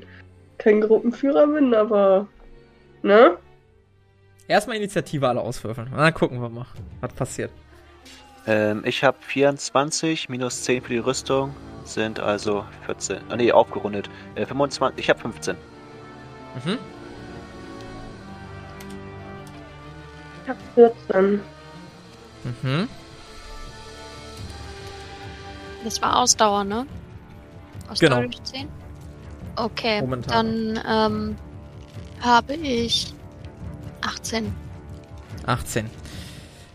kein 0.58 0.80
Gruppenführer 0.80 1.46
bin, 1.46 1.74
aber. 1.74 2.26
Ne? 3.02 3.36
Erstmal 4.48 4.76
Initiative 4.76 5.28
alle 5.28 5.40
auswürfeln. 5.40 5.88
Und 5.88 5.98
dann 5.98 6.14
gucken 6.14 6.40
wir 6.40 6.48
mal, 6.48 6.66
was 7.00 7.12
passiert. 7.14 7.50
Ähm, 8.46 8.82
ich 8.84 9.04
habe 9.04 9.18
24 9.20 10.28
minus 10.28 10.62
10 10.64 10.82
für 10.82 10.92
die 10.92 10.98
Rüstung, 10.98 11.54
sind 11.84 12.20
also 12.20 12.64
14. 12.86 13.18
Ah, 13.28 13.36
nee, 13.36 13.52
aufgerundet. 13.52 14.10
Äh, 14.34 14.46
25, 14.46 14.98
ich 14.98 15.10
habe 15.10 15.20
15. 15.20 15.56
Mhm. 16.64 16.78
Ich 20.42 20.48
habe 20.48 20.58
14. 20.74 21.40
Mhm. 22.44 22.88
Das 25.84 26.00
war 26.02 26.18
Ausdauer, 26.18 26.64
ne? 26.64 26.86
Ausdauer 27.88 28.22
genau. 28.22 28.42
10? 28.42 28.68
Okay, 29.56 30.00
Momentan. 30.00 30.74
dann 30.74 31.12
ähm, 31.12 31.36
habe 32.20 32.54
ich 32.54 33.14
18. 34.00 34.54
18. 35.46 35.90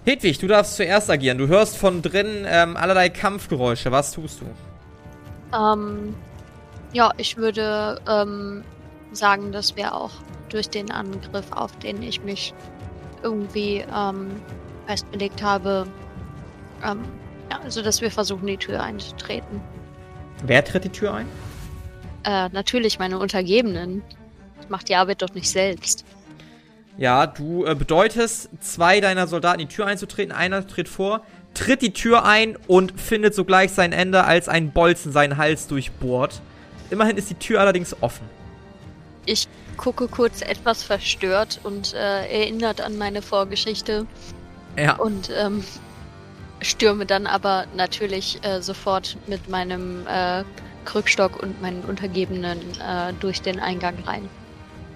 Hedwig, 0.06 0.38
du 0.39 0.48
darfst 0.48 0.78
zuerst 0.78 1.10
agieren. 1.10 1.38
Du 1.38 1.48
hörst 1.48 1.78
von 1.78 2.02
drinnen 2.02 2.46
ähm, 2.48 2.78
allerlei 2.78 3.10
Kampfgeräusche. 3.10 3.91
Was 3.91 4.12
tust 4.12 4.41
du? 4.41 4.46
Ähm, 5.58 6.15
ja, 6.93 7.12
ich 7.17 7.36
würde 7.38 8.00
ähm, 8.08 8.63
sagen, 9.12 9.52
dass 9.52 9.76
wir 9.76 9.93
auch 9.93 10.12
durch 10.50 10.70
den 10.70 10.91
Angriff, 10.91 11.52
auf 11.52 11.76
den 11.80 12.02
ich 12.02 12.22
mich 12.24 12.54
irgendwie 13.24 13.84
ähm, 13.93 14.30
festgelegt 14.86 15.41
habe, 15.41 15.88
ähm, 16.84 17.04
ja, 17.52 17.60
also 17.63 17.82
dass 17.82 18.02
wir 18.02 18.12
versuchen, 18.12 18.48
die 18.48 18.58
Tür 18.58 18.82
einzutreten. 18.82 19.62
Wer 20.43 20.63
tritt 20.63 20.84
die 20.84 20.89
Tür 20.89 21.13
ein? 21.13 21.28
Äh, 22.23 22.50
natürlich 22.50 23.00
meine 23.00 23.19
Untergebenen. 23.19 24.04
Ich 24.62 24.69
mach 24.69 24.84
die 24.84 24.95
Arbeit 24.95 25.21
doch 25.21 25.34
nicht 25.34 25.50
selbst. 25.50 26.06
Ja, 26.97 27.28
du 27.28 27.65
äh, 27.65 27.76
bedeutest 27.76 28.50
zwei 28.60 29.00
deiner 29.02 29.28
Soldaten 29.28 29.60
die 29.60 29.67
Tür 29.67 29.86
einzutreten. 29.86 30.32
Einer 30.32 30.65
tritt 30.65 30.89
vor, 30.89 31.21
tritt 31.54 31.82
die 31.82 31.93
Tür 31.93 32.26
ein 32.26 32.58
und 32.67 33.00
findet 33.00 33.36
sogleich 33.36 33.71
sein 33.71 33.93
Ende, 33.93 34.23
als 34.23 34.50
ein 34.50 34.71
Bolzen 34.71 35.12
seinen 35.12 35.38
Hals 35.38 35.67
durchbohrt. 35.67 36.41
Immerhin 36.89 37.17
ist 37.17 37.30
die 37.30 37.36
Tür 37.36 37.62
allerdings 37.62 37.95
offen. 38.02 38.28
Ich 39.26 39.47
gucke 39.76 40.08
kurz 40.08 40.41
etwas 40.41 40.84
verstört 40.84 41.60
und 41.63 41.93
äh, 41.93 42.26
erinnert 42.41 42.82
an 42.82 42.97
meine 42.97 43.21
Vorgeschichte. 43.21 44.08
Ja. 44.78 44.95
Und 44.95 45.30
ähm, 45.36 45.63
stürme 46.62 47.06
dann 47.06 47.28
aber 47.28 47.65
natürlich 47.76 48.43
äh, 48.43 48.62
sofort 48.62 49.17
mit 49.28 49.50
meinem 49.50 50.06
äh, 50.08 50.43
Krückstock 50.86 51.41
und 51.41 51.62
meinen 51.62 51.84
Untergebenen 51.84 52.60
äh, 52.60 53.13
durch 53.20 53.41
den 53.41 53.60
Eingang 53.60 53.96
rein. 54.06 54.30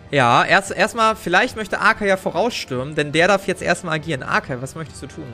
Ja, 0.09 0.43
erst 0.43 0.71
erstmal, 0.71 1.15
vielleicht 1.15 1.55
möchte 1.55 1.79
Arka 1.79 2.05
ja 2.05 2.17
vorausstürmen, 2.17 2.95
denn 2.95 3.11
der 3.11 3.27
darf 3.27 3.47
jetzt 3.47 3.61
erstmal 3.61 3.95
agieren. 3.95 4.23
Arka, 4.23 4.61
was 4.61 4.75
möchtest 4.75 5.01
du 5.03 5.07
tun? 5.07 5.25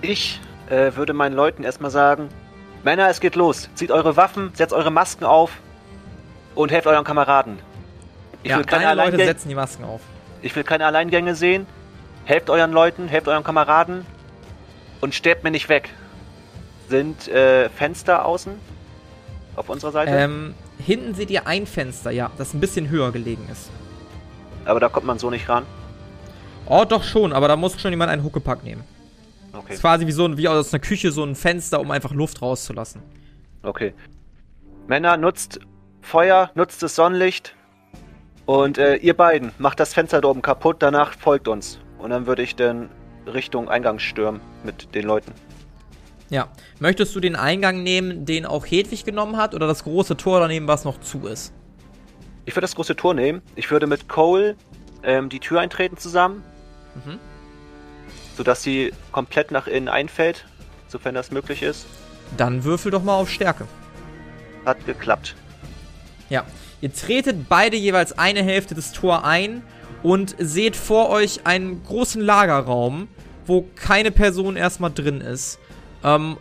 Ich 0.00 0.40
äh, 0.68 0.92
würde 0.94 1.12
meinen 1.12 1.34
Leuten 1.34 1.62
erstmal 1.62 1.90
sagen: 1.90 2.28
Männer, 2.82 3.08
es 3.08 3.20
geht 3.20 3.36
los. 3.36 3.68
Zieht 3.74 3.90
eure 3.90 4.16
Waffen, 4.16 4.50
setzt 4.54 4.72
eure 4.72 4.90
Masken 4.90 5.24
auf 5.24 5.52
und 6.54 6.72
helft 6.72 6.86
euren 6.86 7.04
Kameraden. 7.04 7.58
Ich 8.42 8.50
ja, 8.50 8.58
will 8.58 8.64
keine 8.64 8.94
Leute 8.94 9.16
setzen 9.16 9.48
die 9.48 9.54
Masken 9.54 9.84
auf. 9.84 10.00
Ich 10.42 10.54
will 10.54 10.64
keine 10.64 10.86
Alleingänge 10.86 11.34
sehen. 11.34 11.66
Helft 12.24 12.50
euren 12.50 12.72
Leuten, 12.72 13.08
helft 13.08 13.26
euren 13.28 13.42
Kameraden 13.42 14.04
und 15.00 15.14
sterbt 15.14 15.44
mir 15.44 15.50
nicht 15.50 15.68
weg. 15.68 15.90
Sind 16.88 17.28
äh, 17.28 17.68
Fenster 17.68 18.24
außen 18.24 18.52
auf 19.56 19.68
unserer 19.68 19.92
Seite? 19.92 20.12
Ähm, 20.12 20.54
Hinten 20.78 21.14
seht 21.14 21.30
ihr 21.30 21.46
ein 21.46 21.66
Fenster, 21.66 22.10
ja, 22.10 22.30
das 22.38 22.54
ein 22.54 22.60
bisschen 22.60 22.88
höher 22.88 23.10
gelegen 23.10 23.46
ist. 23.50 23.70
Aber 24.64 24.80
da 24.80 24.88
kommt 24.88 25.06
man 25.06 25.18
so 25.18 25.28
nicht 25.30 25.48
ran? 25.48 25.66
Oh, 26.66 26.84
doch 26.88 27.02
schon, 27.02 27.32
aber 27.32 27.48
da 27.48 27.56
muss 27.56 27.80
schon 27.80 27.90
jemand 27.90 28.10
einen 28.10 28.22
Huckepack 28.22 28.62
nehmen. 28.62 28.84
Okay. 29.52 29.64
Das 29.68 29.76
ist 29.76 29.80
quasi 29.80 30.06
wie, 30.06 30.12
so, 30.12 30.36
wie 30.36 30.46
aus 30.46 30.72
einer 30.72 30.80
Küche 30.80 31.10
so 31.10 31.24
ein 31.24 31.34
Fenster, 31.34 31.80
um 31.80 31.90
einfach 31.90 32.12
Luft 32.12 32.42
rauszulassen. 32.42 33.02
Okay. 33.62 33.94
Männer, 34.86 35.16
nutzt 35.16 35.60
Feuer, 36.00 36.50
nutzt 36.54 36.82
das 36.82 36.94
Sonnenlicht. 36.94 37.54
Und 38.46 38.78
äh, 38.78 38.96
ihr 38.96 39.14
beiden, 39.14 39.52
macht 39.58 39.80
das 39.80 39.94
Fenster 39.94 40.20
da 40.20 40.28
oben 40.28 40.42
kaputt, 40.42 40.76
danach 40.78 41.12
folgt 41.12 41.48
uns. 41.48 41.80
Und 41.98 42.10
dann 42.10 42.26
würde 42.26 42.42
ich 42.42 42.54
dann 42.54 42.88
Richtung 43.34 43.68
Eingang 43.68 43.98
stürmen 43.98 44.40
mit 44.64 44.94
den 44.94 45.04
Leuten. 45.04 45.32
Ja. 46.30 46.48
Möchtest 46.78 47.14
du 47.14 47.20
den 47.20 47.36
Eingang 47.36 47.82
nehmen, 47.82 48.24
den 48.24 48.46
auch 48.46 48.66
Hedwig 48.66 49.04
genommen 49.04 49.36
hat, 49.36 49.54
oder 49.54 49.66
das 49.66 49.84
große 49.84 50.16
Tor 50.16 50.40
daneben, 50.40 50.68
was 50.68 50.84
noch 50.84 51.00
zu 51.00 51.26
ist? 51.26 51.52
Ich 52.44 52.54
würde 52.54 52.62
das 52.62 52.74
große 52.74 52.96
Tor 52.96 53.14
nehmen. 53.14 53.42
Ich 53.56 53.70
würde 53.70 53.86
mit 53.86 54.08
Cole 54.08 54.56
ähm, 55.02 55.28
die 55.28 55.40
Tür 55.40 55.60
eintreten 55.60 55.96
zusammen. 55.96 56.42
Mhm. 57.04 57.18
Sodass 58.36 58.62
sie 58.62 58.92
komplett 59.12 59.50
nach 59.50 59.66
innen 59.66 59.88
einfällt, 59.88 60.46
sofern 60.86 61.14
das 61.14 61.30
möglich 61.30 61.62
ist. 61.62 61.86
Dann 62.36 62.64
würfel 62.64 62.90
doch 62.90 63.02
mal 63.02 63.14
auf 63.14 63.30
Stärke. 63.30 63.66
Hat 64.64 64.84
geklappt. 64.86 65.34
Ja. 66.28 66.44
Ihr 66.80 66.92
tretet 66.92 67.48
beide 67.48 67.76
jeweils 67.76 68.16
eine 68.18 68.42
Hälfte 68.42 68.74
des 68.74 68.92
Tor 68.92 69.24
ein 69.24 69.62
und 70.02 70.34
seht 70.38 70.76
vor 70.76 71.10
euch 71.10 71.46
einen 71.46 71.82
großen 71.84 72.22
Lagerraum, 72.22 73.08
wo 73.46 73.66
keine 73.74 74.10
Person 74.10 74.56
erstmal 74.56 74.92
drin 74.92 75.20
ist. 75.20 75.58
Ähm, 76.04 76.36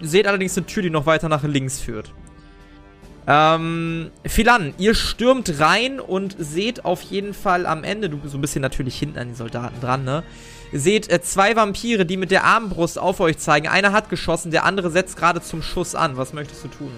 seht 0.00 0.26
allerdings 0.26 0.56
eine 0.56 0.66
Tür, 0.66 0.82
die 0.82 0.90
noch 0.90 1.06
weiter 1.06 1.28
nach 1.28 1.42
links 1.42 1.80
führt. 1.80 2.12
Ähm, 3.26 4.10
Philan, 4.26 4.74
ihr 4.78 4.94
stürmt 4.94 5.60
rein 5.60 6.00
und 6.00 6.36
seht 6.38 6.84
auf 6.84 7.02
jeden 7.02 7.34
Fall 7.34 7.66
am 7.66 7.84
Ende, 7.84 8.08
du 8.08 8.18
bist 8.18 8.32
so 8.32 8.38
ein 8.38 8.40
bisschen 8.40 8.62
natürlich 8.62 8.98
hinten 8.98 9.18
an 9.18 9.28
den 9.28 9.36
Soldaten 9.36 9.80
dran, 9.80 10.04
ne? 10.04 10.22
Seht 10.72 11.10
äh, 11.10 11.20
zwei 11.20 11.54
Vampire, 11.54 12.06
die 12.06 12.16
mit 12.16 12.30
der 12.30 12.44
Armbrust 12.44 12.98
auf 12.98 13.20
euch 13.20 13.38
zeigen. 13.38 13.68
Einer 13.68 13.92
hat 13.92 14.08
geschossen, 14.08 14.50
der 14.50 14.64
andere 14.64 14.90
setzt 14.90 15.16
gerade 15.16 15.40
zum 15.42 15.62
Schuss 15.62 15.94
an. 15.94 16.16
Was 16.16 16.32
möchtest 16.32 16.64
du 16.64 16.68
tun? 16.68 16.90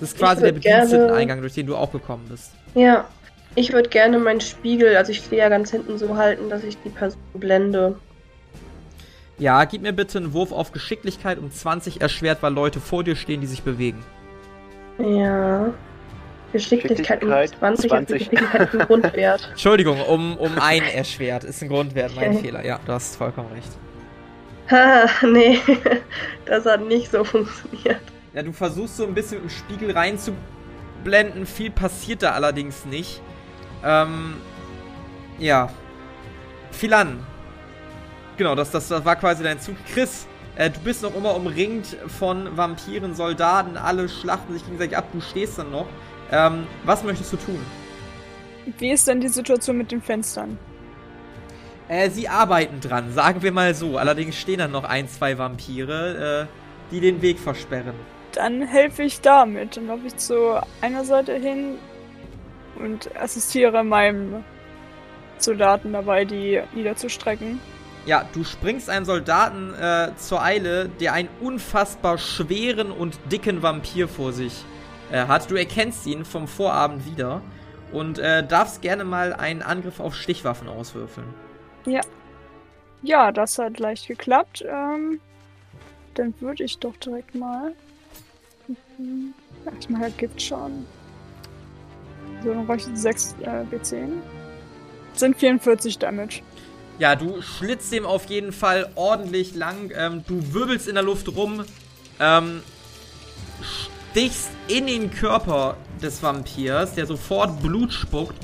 Das 0.00 0.10
ist 0.10 0.18
quasi 0.18 0.42
der 0.42 0.52
Bediensteteneingang, 0.52 1.40
durch 1.40 1.54
den 1.54 1.66
du 1.66 1.76
auch 1.76 1.92
gekommen 1.92 2.26
bist. 2.28 2.50
Ja, 2.74 3.06
ich 3.54 3.72
würde 3.72 3.88
gerne 3.88 4.18
meinen 4.18 4.40
Spiegel, 4.40 4.96
also 4.96 5.12
ich 5.12 5.18
stehe 5.18 5.42
ja 5.42 5.48
ganz 5.48 5.70
hinten 5.70 5.98
so 5.98 6.16
halten, 6.16 6.48
dass 6.48 6.64
ich 6.64 6.78
die 6.82 6.88
Person 6.88 7.20
blende. 7.34 7.96
Ja, 9.38 9.64
gib 9.64 9.82
mir 9.82 9.92
bitte 9.92 10.18
einen 10.18 10.32
Wurf 10.32 10.52
auf 10.52 10.72
Geschicklichkeit 10.72 11.38
um 11.38 11.50
20 11.50 12.00
erschwert, 12.00 12.42
weil 12.42 12.52
Leute 12.52 12.80
vor 12.80 13.02
dir 13.02 13.16
stehen, 13.16 13.40
die 13.40 13.46
sich 13.46 13.62
bewegen. 13.62 14.02
Ja. 14.98 15.72
Geschicklichkeit 16.52 17.24
um 17.24 17.30
20, 17.30 17.58
20. 17.58 17.92
Also 17.92 18.14
Geschicklichkeit 18.14 18.74
ein 18.74 18.78
Grundwert. 18.86 19.48
Entschuldigung, 19.50 20.00
um, 20.02 20.36
um 20.36 20.58
ein 20.58 20.82
erschwert. 20.82 21.44
Ist 21.44 21.62
ein 21.62 21.68
Grundwert, 21.68 22.14
mein 22.14 22.32
okay. 22.32 22.40
Fehler. 22.40 22.64
Ja, 22.64 22.78
du 22.84 22.92
hast 22.92 23.16
vollkommen 23.16 23.48
recht. 23.52 23.70
Ha, 24.70 25.06
nee. 25.26 25.58
Das 26.46 26.64
hat 26.64 26.86
nicht 26.86 27.10
so 27.10 27.24
funktioniert. 27.24 28.00
Ja, 28.32 28.42
du 28.42 28.52
versuchst 28.52 28.96
so 28.96 29.04
ein 29.04 29.12
bisschen 29.12 29.42
mit 29.42 29.50
dem 29.50 29.54
Spiegel 29.54 29.90
reinzublenden. 29.90 31.46
Viel 31.46 31.70
passiert 31.70 32.22
da 32.22 32.32
allerdings 32.32 32.84
nicht. 32.86 33.20
Ähm, 33.84 34.34
ja. 35.38 35.68
Philan. 36.70 37.24
Genau, 38.36 38.54
das, 38.54 38.70
das, 38.70 38.88
das 38.88 39.04
war 39.04 39.16
quasi 39.16 39.42
dein 39.42 39.60
Zug. 39.60 39.76
Chris, 39.92 40.26
äh, 40.56 40.70
du 40.70 40.80
bist 40.80 41.02
noch 41.02 41.14
immer 41.14 41.34
umringt 41.34 41.96
von 42.18 42.56
Vampiren, 42.56 43.14
Soldaten, 43.14 43.76
alle 43.76 44.08
schlachten 44.08 44.52
sich 44.52 44.64
gegenseitig 44.64 44.96
ab, 44.96 45.06
du 45.12 45.20
stehst 45.20 45.58
dann 45.58 45.70
noch. 45.70 45.86
Ähm, 46.30 46.66
was 46.84 47.02
möchtest 47.04 47.32
du 47.32 47.36
tun? 47.36 47.60
Wie 48.78 48.90
ist 48.90 49.06
denn 49.08 49.20
die 49.20 49.28
Situation 49.28 49.76
mit 49.76 49.90
den 49.92 50.00
Fenstern? 50.00 50.58
Äh, 51.88 52.10
sie 52.10 52.28
arbeiten 52.28 52.80
dran, 52.80 53.12
sagen 53.12 53.42
wir 53.42 53.52
mal 53.52 53.74
so. 53.74 53.98
Allerdings 53.98 54.36
stehen 54.36 54.58
dann 54.58 54.70
noch 54.70 54.84
ein, 54.84 55.08
zwei 55.08 55.36
Vampire, 55.36 56.48
äh, 56.48 56.92
die 56.94 57.00
den 57.00 57.20
Weg 57.20 57.38
versperren. 57.38 57.94
Dann 58.32 58.62
helfe 58.62 59.02
ich 59.02 59.20
damit. 59.20 59.76
Dann 59.76 59.88
laufe 59.88 60.06
ich 60.06 60.16
zu 60.16 60.58
einer 60.80 61.04
Seite 61.04 61.34
hin 61.34 61.78
und 62.82 63.14
assistiere 63.16 63.84
meinem 63.84 64.44
Soldaten 65.38 65.92
dabei, 65.92 66.24
die 66.24 66.60
niederzustrecken. 66.74 67.60
Ja, 68.04 68.28
du 68.32 68.42
springst 68.42 68.90
einem 68.90 69.04
Soldaten 69.04 69.74
äh, 69.74 70.10
zur 70.16 70.42
Eile, 70.42 70.88
der 70.88 71.12
einen 71.12 71.28
unfassbar 71.40 72.18
schweren 72.18 72.90
und 72.90 73.16
dicken 73.30 73.62
Vampir 73.62 74.08
vor 74.08 74.32
sich 74.32 74.64
äh, 75.12 75.26
hat. 75.26 75.50
Du 75.50 75.54
erkennst 75.54 76.06
ihn 76.06 76.24
vom 76.24 76.48
Vorabend 76.48 77.06
wieder 77.06 77.42
und 77.92 78.18
äh, 78.18 78.44
darfst 78.44 78.82
gerne 78.82 79.04
mal 79.04 79.32
einen 79.32 79.62
Angriff 79.62 80.00
auf 80.00 80.16
Stichwaffen 80.16 80.68
auswürfeln. 80.68 81.28
Ja. 81.86 82.00
Ja, 83.02 83.32
das 83.32 83.58
hat 83.58 83.78
leicht 83.78 84.08
geklappt. 84.08 84.64
Ähm, 84.66 85.20
dann 86.14 86.34
würde 86.40 86.64
ich 86.64 86.78
doch 86.78 86.96
direkt 86.96 87.34
mal. 87.34 87.72
Mhm. 88.98 89.34
Erstmal 89.64 90.02
halt 90.02 90.18
Gift 90.18 90.42
schon. 90.42 90.86
So, 92.42 92.52
dann 92.52 92.66
brauche 92.66 92.78
ich 92.78 92.86
6 92.92 93.36
äh, 93.40 93.64
B10. 93.74 94.08
sind 95.14 95.36
44 95.36 95.98
Damage. 95.98 96.42
Ja, 96.98 97.16
du 97.16 97.40
schlitzt 97.42 97.92
dem 97.92 98.06
auf 98.06 98.26
jeden 98.26 98.52
Fall 98.52 98.90
ordentlich 98.94 99.54
lang. 99.54 99.90
Ähm, 99.94 100.24
du 100.26 100.52
wirbelst 100.52 100.88
in 100.88 100.94
der 100.94 101.04
Luft 101.04 101.28
rum, 101.34 101.64
ähm, 102.20 102.62
stichst 104.10 104.50
in 104.68 104.86
den 104.86 105.10
Körper 105.10 105.76
des 106.02 106.22
Vampirs, 106.22 106.94
der 106.94 107.06
sofort 107.06 107.62
Blut 107.62 107.92
spuckt 107.92 108.36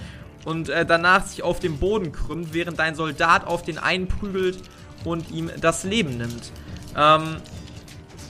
und 0.45 0.71
äh, 0.71 0.87
danach 0.87 1.27
sich 1.27 1.43
auf 1.43 1.61
dem 1.61 1.79
Boden 1.79 2.13
krümmt, 2.13 2.55
während 2.55 2.79
dein 2.79 2.95
Soldat 2.95 3.47
auf 3.47 3.63
den 3.63 3.79
einprügelt 3.79 4.59
und 5.05 5.31
ihm 5.31 5.51
das 5.61 5.85
Leben 5.85 6.17
nimmt. 6.17 6.53
Ähm, 6.97 7.37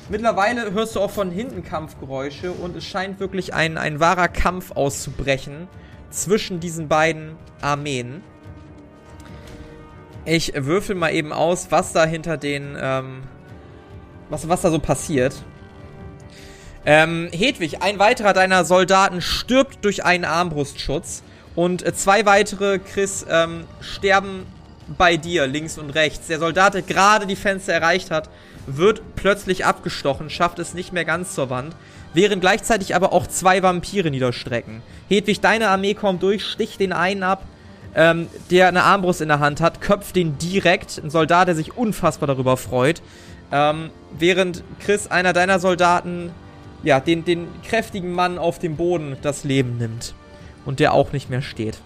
mittlerweile 0.09 0.73
hörst 0.73 0.97
du 0.97 1.01
auch 1.01 1.11
von 1.11 1.31
hinten 1.31 1.63
Kampfgeräusche 1.65 2.53
und 2.53 2.77
es 2.77 2.85
scheint 2.85 3.21
wirklich 3.21 3.55
ein, 3.55 3.79
ein 3.79 4.01
wahrer 4.01 4.29
Kampf 4.29 4.73
auszubrechen 4.73 5.69
zwischen 6.11 6.61
diesen 6.61 6.89
beiden 6.89 7.37
Armeen. 7.61 8.23
Ich 10.25 10.53
würfel 10.55 10.95
mal 10.95 11.13
eben 11.15 11.33
aus, 11.33 11.69
was 11.71 11.93
da 11.93 12.05
hinter 12.05 12.37
den, 12.37 12.77
ähm, 12.81 13.23
was, 14.29 14.49
was 14.49 14.63
da 14.63 14.71
so 14.71 14.79
passiert. 14.79 15.35
Ähm, 16.85 17.29
Hedwig, 17.33 17.83
ein 17.83 17.99
weiterer 17.99 18.33
deiner 18.33 18.65
Soldaten 18.65 19.21
stirbt 19.21 19.85
durch 19.85 20.05
einen 20.05 20.25
Armbrustschutz. 20.25 21.23
Und 21.55 21.85
zwei 21.97 22.25
weitere, 22.25 22.79
Chris, 22.79 23.27
ähm, 23.29 23.65
sterben 23.81 24.47
bei 24.97 25.17
dir, 25.17 25.47
links 25.47 25.77
und 25.77 25.91
rechts. 25.91 26.29
Der 26.29 26.39
Soldat, 26.39 26.75
der 26.75 26.83
gerade 26.83 27.27
die 27.27 27.37
Fenster 27.37 27.73
erreicht 27.73 28.11
hat, 28.11 28.31
wird 28.77 29.03
plötzlich 29.17 29.65
abgestochen, 29.65 30.31
schafft 30.31 30.59
es 30.59 30.75
nicht 30.75 30.93
mehr 30.93 31.05
ganz 31.05 31.35
zur 31.35 31.51
Wand. 31.51 31.75
Während 32.15 32.41
gleichzeitig 32.41 32.95
aber 32.95 33.13
auch 33.13 33.27
zwei 33.27 33.63
Vampire 33.63 34.11
niederstrecken. 34.11 34.83
Hedwig, 35.09 35.41
deine 35.41 35.69
Armee 35.69 35.95
kommt 35.95 36.23
durch, 36.23 36.45
sticht 36.45 36.81
den 36.81 36.93
einen 36.93 37.23
ab 37.23 37.45
ähm, 37.95 38.29
der 38.51 38.69
eine 38.69 38.85
Armbrust 38.85 39.21
in 39.21 39.29
der 39.29 39.41
Hand 39.41 39.61
hat, 39.61 39.81
köpft 39.81 40.17
den 40.17 40.39
direkt. 40.39 41.01
Ein 41.03 41.11
Soldat, 41.11 41.49
der 41.49 41.55
sich 41.55 41.77
unfassbar 41.77 42.27
darüber 42.27 42.57
freut. 42.57 43.03
Ähm, 43.51 43.91
während 44.17 44.63
Chris, 44.81 45.09
einer 45.09 45.33
deiner 45.33 45.59
Soldaten, 45.59 46.31
ja, 46.83 47.01
den, 47.01 47.25
den 47.25 47.49
kräftigen 47.65 48.13
Mann 48.13 48.39
auf 48.39 48.59
dem 48.59 48.77
Boden 48.77 49.17
das 49.23 49.45
Leben 49.45 49.79
nimmt. 49.79 50.15
Und 50.65 50.81
der 50.81 50.93
auch 50.93 51.13
nicht 51.13 51.31
mehr 51.31 51.43
steht. 51.43 51.81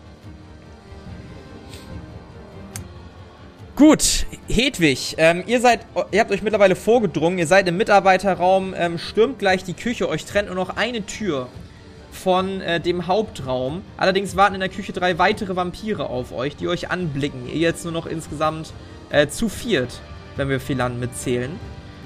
Gut, 3.83 4.26
Hedwig, 4.47 5.16
ähm, 5.18 5.43
ihr 5.49 5.61
seid, 5.61 5.80
ihr 6.12 6.20
habt 6.20 6.30
euch 6.30 6.43
mittlerweile 6.43 6.76
vorgedrungen, 6.76 7.37
ihr 7.41 7.49
seid 7.49 7.66
im 7.66 7.76
Mitarbeiterraum, 7.76 8.74
ähm, 8.76 8.97
stürmt 8.97 9.41
gleich 9.41 9.64
die 9.64 9.74
Küche, 9.74 10.09
euch 10.09 10.24
trennt 10.24 10.47
nur 10.47 10.55
noch 10.55 10.76
eine 10.76 11.05
Tür 11.05 11.49
von 12.12 12.61
äh, 12.61 12.78
dem 12.78 13.09
Hauptraum. 13.09 13.83
Allerdings 13.97 14.37
warten 14.37 14.55
in 14.55 14.61
der 14.61 14.68
Küche 14.68 14.93
drei 14.93 15.18
weitere 15.18 15.57
Vampire 15.57 16.11
auf 16.11 16.30
euch, 16.30 16.55
die 16.55 16.68
euch 16.68 16.93
anblicken. 16.93 17.49
Ihr 17.49 17.59
jetzt 17.59 17.83
nur 17.83 17.93
noch 17.93 18.07
insgesamt 18.07 18.72
äh, 19.11 19.26
zu 19.26 19.49
viert, 19.49 20.01
wenn 20.37 20.49
wir 20.49 20.61
Philan 20.61 21.01
mitzählen. 21.01 21.51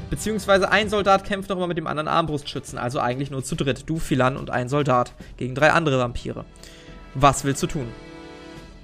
Beziehungsweise 0.08 0.72
ein 0.72 0.88
Soldat 0.88 1.24
kämpft 1.24 1.50
noch 1.50 1.58
immer 1.58 1.66
mit 1.66 1.76
dem 1.76 1.86
anderen 1.86 2.08
Armbrustschützen, 2.08 2.78
also 2.78 3.00
eigentlich 3.00 3.30
nur 3.30 3.44
zu 3.44 3.54
dritt. 3.54 3.82
Du, 3.84 3.98
Philan 3.98 4.38
und 4.38 4.48
ein 4.48 4.70
Soldat 4.70 5.12
gegen 5.36 5.54
drei 5.54 5.72
andere 5.72 5.98
Vampire. 5.98 6.46
Was 7.12 7.44
willst 7.44 7.62
du 7.62 7.66
tun? 7.66 8.05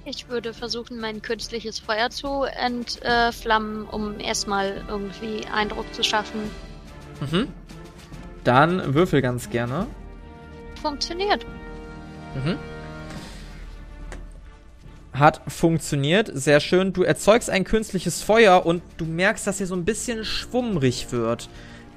Ich 0.05 0.27
würde 0.27 0.53
versuchen, 0.53 0.99
mein 0.99 1.21
künstliches 1.21 1.79
Feuer 1.79 2.09
zu 2.09 2.43
entflammen, 2.43 3.85
um 3.85 4.19
erstmal 4.19 4.83
irgendwie 4.89 5.45
Eindruck 5.45 5.93
zu 5.93 6.03
schaffen. 6.03 6.41
Mhm. 7.21 7.47
Dann 8.43 8.93
würfel 8.93 9.21
ganz 9.21 9.49
gerne 9.49 9.87
funktioniert. 10.81 11.45
Mhm. 12.35 12.57
Hat 15.13 15.41
funktioniert, 15.47 16.29
sehr 16.33 16.59
schön. 16.59 16.91
Du 16.91 17.03
erzeugst 17.03 17.49
ein 17.49 17.63
künstliches 17.63 18.21
Feuer 18.21 18.65
und 18.65 18.81
du 18.97 19.05
merkst, 19.05 19.47
dass 19.47 19.61
er 19.61 19.67
so 19.67 19.75
ein 19.75 19.85
bisschen 19.85 20.25
schwummrig 20.25 21.11
wird. 21.11 21.47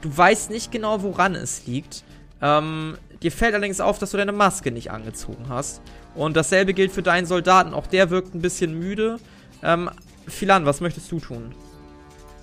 Du 0.02 0.16
weißt 0.16 0.50
nicht 0.50 0.70
genau, 0.70 1.02
woran 1.02 1.34
es 1.34 1.66
liegt. 1.66 2.04
Ähm, 2.40 2.98
dir 3.22 3.32
fällt 3.32 3.54
allerdings 3.54 3.80
auf, 3.80 3.98
dass 3.98 4.12
du 4.12 4.16
deine 4.18 4.32
Maske 4.32 4.70
nicht 4.70 4.92
angezogen 4.92 5.46
hast. 5.48 5.80
Und 6.16 6.36
dasselbe 6.36 6.72
gilt 6.74 6.92
für 6.92 7.02
deinen 7.02 7.26
Soldaten. 7.26 7.74
Auch 7.74 7.86
der 7.86 8.10
wirkt 8.10 8.34
ein 8.34 8.40
bisschen 8.40 8.78
müde. 8.78 9.18
Ähm, 9.62 9.90
Philan, 10.26 10.66
was 10.66 10.80
möchtest 10.80 11.12
du 11.12 11.20
tun? 11.20 11.54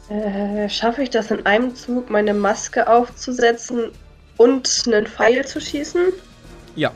Äh, 0.09 0.69
schaffe 0.69 1.01
ich 1.01 1.09
das 1.09 1.31
in 1.31 1.45
einem 1.45 1.75
Zug, 1.75 2.09
meine 2.09 2.33
Maske 2.33 2.87
aufzusetzen 2.87 3.91
und 4.37 4.83
einen 4.85 5.07
Pfeil 5.07 5.45
zu 5.45 5.59
schießen? 5.59 6.07
Ja. 6.75 6.91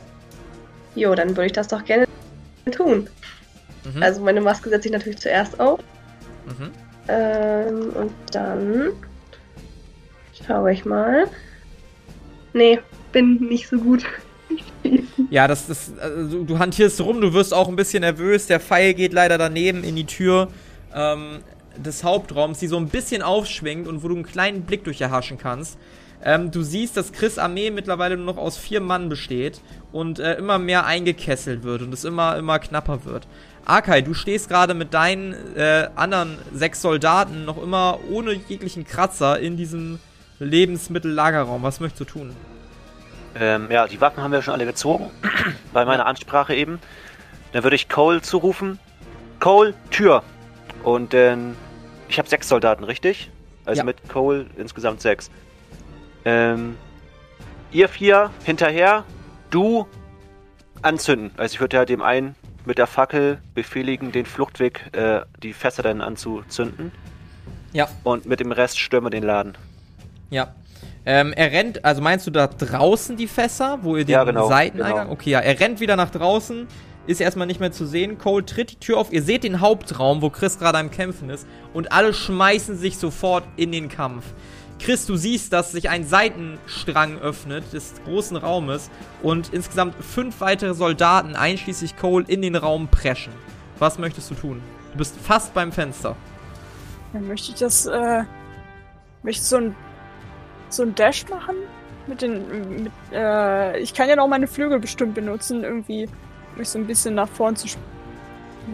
Jo, 0.94 1.14
dann 1.14 1.30
würde 1.30 1.46
ich 1.46 1.52
das 1.52 1.68
doch 1.68 1.84
gerne 1.84 2.06
tun. 2.70 3.08
Mhm. 3.84 4.02
Also 4.02 4.20
meine 4.22 4.40
Maske 4.40 4.68
setze 4.68 4.88
ich 4.88 4.92
natürlich 4.92 5.18
zuerst 5.18 5.58
auf. 5.58 5.80
Mhm. 6.46 6.70
Ähm, 7.08 7.90
und 7.94 8.12
dann 8.32 8.90
schaue 10.46 10.72
ich 10.72 10.84
mal. 10.84 11.26
Nee, 12.52 12.78
bin 13.12 13.36
nicht 13.36 13.68
so 13.68 13.78
gut. 13.78 14.04
Ja, 15.30 15.48
das 15.48 15.68
ist. 15.68 15.98
Also, 15.98 16.44
du 16.44 16.58
hantierst 16.58 17.00
rum, 17.00 17.20
du 17.20 17.32
wirst 17.32 17.54
auch 17.54 17.68
ein 17.68 17.76
bisschen 17.76 18.00
nervös. 18.00 18.46
Der 18.46 18.60
Pfeil 18.60 18.94
geht 18.94 19.12
leider 19.12 19.38
daneben 19.38 19.84
in 19.84 19.96
die 19.96 20.06
Tür 20.06 20.48
ähm, 20.94 21.38
des 21.76 22.04
Hauptraums, 22.04 22.58
die 22.58 22.66
so 22.66 22.76
ein 22.76 22.88
bisschen 22.88 23.22
aufschwingt 23.22 23.86
und 23.88 24.02
wo 24.02 24.08
du 24.08 24.14
einen 24.14 24.24
kleinen 24.24 24.62
Blick 24.62 24.84
durch 24.84 25.00
erhaschen 25.00 25.38
kannst. 25.38 25.78
Ähm, 26.24 26.50
du 26.50 26.62
siehst, 26.62 26.96
dass 26.96 27.12
Chris 27.12 27.38
Armee 27.38 27.70
mittlerweile 27.70 28.16
nur 28.16 28.26
noch 28.26 28.38
aus 28.38 28.56
vier 28.56 28.80
Mann 28.80 29.08
besteht 29.08 29.60
und 29.92 30.18
äh, 30.18 30.34
immer 30.34 30.58
mehr 30.58 30.84
eingekesselt 30.84 31.62
wird 31.62 31.82
und 31.82 31.94
es 31.94 32.04
immer, 32.04 32.36
immer 32.36 32.58
knapper 32.58 33.04
wird. 33.04 33.28
Akai, 33.64 34.00
du 34.00 34.14
stehst 34.14 34.48
gerade 34.48 34.74
mit 34.74 34.94
deinen 34.94 35.34
äh, 35.54 35.88
anderen 35.94 36.38
sechs 36.52 36.82
Soldaten 36.82 37.44
noch 37.44 37.62
immer 37.62 38.00
ohne 38.10 38.32
jeglichen 38.32 38.84
Kratzer 38.84 39.38
in 39.38 39.56
diesem 39.56 40.00
Lebensmittellagerraum. 40.40 41.62
Was 41.62 41.78
möchtest 41.78 42.00
du 42.00 42.04
tun? 42.04 42.30
Ähm, 43.40 43.68
ja, 43.70 43.86
die 43.86 44.00
Waffen 44.00 44.22
haben 44.22 44.32
wir 44.32 44.42
schon 44.42 44.54
alle 44.54 44.66
gezogen. 44.66 45.10
Bei 45.72 45.84
meiner 45.84 46.06
Ansprache 46.06 46.54
eben. 46.54 46.80
Dann 47.52 47.62
würde 47.62 47.76
ich 47.76 47.88
Cole 47.88 48.20
zurufen. 48.22 48.78
Cole, 49.40 49.74
Tür. 49.90 50.22
Und 50.82 51.14
dann. 51.14 51.56
Ich 52.08 52.18
habe 52.18 52.28
sechs 52.28 52.48
Soldaten, 52.48 52.84
richtig? 52.84 53.30
Also 53.64 53.80
ja. 53.80 53.84
mit 53.84 54.08
Cole 54.08 54.46
insgesamt 54.56 55.02
sechs. 55.02 55.30
Ähm, 56.24 56.76
ihr 57.70 57.88
vier 57.88 58.30
hinterher, 58.44 59.04
du 59.50 59.86
anzünden. 60.82 61.30
Also 61.36 61.54
ich 61.54 61.60
würde 61.60 61.76
ja 61.76 61.84
dem 61.84 62.02
einen 62.02 62.34
mit 62.64 62.78
der 62.78 62.86
Fackel 62.86 63.40
befehligen, 63.54 64.12
den 64.12 64.26
Fluchtweg, 64.26 64.90
äh, 64.92 65.20
die 65.42 65.52
Fässer 65.52 65.82
dann 65.82 66.00
anzuzünden. 66.00 66.92
Ja. 67.72 67.88
Und 68.04 68.26
mit 68.26 68.40
dem 68.40 68.52
Rest 68.52 68.78
stürmen 68.78 69.10
den 69.10 69.22
Laden. 69.22 69.56
Ja. 70.30 70.54
Ähm, 71.10 71.32
er 71.32 71.52
rennt, 71.52 71.86
also 71.86 72.02
meinst 72.02 72.26
du 72.26 72.30
da 72.30 72.46
draußen 72.46 73.16
die 73.16 73.28
Fässer, 73.28 73.78
wo 73.80 73.96
ihr 73.96 74.04
den 74.04 74.12
ja, 74.12 74.24
genau, 74.24 74.46
Seiteneingang? 74.46 75.04
Genau. 75.04 75.12
Okay, 75.14 75.30
ja, 75.30 75.40
er 75.40 75.58
rennt 75.58 75.80
wieder 75.80 75.96
nach 75.96 76.10
draußen, 76.10 76.66
ist 77.06 77.22
erstmal 77.22 77.46
nicht 77.46 77.60
mehr 77.60 77.72
zu 77.72 77.86
sehen. 77.86 78.18
Cole 78.18 78.44
tritt 78.44 78.72
die 78.72 78.76
Tür 78.76 78.98
auf. 78.98 79.10
Ihr 79.10 79.22
seht 79.22 79.42
den 79.42 79.62
Hauptraum, 79.62 80.20
wo 80.20 80.28
Chris 80.28 80.58
gerade 80.58 80.76
am 80.76 80.90
Kämpfen 80.90 81.30
ist. 81.30 81.46
Und 81.72 81.92
alle 81.92 82.12
schmeißen 82.12 82.76
sich 82.76 82.98
sofort 82.98 83.44
in 83.56 83.72
den 83.72 83.88
Kampf. 83.88 84.26
Chris, 84.78 85.06
du 85.06 85.16
siehst, 85.16 85.50
dass 85.54 85.72
sich 85.72 85.88
ein 85.88 86.04
Seitenstrang 86.04 87.18
öffnet 87.20 87.72
des 87.72 87.94
großen 88.04 88.36
Raumes 88.36 88.90
und 89.22 89.54
insgesamt 89.54 89.94
fünf 90.04 90.42
weitere 90.42 90.74
Soldaten, 90.74 91.36
einschließlich 91.36 91.96
Cole, 91.96 92.26
in 92.28 92.42
den 92.42 92.54
Raum 92.54 92.88
preschen. 92.88 93.32
Was 93.78 93.98
möchtest 93.98 94.30
du 94.30 94.34
tun? 94.34 94.60
Du 94.92 94.98
bist 94.98 95.16
fast 95.16 95.54
beim 95.54 95.72
Fenster. 95.72 96.16
Dann 97.14 97.26
möchte 97.26 97.50
ich 97.52 97.58
das, 97.58 97.86
äh, 97.86 98.24
möchte 99.22 99.42
so 99.42 99.56
ein, 99.56 99.74
so 100.70 100.82
ein 100.82 100.94
Dash 100.94 101.28
machen? 101.28 101.56
Mit 102.06 102.22
den, 102.22 102.84
mit, 102.84 102.92
äh, 103.12 103.78
ich 103.80 103.92
kann 103.92 104.08
ja 104.08 104.16
noch 104.16 104.28
meine 104.28 104.46
Flügel 104.46 104.78
bestimmt 104.78 105.14
benutzen, 105.14 105.62
irgendwie, 105.62 106.08
mich 106.56 106.68
so 106.68 106.78
ein 106.78 106.86
bisschen 106.86 107.14
nach 107.14 107.28
vorn 107.28 107.54
zu, 107.54 107.68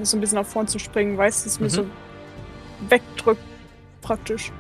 so 0.03 0.17
ein 0.17 0.21
bisschen 0.21 0.39
nach 0.39 0.47
vorn 0.47 0.69
zu 0.69 0.79
springen, 0.79 1.19
weißt 1.19 1.45
du, 1.45 1.49
dass 1.49 1.59
mhm. 1.59 1.65
mir 1.65 1.71
so 1.71 1.87
wegdrückt, 2.89 3.43
praktisch. 4.03 4.53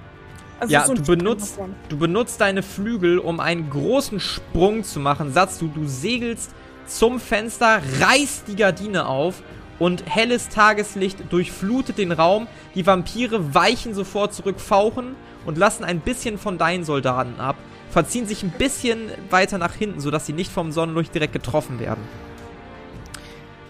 Also 0.60 0.72
ja, 0.72 0.86
so 0.86 0.94
du, 0.94 1.02
benutzt, 1.02 1.58
du 1.88 1.96
benutzt 1.98 2.40
deine 2.40 2.62
Flügel, 2.62 3.18
um 3.18 3.40
einen 3.40 3.70
großen 3.70 4.20
Sprung 4.20 4.84
zu 4.84 5.00
machen. 5.00 5.32
Satz 5.32 5.58
du, 5.58 5.68
du 5.68 5.86
segelst 5.86 6.52
zum 6.86 7.20
Fenster, 7.20 7.80
reißt 8.00 8.48
die 8.48 8.56
Gardine 8.56 9.06
auf 9.06 9.42
und 9.78 10.04
helles 10.06 10.48
Tageslicht 10.48 11.32
durchflutet 11.32 11.98
den 11.98 12.12
Raum. 12.12 12.46
Die 12.74 12.86
Vampire 12.86 13.54
weichen 13.54 13.94
sofort 13.94 14.34
zurück, 14.34 14.60
fauchen 14.60 15.16
und 15.46 15.58
lassen 15.58 15.84
ein 15.84 16.00
bisschen 16.00 16.38
von 16.38 16.58
deinen 16.58 16.84
Soldaten 16.84 17.40
ab, 17.40 17.56
verziehen 17.90 18.26
sich 18.26 18.42
ein 18.42 18.50
bisschen 18.50 19.10
weiter 19.30 19.58
nach 19.58 19.74
hinten, 19.74 20.00
sodass 20.00 20.26
sie 20.26 20.32
nicht 20.32 20.50
vom 20.50 20.72
Sonnenlicht 20.72 21.14
direkt 21.14 21.32
getroffen 21.32 21.80
werden. 21.80 22.02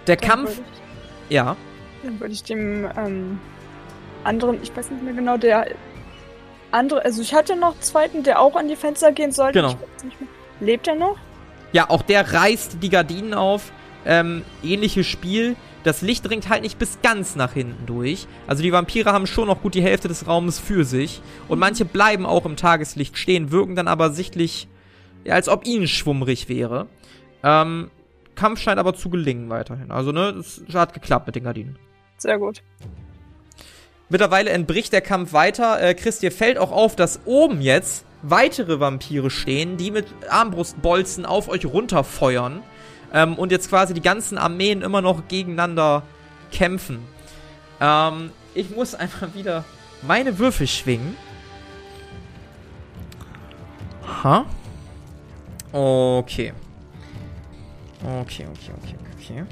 Der 0.06 0.16
dann 0.16 0.28
Kampf. 0.28 0.60
Ich, 1.28 1.34
ja. 1.34 1.56
Dann 2.02 2.20
würde 2.20 2.34
ich 2.34 2.42
dem 2.42 2.86
ähm, 2.96 3.38
anderen, 4.22 4.62
ich 4.62 4.76
weiß 4.76 4.90
nicht 4.90 5.02
mehr 5.02 5.14
genau, 5.14 5.36
der 5.36 5.66
andere, 6.70 7.04
also 7.04 7.22
ich 7.22 7.34
hatte 7.34 7.56
noch 7.56 7.72
einen 7.72 7.82
zweiten, 7.82 8.22
der 8.22 8.40
auch 8.40 8.56
an 8.56 8.68
die 8.68 8.76
Fenster 8.76 9.12
gehen 9.12 9.32
sollte. 9.32 9.60
Genau. 9.60 9.78
Lebt 10.60 10.86
er 10.86 10.96
noch? 10.96 11.16
Ja, 11.72 11.90
auch 11.90 12.02
der 12.02 12.32
reißt 12.32 12.78
die 12.82 12.88
Gardinen 12.88 13.34
auf. 13.34 13.72
Ähm, 14.06 14.44
ähnliches 14.62 15.06
Spiel. 15.06 15.56
Das 15.84 16.00
Licht 16.00 16.28
dringt 16.28 16.48
halt 16.48 16.62
nicht 16.62 16.78
bis 16.78 16.98
ganz 17.02 17.36
nach 17.36 17.52
hinten 17.52 17.86
durch. 17.86 18.26
Also 18.46 18.62
die 18.62 18.72
Vampire 18.72 19.12
haben 19.12 19.26
schon 19.26 19.46
noch 19.46 19.62
gut 19.62 19.74
die 19.74 19.82
Hälfte 19.82 20.08
des 20.08 20.26
Raumes 20.26 20.58
für 20.58 20.84
sich. 20.84 21.20
Und 21.46 21.58
manche 21.58 21.84
bleiben 21.84 22.26
auch 22.26 22.46
im 22.46 22.56
Tageslicht 22.56 23.18
stehen, 23.18 23.52
wirken 23.52 23.76
dann 23.76 23.86
aber 23.86 24.10
sichtlich, 24.10 24.66
ja, 25.24 25.34
als 25.34 25.48
ob 25.48 25.66
ihnen 25.66 25.86
schwummrig 25.86 26.48
wäre. 26.48 26.88
Ähm, 27.42 27.90
Kampf 28.34 28.60
scheint 28.60 28.78
aber 28.78 28.94
zu 28.94 29.10
gelingen 29.10 29.50
weiterhin. 29.50 29.90
Also, 29.90 30.10
ne, 30.10 30.30
es 30.40 30.62
hat 30.72 30.94
geklappt 30.94 31.26
mit 31.26 31.36
den 31.36 31.44
Gardinen. 31.44 31.78
Sehr 32.16 32.38
gut. 32.38 32.62
Mittlerweile 34.08 34.50
entbricht 34.50 34.92
der 34.92 35.02
Kampf 35.02 35.32
weiter. 35.32 35.80
Äh, 35.82 35.94
Chris, 35.94 36.18
dir 36.18 36.32
fällt 36.32 36.58
auch 36.58 36.72
auf, 36.72 36.96
dass 36.96 37.20
oben 37.26 37.60
jetzt 37.60 38.06
weitere 38.22 38.80
Vampire 38.80 39.30
stehen, 39.30 39.76
die 39.76 39.90
mit 39.90 40.06
Armbrustbolzen 40.30 41.26
auf 41.26 41.48
euch 41.48 41.66
runterfeuern. 41.66 42.62
Ähm, 43.14 43.36
und 43.36 43.52
jetzt 43.52 43.70
quasi 43.70 43.94
die 43.94 44.02
ganzen 44.02 44.36
Armeen 44.36 44.82
immer 44.82 45.00
noch 45.00 45.28
gegeneinander 45.28 46.02
kämpfen. 46.52 46.98
Ähm, 47.80 48.30
ich 48.54 48.74
muss 48.74 48.94
einfach 48.94 49.34
wieder 49.34 49.64
meine 50.02 50.38
Würfel 50.38 50.66
schwingen. 50.66 51.16
Ha? 54.22 54.44
Okay. 55.72 56.52
Okay, 58.02 58.46
okay, 58.50 58.72
okay, 58.82 58.96
okay. 59.16 59.44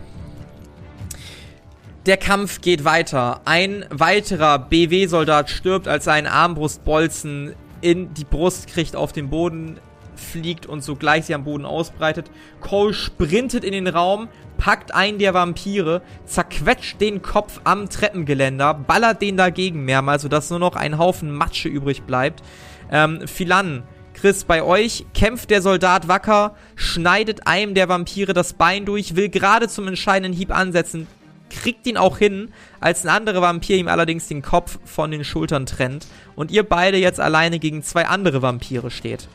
Der 2.04 2.16
Kampf 2.16 2.60
geht 2.60 2.84
weiter. 2.84 3.40
Ein 3.44 3.84
weiterer 3.90 4.58
BW-Soldat 4.58 5.50
stirbt, 5.50 5.86
als 5.86 6.08
er 6.08 6.14
einen 6.14 6.26
Armbrustbolzen 6.26 7.54
in 7.80 8.12
die 8.14 8.24
Brust 8.24 8.66
kriegt, 8.66 8.96
auf 8.96 9.12
den 9.12 9.30
Boden 9.30 9.78
fliegt 10.22 10.66
und 10.66 10.82
sogleich 10.82 11.26
sie 11.26 11.34
am 11.34 11.44
Boden 11.44 11.66
ausbreitet. 11.66 12.30
Cole 12.60 12.94
sprintet 12.94 13.64
in 13.64 13.72
den 13.72 13.88
Raum, 13.88 14.28
packt 14.58 14.94
einen 14.94 15.18
der 15.18 15.34
Vampire, 15.34 16.02
zerquetscht 16.24 17.00
den 17.00 17.22
Kopf 17.22 17.60
am 17.64 17.88
Treppengeländer, 17.88 18.74
ballert 18.74 19.20
den 19.22 19.36
dagegen 19.36 19.84
mehrmals, 19.84 20.22
sodass 20.22 20.50
nur 20.50 20.58
noch 20.58 20.76
ein 20.76 20.98
Haufen 20.98 21.30
Matsche 21.30 21.68
übrig 21.68 22.02
bleibt. 22.02 22.42
Ähm, 22.90 23.26
Philan, 23.26 23.82
Chris, 24.14 24.44
bei 24.44 24.62
euch 24.62 25.04
kämpft 25.14 25.50
der 25.50 25.62
Soldat 25.62 26.06
wacker, 26.06 26.54
schneidet 26.76 27.46
einem 27.46 27.74
der 27.74 27.88
Vampire 27.88 28.34
das 28.34 28.52
Bein 28.52 28.84
durch, 28.84 29.16
will 29.16 29.28
gerade 29.28 29.68
zum 29.68 29.88
entscheidenden 29.88 30.32
Hieb 30.32 30.54
ansetzen, 30.56 31.08
kriegt 31.50 31.86
ihn 31.86 31.96
auch 31.96 32.18
hin, 32.18 32.50
als 32.80 33.04
ein 33.04 33.08
anderer 33.08 33.42
Vampir 33.42 33.76
ihm 33.76 33.88
allerdings 33.88 34.28
den 34.28 34.42
Kopf 34.42 34.78
von 34.84 35.10
den 35.10 35.24
Schultern 35.24 35.66
trennt 35.66 36.06
und 36.34 36.50
ihr 36.50 36.62
beide 36.62 36.98
jetzt 36.98 37.20
alleine 37.20 37.58
gegen 37.58 37.82
zwei 37.82 38.06
andere 38.06 38.42
Vampire 38.42 38.90
steht. 38.90 39.28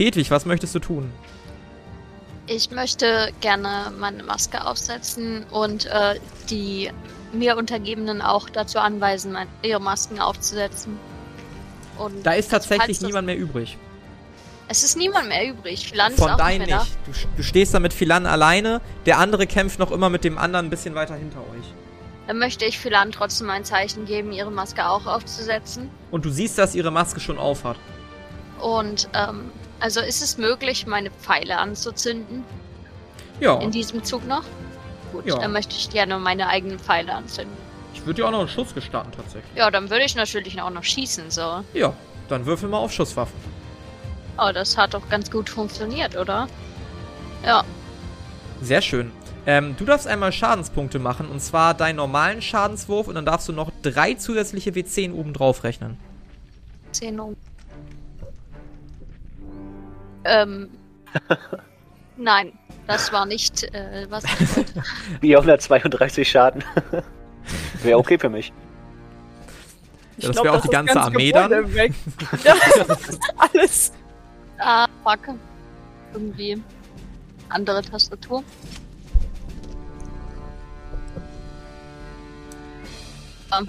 Hedwig, 0.00 0.30
was 0.30 0.46
möchtest 0.46 0.74
du 0.74 0.78
tun? 0.78 1.12
Ich 2.46 2.70
möchte 2.70 3.32
gerne 3.42 3.92
meine 3.98 4.22
Maske 4.22 4.64
aufsetzen 4.64 5.44
und 5.50 5.84
äh, 5.84 6.18
die 6.48 6.90
mir 7.34 7.58
Untergebenen 7.58 8.22
auch 8.22 8.48
dazu 8.48 8.78
anweisen, 8.78 9.36
ihre 9.62 9.78
Masken 9.78 10.18
aufzusetzen. 10.18 10.98
Und 11.98 12.24
da 12.24 12.32
ist 12.32 12.50
tatsächlich 12.50 13.02
niemand 13.02 13.26
mehr 13.26 13.36
übrig. 13.36 13.76
Es 14.68 14.82
ist 14.82 14.96
niemand 14.96 15.28
mehr 15.28 15.46
übrig. 15.46 15.90
Philan 15.90 16.14
Von 16.14 16.28
ist 16.28 16.32
auch 16.32 16.38
dein 16.38 16.62
nicht. 16.62 16.72
nicht. 16.72 16.96
Du, 17.04 17.12
du, 17.36 17.42
stehst 17.42 17.74
da 17.74 17.78
mit 17.78 17.92
Philan 17.92 18.24
alleine. 18.24 18.80
Der 19.04 19.18
andere 19.18 19.46
kämpft 19.46 19.78
noch 19.78 19.90
immer 19.90 20.08
mit 20.08 20.24
dem 20.24 20.38
anderen 20.38 20.66
ein 20.66 20.70
bisschen 20.70 20.94
weiter 20.94 21.14
hinter 21.14 21.40
euch. 21.40 21.74
Dann 22.26 22.38
möchte 22.38 22.64
ich 22.64 22.78
Philan 22.78 23.12
trotzdem 23.12 23.50
ein 23.50 23.66
Zeichen 23.66 24.06
geben, 24.06 24.32
ihre 24.32 24.50
Maske 24.50 24.88
auch 24.88 25.04
aufzusetzen. 25.04 25.90
Und 26.10 26.24
du 26.24 26.30
siehst, 26.30 26.56
dass 26.56 26.74
ihre 26.74 26.90
Maske 26.90 27.20
schon 27.20 27.38
aufhat. 27.38 27.76
Und, 28.60 29.10
ähm, 29.14 29.50
also 29.80 30.00
ist 30.00 30.22
es 30.22 30.38
möglich, 30.38 30.86
meine 30.86 31.10
Pfeile 31.10 31.58
anzuzünden? 31.58 32.44
Ja. 33.40 33.58
In 33.58 33.70
diesem 33.70 34.04
Zug 34.04 34.26
noch? 34.26 34.44
Gut, 35.12 35.26
ja. 35.26 35.38
dann 35.38 35.52
möchte 35.52 35.74
ich 35.74 35.90
gerne 35.90 36.18
meine 36.18 36.48
eigenen 36.48 36.78
Pfeile 36.78 37.14
anzünden. 37.14 37.56
Ich 37.94 38.06
würde 38.06 38.22
dir 38.22 38.28
auch 38.28 38.30
noch 38.30 38.40
einen 38.40 38.48
Schuss 38.48 38.74
gestatten, 38.74 39.10
tatsächlich. 39.12 39.56
Ja, 39.56 39.70
dann 39.70 39.90
würde 39.90 40.04
ich 40.04 40.14
natürlich 40.14 40.60
auch 40.60 40.70
noch 40.70 40.84
schießen, 40.84 41.30
so. 41.30 41.64
Ja, 41.74 41.94
dann 42.28 42.46
würfel 42.46 42.68
mal 42.68 42.78
auf 42.78 42.92
Schusswaffen. 42.92 43.34
Oh, 44.38 44.50
das 44.54 44.76
hat 44.78 44.94
doch 44.94 45.08
ganz 45.08 45.30
gut 45.30 45.50
funktioniert, 45.50 46.16
oder? 46.16 46.48
Ja. 47.44 47.64
Sehr 48.62 48.80
schön. 48.82 49.10
Ähm, 49.46 49.74
du 49.76 49.84
darfst 49.84 50.06
einmal 50.06 50.32
Schadenspunkte 50.32 50.98
machen, 50.98 51.28
und 51.28 51.40
zwar 51.40 51.74
deinen 51.74 51.96
normalen 51.96 52.42
Schadenswurf, 52.42 53.08
und 53.08 53.14
dann 53.14 53.26
darfst 53.26 53.48
du 53.48 53.52
noch 53.52 53.70
drei 53.82 54.14
zusätzliche 54.14 54.70
W10 54.70 55.12
oben 55.12 55.32
drauf 55.32 55.64
rechnen. 55.64 55.96
10 56.92 57.18
oben. 57.20 57.36
Ähm. 60.24 60.70
Nein, 62.16 62.52
das 62.86 63.12
war 63.12 63.24
nicht, 63.24 63.64
äh, 63.74 64.06
was 64.10 64.24
ich 64.24 64.56
wollte. 64.56 64.82
432 65.20 66.30
Schaden. 66.30 66.64
Wäre 67.82 67.98
okay 67.98 68.18
für 68.18 68.28
mich. 68.28 68.52
Ja, 70.18 70.28
das 70.28 70.44
wäre 70.44 70.54
auch 70.54 70.60
die 70.60 70.68
ganze 70.68 71.00
Armee 71.00 71.32
dann. 71.32 71.50
ja, 72.44 72.54
alles. 73.38 73.90
Ah, 74.58 74.86
fuck. 75.02 75.34
Irgendwie. 76.12 76.62
Andere 77.48 77.80
Tastatur. 77.80 78.44
Ah. 83.48 83.62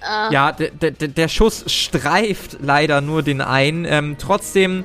Ah. 0.00 0.30
Ja, 0.30 0.52
der, 0.52 0.70
der 0.70 1.28
Schuss 1.28 1.70
streift 1.70 2.56
leider 2.62 3.02
nur 3.02 3.22
den 3.22 3.42
einen. 3.42 3.84
Ähm, 3.84 4.16
trotzdem 4.18 4.84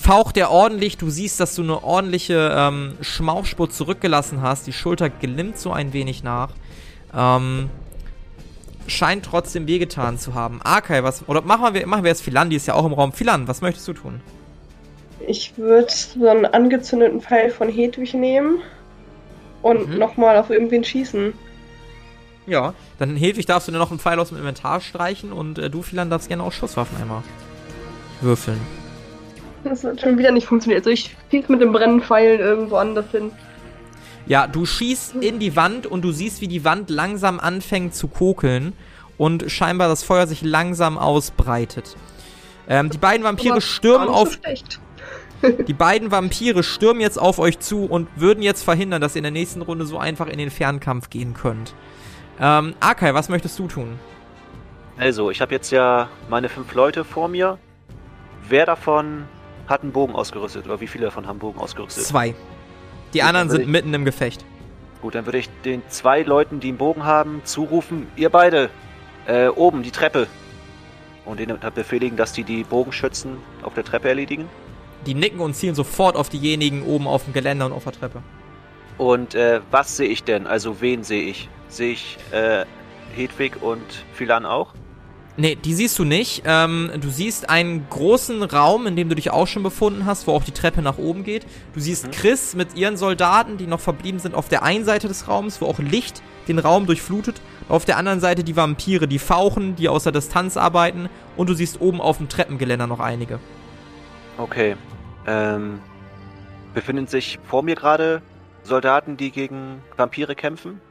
faucht 0.00 0.36
er 0.36 0.50
ordentlich. 0.50 0.96
Du 0.96 1.10
siehst, 1.10 1.40
dass 1.40 1.54
du 1.54 1.62
eine 1.62 1.84
ordentliche 1.84 2.54
ähm, 2.56 2.96
Schmauchspur 3.00 3.68
zurückgelassen 3.70 4.40
hast. 4.40 4.66
Die 4.66 4.72
Schulter 4.72 5.10
gelimmt 5.10 5.58
so 5.58 5.72
ein 5.72 5.92
wenig 5.92 6.22
nach. 6.22 6.50
Ähm, 7.14 7.68
scheint 8.86 9.24
trotzdem 9.24 9.66
wehgetan 9.66 10.18
zu 10.18 10.34
haben. 10.34 10.60
Arkai, 10.62 11.04
was. 11.04 11.28
Oder 11.28 11.42
machen 11.42 11.74
wir, 11.74 11.86
machen 11.86 12.02
wir 12.02 12.08
jetzt 12.08 12.22
Philan, 12.22 12.50
die 12.50 12.56
ist 12.56 12.66
ja 12.66 12.74
auch 12.74 12.86
im 12.86 12.92
Raum. 12.92 13.12
Philan, 13.12 13.46
was 13.46 13.60
möchtest 13.60 13.86
du 13.88 13.92
tun? 13.92 14.20
Ich 15.26 15.58
würde 15.58 15.88
so 15.90 16.28
einen 16.28 16.46
angezündeten 16.46 17.20
Pfeil 17.20 17.50
von 17.50 17.68
Hedwig 17.68 18.14
nehmen 18.14 18.62
und 19.60 19.90
mhm. 19.90 19.98
nochmal 19.98 20.38
auf 20.38 20.48
irgendwen 20.48 20.82
schießen. 20.82 21.34
Ja, 22.46 22.72
dann 22.98 23.16
Hedwig 23.16 23.44
darfst 23.44 23.68
du 23.68 23.72
dir 23.72 23.78
noch 23.78 23.90
einen 23.90 24.00
Pfeil 24.00 24.18
aus 24.18 24.30
dem 24.30 24.38
Inventar 24.38 24.80
streichen 24.80 25.30
und 25.30 25.58
äh, 25.58 25.68
du, 25.68 25.82
Philan, 25.82 26.08
darfst 26.08 26.28
gerne 26.28 26.42
auch 26.42 26.52
Schusswaffen 26.52 26.96
einmal 27.00 27.22
würfeln. 28.22 28.60
Das 29.64 29.84
hat 29.84 30.00
schon 30.00 30.18
wieder 30.18 30.32
nicht 30.32 30.46
funktioniert. 30.46 30.80
Also 30.80 30.90
ich 30.90 31.14
schieße 31.30 31.50
mit 31.52 31.60
dem 31.60 31.72
brennenden 31.72 32.02
Pfeil 32.02 32.38
irgendwo 32.38 32.76
anders 32.76 33.10
hin. 33.10 33.32
Ja, 34.26 34.46
du 34.46 34.64
schießt 34.64 35.16
in 35.16 35.38
die 35.38 35.56
Wand 35.56 35.86
und 35.86 36.02
du 36.02 36.12
siehst, 36.12 36.40
wie 36.40 36.48
die 36.48 36.64
Wand 36.64 36.88
langsam 36.88 37.40
anfängt 37.40 37.94
zu 37.94 38.08
kokeln 38.08 38.74
und 39.18 39.50
scheinbar 39.50 39.88
das 39.88 40.02
Feuer 40.02 40.26
sich 40.26 40.42
langsam 40.42 40.98
ausbreitet. 40.98 41.96
Ähm, 42.68 42.90
die 42.90 42.98
beiden 42.98 43.24
Vampire 43.24 43.60
stürmen 43.60 44.08
auf. 44.08 44.38
die 45.66 45.72
beiden 45.72 46.10
Vampire 46.10 46.62
stürmen 46.62 47.00
jetzt 47.00 47.18
auf 47.18 47.38
euch 47.38 47.58
zu 47.58 47.86
und 47.86 48.08
würden 48.16 48.42
jetzt 48.42 48.62
verhindern, 48.62 49.00
dass 49.00 49.14
ihr 49.14 49.20
in 49.20 49.24
der 49.24 49.32
nächsten 49.32 49.62
Runde 49.62 49.86
so 49.86 49.98
einfach 49.98 50.26
in 50.26 50.38
den 50.38 50.50
Fernkampf 50.50 51.10
gehen 51.10 51.34
könnt. 51.34 51.74
Ähm, 52.38 52.74
Akai, 52.80 53.14
was 53.14 53.28
möchtest 53.28 53.58
du 53.58 53.66
tun? 53.66 53.98
Also, 54.96 55.30
ich 55.30 55.40
habe 55.40 55.52
jetzt 55.54 55.70
ja 55.70 56.08
meine 56.28 56.48
fünf 56.48 56.74
Leute 56.74 57.04
vor 57.04 57.28
mir. 57.28 57.58
Wer 58.48 58.66
davon 58.66 59.24
hat 59.70 59.82
einen 59.82 59.92
Bogen 59.92 60.14
ausgerüstet? 60.14 60.66
Oder 60.66 60.80
wie 60.80 60.86
viele 60.86 61.06
davon 61.06 61.26
haben 61.26 61.38
Bogen 61.38 61.58
ausgerüstet? 61.58 62.04
Zwei. 62.04 62.34
Die 63.14 63.18
Gut, 63.18 63.28
anderen 63.28 63.50
sind 63.50 63.62
ich, 63.62 63.66
mitten 63.66 63.94
im 63.94 64.04
Gefecht. 64.04 64.44
Gut, 65.00 65.14
dann 65.14 65.24
würde 65.24 65.38
ich 65.38 65.48
den 65.64 65.82
zwei 65.88 66.22
Leuten, 66.22 66.60
die 66.60 66.68
einen 66.68 66.78
Bogen 66.78 67.04
haben, 67.04 67.40
zurufen: 67.44 68.06
Ihr 68.16 68.28
beide, 68.30 68.70
äh, 69.26 69.48
oben, 69.48 69.82
die 69.82 69.90
Treppe. 69.90 70.26
Und 71.24 71.38
denen 71.38 71.58
befehligen, 71.74 72.16
dass 72.16 72.32
die 72.32 72.44
die 72.44 72.64
Bogenschützen 72.64 73.36
auf 73.62 73.74
der 73.74 73.84
Treppe 73.84 74.08
erledigen. 74.08 74.48
Die 75.06 75.14
nicken 75.14 75.40
und 75.40 75.54
zielen 75.54 75.74
sofort 75.74 76.16
auf 76.16 76.28
diejenigen 76.28 76.82
oben 76.82 77.06
auf 77.06 77.24
dem 77.24 77.32
Geländer 77.32 77.66
und 77.66 77.72
auf 77.72 77.84
der 77.84 77.92
Treppe. 77.92 78.22
Und 78.98 79.34
äh, 79.34 79.60
was 79.70 79.96
sehe 79.96 80.08
ich 80.08 80.24
denn? 80.24 80.46
Also 80.46 80.80
wen 80.80 81.04
sehe 81.04 81.22
ich? 81.22 81.48
Sehe 81.68 81.92
ich 81.92 82.18
äh, 82.32 82.64
Hedwig 83.14 83.62
und 83.62 84.04
Philan 84.12 84.44
auch? 84.44 84.74
Nee, 85.40 85.54
die 85.54 85.72
siehst 85.72 85.98
du 85.98 86.04
nicht. 86.04 86.42
Ähm, 86.44 86.90
du 87.00 87.08
siehst 87.08 87.48
einen 87.48 87.88
großen 87.88 88.42
Raum, 88.42 88.86
in 88.86 88.94
dem 88.94 89.08
du 89.08 89.14
dich 89.14 89.30
auch 89.30 89.46
schon 89.46 89.62
befunden 89.62 90.04
hast, 90.04 90.26
wo 90.26 90.32
auch 90.32 90.44
die 90.44 90.52
Treppe 90.52 90.82
nach 90.82 90.98
oben 90.98 91.24
geht. 91.24 91.46
Du 91.72 91.80
siehst 91.80 92.08
mhm. 92.08 92.10
Chris 92.10 92.54
mit 92.54 92.76
ihren 92.76 92.98
Soldaten, 92.98 93.56
die 93.56 93.66
noch 93.66 93.80
verblieben 93.80 94.18
sind, 94.18 94.34
auf 94.34 94.50
der 94.50 94.62
einen 94.62 94.84
Seite 94.84 95.08
des 95.08 95.28
Raums, 95.28 95.62
wo 95.62 95.66
auch 95.66 95.78
Licht 95.78 96.22
den 96.46 96.58
Raum 96.58 96.84
durchflutet. 96.84 97.40
Auf 97.70 97.86
der 97.86 97.96
anderen 97.96 98.20
Seite 98.20 98.44
die 98.44 98.54
Vampire, 98.54 99.08
die 99.08 99.18
fauchen, 99.18 99.76
die 99.76 99.88
aus 99.88 100.02
der 100.02 100.12
Distanz 100.12 100.58
arbeiten. 100.58 101.08
Und 101.38 101.48
du 101.48 101.54
siehst 101.54 101.80
oben 101.80 102.02
auf 102.02 102.18
dem 102.18 102.28
Treppengeländer 102.28 102.86
noch 102.86 103.00
einige. 103.00 103.38
Okay. 104.36 104.76
Ähm, 105.26 105.80
befinden 106.74 107.06
sich 107.06 107.38
vor 107.44 107.62
mir 107.62 107.76
gerade 107.76 108.20
Soldaten, 108.62 109.16
die 109.16 109.30
gegen 109.30 109.80
Vampire 109.96 110.34
kämpfen? 110.34 110.82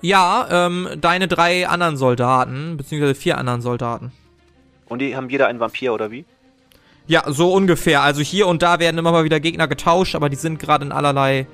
Ja, 0.00 0.48
ähm, 0.50 0.88
deine 1.00 1.28
drei 1.28 1.68
anderen 1.68 1.96
Soldaten, 1.96 2.76
beziehungsweise 2.76 3.14
vier 3.14 3.38
anderen 3.38 3.62
Soldaten. 3.62 4.12
Und 4.86 4.98
die 4.98 5.16
haben 5.16 5.30
jeder 5.30 5.46
einen 5.46 5.60
Vampir, 5.60 5.94
oder 5.94 6.10
wie? 6.10 6.24
Ja, 7.06 7.24
so 7.26 7.52
ungefähr. 7.52 8.02
Also 8.02 8.20
hier 8.20 8.46
und 8.46 8.62
da 8.62 8.78
werden 8.78 8.98
immer 8.98 9.12
mal 9.12 9.24
wieder 9.24 9.40
Gegner 9.40 9.68
getauscht, 9.68 10.14
aber 10.14 10.28
die 10.28 10.36
sind 10.36 10.58
gerade 10.58 10.84
in 10.84 10.92
allerlei 10.92 11.46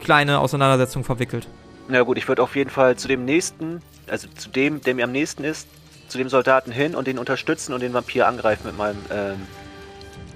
kleine 0.00 0.38
Auseinandersetzungen 0.40 1.04
verwickelt. 1.04 1.46
Na 1.88 2.02
gut, 2.02 2.18
ich 2.18 2.28
würde 2.28 2.42
auf 2.42 2.56
jeden 2.56 2.70
Fall 2.70 2.96
zu 2.96 3.08
dem 3.08 3.24
nächsten, 3.24 3.82
also 4.06 4.28
zu 4.28 4.48
dem, 4.48 4.80
der 4.80 4.94
mir 4.94 5.04
am 5.04 5.12
nächsten 5.12 5.44
ist, 5.44 5.68
zu 6.08 6.18
dem 6.18 6.28
Soldaten 6.28 6.72
hin 6.72 6.94
und 6.94 7.06
den 7.06 7.18
unterstützen 7.18 7.72
und 7.72 7.80
den 7.80 7.92
Vampir 7.92 8.26
angreifen 8.26 8.66
mit 8.66 8.76
meinem 8.76 8.98
ähm, 9.10 9.46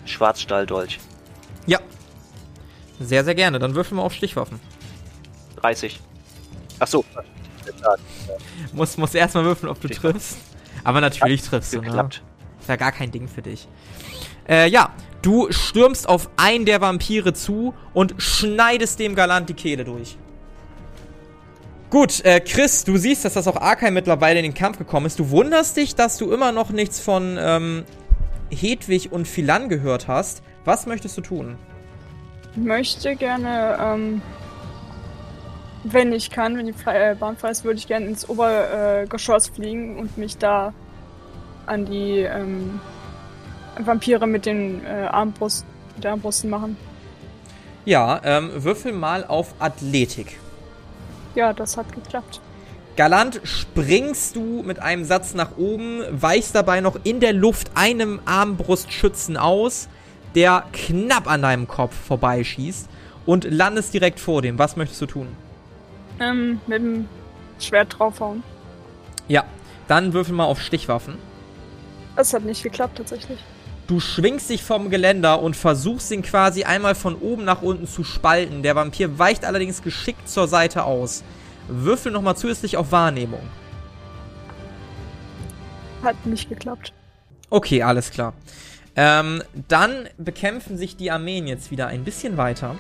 Schwarzstahldolch. 0.05 1.01
Ja. 1.67 1.79
Sehr, 3.01 3.25
sehr 3.25 3.35
gerne. 3.35 3.59
Dann 3.59 3.75
würfeln 3.75 3.99
wir 3.99 4.05
auf 4.05 4.13
Stichwaffen. 4.13 4.61
30. 5.57 6.01
Ach 6.79 6.87
so. 6.87 7.05
muss, 8.73 8.97
muss 8.97 9.15
erstmal 9.15 9.45
würfeln, 9.45 9.71
ob 9.71 9.81
du 9.81 9.89
Stichwaffen. 9.89 10.13
triffst. 10.13 10.39
Aber 10.83 11.01
natürlich 11.01 11.43
ja, 11.43 11.49
triffst 11.49 11.75
du, 11.75 11.81
ne? 11.81 12.09
Ist 12.61 12.69
ja 12.69 12.77
gar 12.77 12.93
kein 12.93 13.11
Ding 13.11 13.29
für 13.29 13.43
dich. 13.43 13.69
Äh, 14.49 14.69
ja, 14.69 14.91
du 15.23 15.51
stürmst 15.51 16.09
auf 16.09 16.29
einen 16.37 16.67
der 16.67 16.81
Vampire 16.81 17.33
zu 17.33 17.75
und 17.93 18.15
schneidest 18.19 18.99
dem 18.99 19.15
Galant 19.15 19.49
die 19.49 19.55
Kehle 19.55 19.85
durch. 19.85 20.17
Gut, 21.91 22.25
äh, 22.25 22.41
Chris, 22.41 22.85
du 22.85 22.97
siehst, 22.97 23.25
dass 23.25 23.35
das 23.35 23.47
auch 23.47 23.57
Arkai 23.57 23.91
mittlerweile 23.91 24.41
in 24.41 24.45
den 24.45 24.55
Kampf 24.55 24.79
gekommen 24.79 25.07
ist. 25.07 25.19
Du 25.19 25.31
wunderst 25.31 25.77
dich, 25.77 25.95
dass 25.95 26.19
du 26.19 26.33
immer 26.33 26.51
noch 26.51 26.71
nichts 26.71 27.01
von 27.01 27.39
ähm, 27.39 27.85
Hedwig 28.51 29.13
und 29.13 29.29
Philan 29.29 29.69
gehört 29.69 30.09
hast. 30.09 30.43
Was 30.65 30.87
möchtest 30.87 31.17
du 31.17 31.21
tun? 31.21 31.57
Ich 32.53 32.63
möchte 32.63 33.15
gerne, 33.15 33.79
ähm, 33.81 34.23
wenn 35.85 36.13
ich 36.13 36.31
kann, 36.31 36.57
wenn 36.57 36.67
die 36.67 36.75
äh, 36.87 37.15
Bahn 37.15 37.37
frei 37.37 37.51
ist, 37.51 37.65
würde 37.65 37.79
ich 37.79 37.87
gerne 37.87 38.07
ins 38.07 38.29
Obergeschoss 38.29 39.49
fliegen 39.49 39.99
und 39.99 40.17
mich 40.19 40.39
da 40.39 40.73
an 41.67 41.85
die 41.85 42.21
ähm, 42.21 42.81
Vampire 43.79 44.27
mit 44.27 44.47
den 44.47 44.85
äh, 44.85 45.07
Armbrust, 45.11 45.65
mit 45.97 46.07
Armbrusten 46.07 46.51
machen. 46.51 46.77
Ja, 47.85 48.21
ähm, 48.25 48.51
würfel 48.55 48.93
mal 48.93 49.25
auf 49.25 49.55
Athletik. 49.59 50.39
Ja, 51.35 51.53
das 51.53 51.77
hat 51.77 51.93
geklappt. 51.93 52.41
Galant 52.97 53.41
springst 53.43 54.37
du 54.37 54.63
mit 54.63 54.79
einem 54.79 55.05
Satz 55.05 55.35
nach 55.35 55.57
oben, 55.59 56.03
weichst 56.11 56.55
dabei 56.55 56.81
noch 56.81 56.97
in 57.03 57.21
der 57.21 57.33
Luft 57.33 57.73
einem 57.75 58.21
Armbrustschützen 58.25 59.37
aus, 59.37 59.89
der 60.35 60.65
knapp 60.73 61.29
an 61.29 61.43
deinem 61.43 61.67
Kopf 61.67 61.95
vorbeischießt 61.95 62.89
und 63.27 63.45
landest 63.51 63.93
direkt 63.93 64.21
vor 64.21 64.43
dem. 64.43 64.59
Was 64.59 64.77
möchtest 64.77 65.03
du 65.03 65.07
tun? 65.07 65.44
Ähm, 66.21 66.61
mit 66.67 66.79
dem 66.79 67.09
Schwert 67.59 67.99
draufhauen. 67.99 68.43
Ja, 69.29 69.45
dann 69.89 70.13
würfel 70.13 70.35
mal 70.35 70.45
auf 70.45 70.61
Stichwaffen. 70.61 71.17
Das 72.17 72.33
hat 72.33 72.45
nicht 72.45 72.63
geklappt 72.63 72.99
tatsächlich. 72.99 73.39
Du 73.87 74.01
schwingst 74.01 74.49
dich 74.49 74.63
vom 74.63 74.89
Geländer 74.89 75.43
und 75.43 75.57
versuchst 75.57 76.11
ihn 76.11 76.23
quasi 76.23 76.65
einmal 76.65 76.95
von 76.95 77.17
oben 77.17 77.45
nach 77.45 77.61
unten 77.61 77.87
zu 77.87 78.03
spalten. 78.03 78.63
Der 78.63 78.77
Vampir 78.77 79.19
weicht 79.19 79.45
allerdings 79.45 79.83
geschickt 79.83 80.29
zur 80.29 80.49
Seite 80.49 80.85
aus. 80.85 81.23
Würfel 81.69 82.13
nochmal 82.13 82.37
zusätzlich 82.37 82.77
auf 82.77 82.93
Wahrnehmung. 82.93 83.43
Hat 86.03 86.25
nicht 86.25 86.49
geklappt. 86.49 86.93
Okay, 87.51 87.83
alles 87.83 88.11
klar. 88.11 88.33
Ähm, 88.97 89.43
dann 89.69 90.09
bekämpfen 90.17 90.79
sich 90.79 90.97
die 90.97 91.11
Armeen 91.11 91.47
jetzt 91.47 91.71
wieder 91.71 91.89
ein 91.89 92.05
bisschen 92.05 92.37
weiter. 92.37 92.77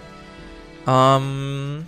Ähm, 0.87 1.87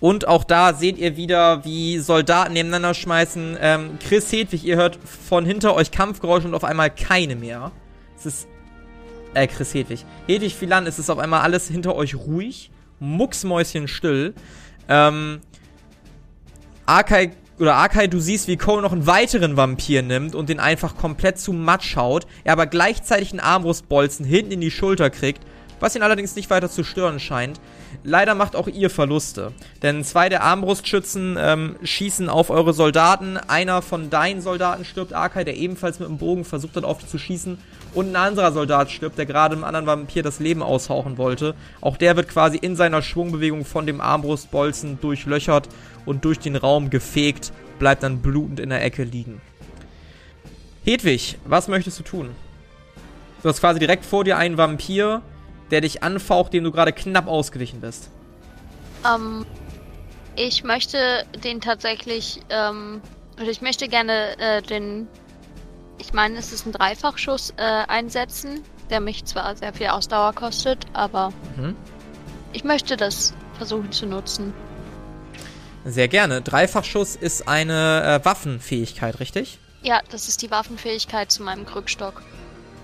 und 0.00 0.26
auch 0.26 0.44
da 0.44 0.72
seht 0.72 0.96
ihr 0.96 1.16
wieder, 1.16 1.64
wie 1.64 1.98
Soldaten 1.98 2.54
nebeneinander 2.54 2.94
schmeißen. 2.94 3.58
Ähm, 3.60 3.98
Chris 4.06 4.32
Hedwig, 4.32 4.64
ihr 4.64 4.76
hört 4.76 4.98
von 5.28 5.44
hinter 5.44 5.74
euch 5.74 5.90
Kampfgeräusche 5.90 6.48
und 6.48 6.54
auf 6.54 6.64
einmal 6.64 6.90
keine 6.90 7.36
mehr. 7.36 7.70
Es 8.18 8.26
ist. 8.26 8.48
Äh, 9.34 9.46
Chris 9.46 9.74
Hedwig. 9.74 10.04
Hedwig 10.26 10.54
Philan, 10.56 10.86
es 10.86 10.98
ist 10.98 11.10
auf 11.10 11.18
einmal 11.18 11.42
alles 11.42 11.68
hinter 11.68 11.94
euch 11.94 12.14
ruhig. 12.14 12.70
Mucksmäuschen 12.98 13.88
still. 13.88 14.34
Ähm. 14.88 15.40
Arkai 16.86 17.32
oder 17.60 17.74
Arkai, 17.74 18.06
du 18.06 18.18
siehst, 18.20 18.48
wie 18.48 18.56
Cole 18.56 18.80
noch 18.80 18.92
einen 18.92 19.06
weiteren 19.06 19.56
Vampir 19.56 20.02
nimmt 20.02 20.34
und 20.34 20.48
den 20.48 20.60
einfach 20.60 20.96
komplett 20.96 21.38
zu 21.38 21.52
matt 21.52 21.84
schaut. 21.84 22.26
Er 22.42 22.54
aber 22.54 22.66
gleichzeitig 22.66 23.32
einen 23.32 23.40
Armbrustbolzen 23.40 24.24
hinten 24.24 24.52
in 24.52 24.60
die 24.62 24.70
Schulter 24.70 25.10
kriegt, 25.10 25.42
was 25.80 25.96
ihn 25.96 26.02
allerdings 26.02 26.36
nicht 26.36 26.50
weiter 26.50 26.70
zu 26.70 26.84
stören 26.84 27.18
scheint. 27.18 27.60
Leider 28.04 28.34
macht 28.34 28.54
auch 28.54 28.68
ihr 28.68 28.90
Verluste. 28.90 29.52
Denn 29.82 30.04
zwei 30.04 30.28
der 30.28 30.42
Armbrustschützen 30.42 31.36
ähm, 31.38 31.76
schießen 31.82 32.28
auf 32.28 32.50
eure 32.50 32.72
Soldaten. 32.72 33.36
Einer 33.36 33.82
von 33.82 34.10
deinen 34.10 34.40
Soldaten 34.40 34.84
stirbt, 34.84 35.12
Arkai, 35.12 35.44
der 35.44 35.56
ebenfalls 35.56 35.98
mit 35.98 36.08
dem 36.08 36.18
Bogen 36.18 36.44
versucht 36.44 36.76
hat, 36.76 36.84
auf 36.84 36.98
dich 36.98 37.08
zu 37.08 37.18
schießen. 37.18 37.58
Und 37.92 38.10
ein 38.10 38.16
anderer 38.16 38.52
Soldat 38.52 38.90
stirbt, 38.90 39.18
der 39.18 39.26
gerade 39.26 39.54
einem 39.54 39.64
anderen 39.64 39.86
Vampir 39.86 40.22
das 40.22 40.38
Leben 40.38 40.62
aushauchen 40.62 41.18
wollte. 41.18 41.54
Auch 41.80 41.96
der 41.96 42.16
wird 42.16 42.28
quasi 42.28 42.56
in 42.56 42.76
seiner 42.76 43.02
Schwungbewegung 43.02 43.64
von 43.64 43.86
dem 43.86 44.00
Armbrustbolzen 44.00 45.00
durchlöchert 45.00 45.68
und 46.06 46.24
durch 46.24 46.38
den 46.38 46.56
Raum 46.56 46.90
gefegt, 46.90 47.52
bleibt 47.78 48.02
dann 48.02 48.20
blutend 48.22 48.60
in 48.60 48.70
der 48.70 48.84
Ecke 48.84 49.02
liegen. 49.02 49.40
Hedwig, 50.84 51.38
was 51.44 51.68
möchtest 51.68 51.98
du 51.98 52.02
tun? 52.04 52.30
Du 53.42 53.48
hast 53.48 53.60
quasi 53.60 53.78
direkt 53.78 54.04
vor 54.04 54.24
dir 54.24 54.36
einen 54.36 54.56
Vampir, 54.56 55.22
der 55.70 55.80
dich 55.80 56.02
anfaucht, 56.02 56.52
dem 56.52 56.64
du 56.64 56.72
gerade 56.72 56.92
knapp 56.92 57.26
ausgewichen 57.26 57.80
bist? 57.80 58.10
Ähm, 59.06 59.46
ich 60.36 60.64
möchte 60.64 61.24
den 61.44 61.60
tatsächlich, 61.60 62.40
ähm, 62.50 63.00
ich 63.38 63.60
möchte 63.60 63.88
gerne 63.88 64.38
äh, 64.38 64.62
den, 64.62 65.08
ich 65.98 66.12
meine, 66.12 66.38
es 66.38 66.52
ist 66.52 66.66
ein 66.66 66.72
Dreifachschuss 66.72 67.54
äh, 67.56 67.62
einsetzen, 67.62 68.62
der 68.90 69.00
mich 69.00 69.24
zwar 69.24 69.56
sehr 69.56 69.72
viel 69.72 69.88
Ausdauer 69.88 70.34
kostet, 70.34 70.86
aber 70.92 71.32
mhm. 71.56 71.76
ich 72.52 72.64
möchte 72.64 72.96
das 72.96 73.34
versuchen 73.56 73.92
zu 73.92 74.06
nutzen. 74.06 74.52
Sehr 75.84 76.08
gerne. 76.08 76.42
Dreifachschuss 76.42 77.16
ist 77.16 77.48
eine 77.48 78.20
äh, 78.20 78.24
Waffenfähigkeit, 78.24 79.18
richtig? 79.20 79.58
Ja, 79.82 80.00
das 80.10 80.28
ist 80.28 80.42
die 80.42 80.50
Waffenfähigkeit 80.50 81.32
zu 81.32 81.42
meinem 81.42 81.64
Krückstock. 81.64 82.22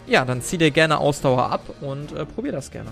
Ja, 0.07 0.25
dann 0.25 0.41
zieh 0.41 0.59
dir 0.59 0.71
gerne 0.71 0.99
Ausdauer 0.99 1.51
ab 1.51 1.63
und 1.81 2.13
äh, 2.13 2.25
probier 2.25 2.53
das 2.53 2.71
gerne. 2.71 2.91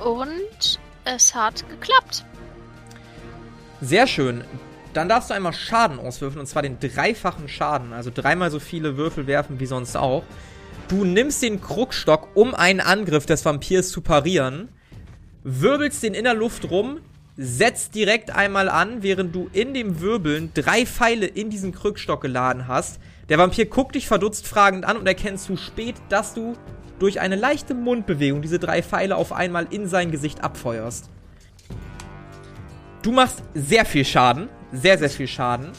Und 0.00 0.80
es 1.04 1.34
hat 1.34 1.68
geklappt. 1.68 2.24
Sehr 3.80 4.06
schön. 4.06 4.44
Dann 4.94 5.08
darfst 5.08 5.30
du 5.30 5.34
einmal 5.34 5.52
Schaden 5.52 5.98
auswürfeln, 5.98 6.40
und 6.40 6.46
zwar 6.46 6.62
den 6.62 6.80
dreifachen 6.80 7.48
Schaden. 7.48 7.92
Also 7.92 8.10
dreimal 8.12 8.50
so 8.50 8.58
viele 8.58 8.96
Würfel 8.96 9.26
werfen 9.26 9.60
wie 9.60 9.66
sonst 9.66 9.96
auch. 9.96 10.24
Du 10.88 11.04
nimmst 11.04 11.42
den 11.42 11.60
Krugstock, 11.60 12.28
um 12.34 12.54
einen 12.54 12.80
Angriff 12.80 13.26
des 13.26 13.44
Vampirs 13.44 13.90
zu 13.90 14.00
parieren, 14.00 14.70
wirbelst 15.44 16.02
den 16.02 16.14
in 16.14 16.24
der 16.24 16.34
Luft 16.34 16.70
rum, 16.70 17.00
setzt 17.36 17.94
direkt 17.94 18.30
einmal 18.30 18.68
an, 18.68 19.02
während 19.02 19.34
du 19.34 19.48
in 19.52 19.74
dem 19.74 20.00
Wirbeln 20.00 20.50
drei 20.54 20.86
Pfeile 20.86 21.26
in 21.26 21.50
diesen 21.50 21.72
Krückstock 21.72 22.22
geladen 22.22 22.66
hast. 22.66 22.98
Der 23.28 23.36
Vampir 23.36 23.66
guckt 23.66 23.94
dich 23.94 24.06
verdutzt 24.06 24.46
fragend 24.46 24.86
an 24.86 24.96
und 24.96 25.06
erkennt 25.06 25.38
zu 25.38 25.56
spät, 25.56 25.96
dass 26.08 26.32
du 26.32 26.54
durch 26.98 27.20
eine 27.20 27.36
leichte 27.36 27.74
Mundbewegung 27.74 28.40
diese 28.40 28.58
drei 28.58 28.82
Pfeile 28.82 29.16
auf 29.16 29.32
einmal 29.32 29.66
in 29.70 29.86
sein 29.86 30.10
Gesicht 30.10 30.42
abfeuerst. 30.42 31.10
Du 33.02 33.12
machst 33.12 33.42
sehr 33.54 33.84
viel 33.84 34.04
Schaden, 34.04 34.48
sehr, 34.72 34.98
sehr 34.98 35.10
viel 35.10 35.28
Schaden 35.28 35.72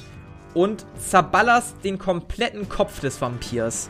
und 0.54 0.86
zerballerst 0.98 1.84
den 1.84 1.98
kompletten 1.98 2.70
Kopf 2.70 3.00
des 3.00 3.20
Vampirs. 3.20 3.90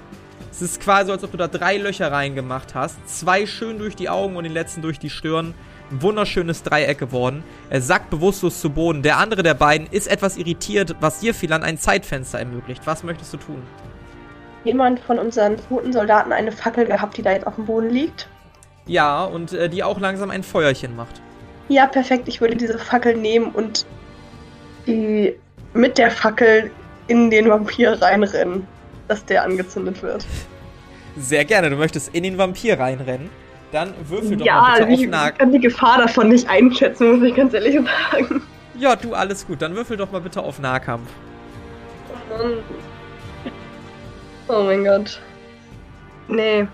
Es 0.51 0.61
ist 0.61 0.81
quasi, 0.81 1.11
als 1.11 1.23
ob 1.23 1.31
du 1.31 1.37
da 1.37 1.47
drei 1.47 1.77
Löcher 1.77 2.11
reingemacht 2.11 2.75
hast. 2.75 2.97
Zwei 3.07 3.45
schön 3.45 3.77
durch 3.77 3.95
die 3.95 4.09
Augen 4.09 4.35
und 4.35 4.45
den 4.45 4.53
letzten 4.53 4.81
durch 4.81 4.99
die 4.99 5.09
Stirn. 5.09 5.53
Ein 5.91 6.01
wunderschönes 6.01 6.63
Dreieck 6.63 6.99
geworden. 6.99 7.43
Er 7.69 7.81
sackt 7.81 8.09
bewusstlos 8.09 8.61
zu 8.61 8.69
Boden. 8.69 9.01
Der 9.01 9.17
andere 9.17 9.41
der 9.41 9.55
beiden 9.55 9.87
ist 9.87 10.07
etwas 10.07 10.37
irritiert, 10.37 10.95
was 10.99 11.19
dir, 11.19 11.33
Philan, 11.33 11.63
ein 11.63 11.77
Zeitfenster 11.77 12.39
ermöglicht. 12.39 12.85
Was 12.85 13.03
möchtest 13.03 13.33
du 13.33 13.37
tun? 13.37 13.63
Jemand 14.63 14.99
von 14.99 15.17
unseren 15.17 15.57
toten 15.57 15.93
Soldaten 15.93 16.31
eine 16.31 16.51
Fackel 16.51 16.85
gehabt, 16.85 17.17
die 17.17 17.21
da 17.21 17.31
jetzt 17.31 17.47
auf 17.47 17.55
dem 17.55 17.65
Boden 17.65 17.89
liegt? 17.89 18.27
Ja, 18.85 19.23
und 19.23 19.53
äh, 19.53 19.69
die 19.69 19.83
auch 19.83 19.99
langsam 19.99 20.29
ein 20.29 20.43
Feuerchen 20.43 20.95
macht. 20.95 21.21
Ja, 21.69 21.85
perfekt. 21.87 22.27
Ich 22.27 22.41
würde 22.41 22.55
diese 22.55 22.77
Fackel 22.77 23.15
nehmen 23.15 23.51
und 23.51 23.85
die 24.85 25.35
mit 25.73 25.97
der 25.97 26.11
Fackel 26.11 26.71
in 27.07 27.29
den 27.29 27.49
Vampir 27.49 28.01
reinrennen, 28.01 28.67
dass 29.07 29.25
der 29.25 29.43
angezündet 29.43 30.01
wird. 30.03 30.25
Sehr 31.17 31.45
gerne. 31.45 31.69
Du 31.69 31.75
möchtest 31.75 32.13
in 32.13 32.23
den 32.23 32.37
Vampir 32.37 32.79
reinrennen. 32.79 33.29
Dann 33.71 33.93
würfel 34.07 34.37
doch 34.37 34.45
ja, 34.45 34.61
mal 34.61 34.85
bitte 34.85 35.03
auf 35.03 35.09
Nah... 35.09 35.29
Ich 35.29 35.37
kann 35.37 35.51
die 35.51 35.59
Gefahr 35.59 35.99
davon 35.99 36.29
nicht 36.29 36.49
einschätzen, 36.49 37.19
muss 37.19 37.27
ich 37.27 37.35
ganz 37.35 37.53
ehrlich 37.53 37.75
sagen. 37.75 38.41
Ja, 38.77 38.95
du, 38.95 39.13
alles 39.13 39.45
gut. 39.45 39.61
Dann 39.61 39.75
würfel 39.75 39.97
doch 39.97 40.11
mal 40.11 40.21
bitte 40.21 40.41
auf 40.41 40.59
Nahkampf. 40.59 41.09
Oh 42.09 42.37
Mann. 42.37 42.53
Oh 44.47 44.63
mein 44.63 44.83
Gott. 44.83 45.19
Nee. 46.27 46.67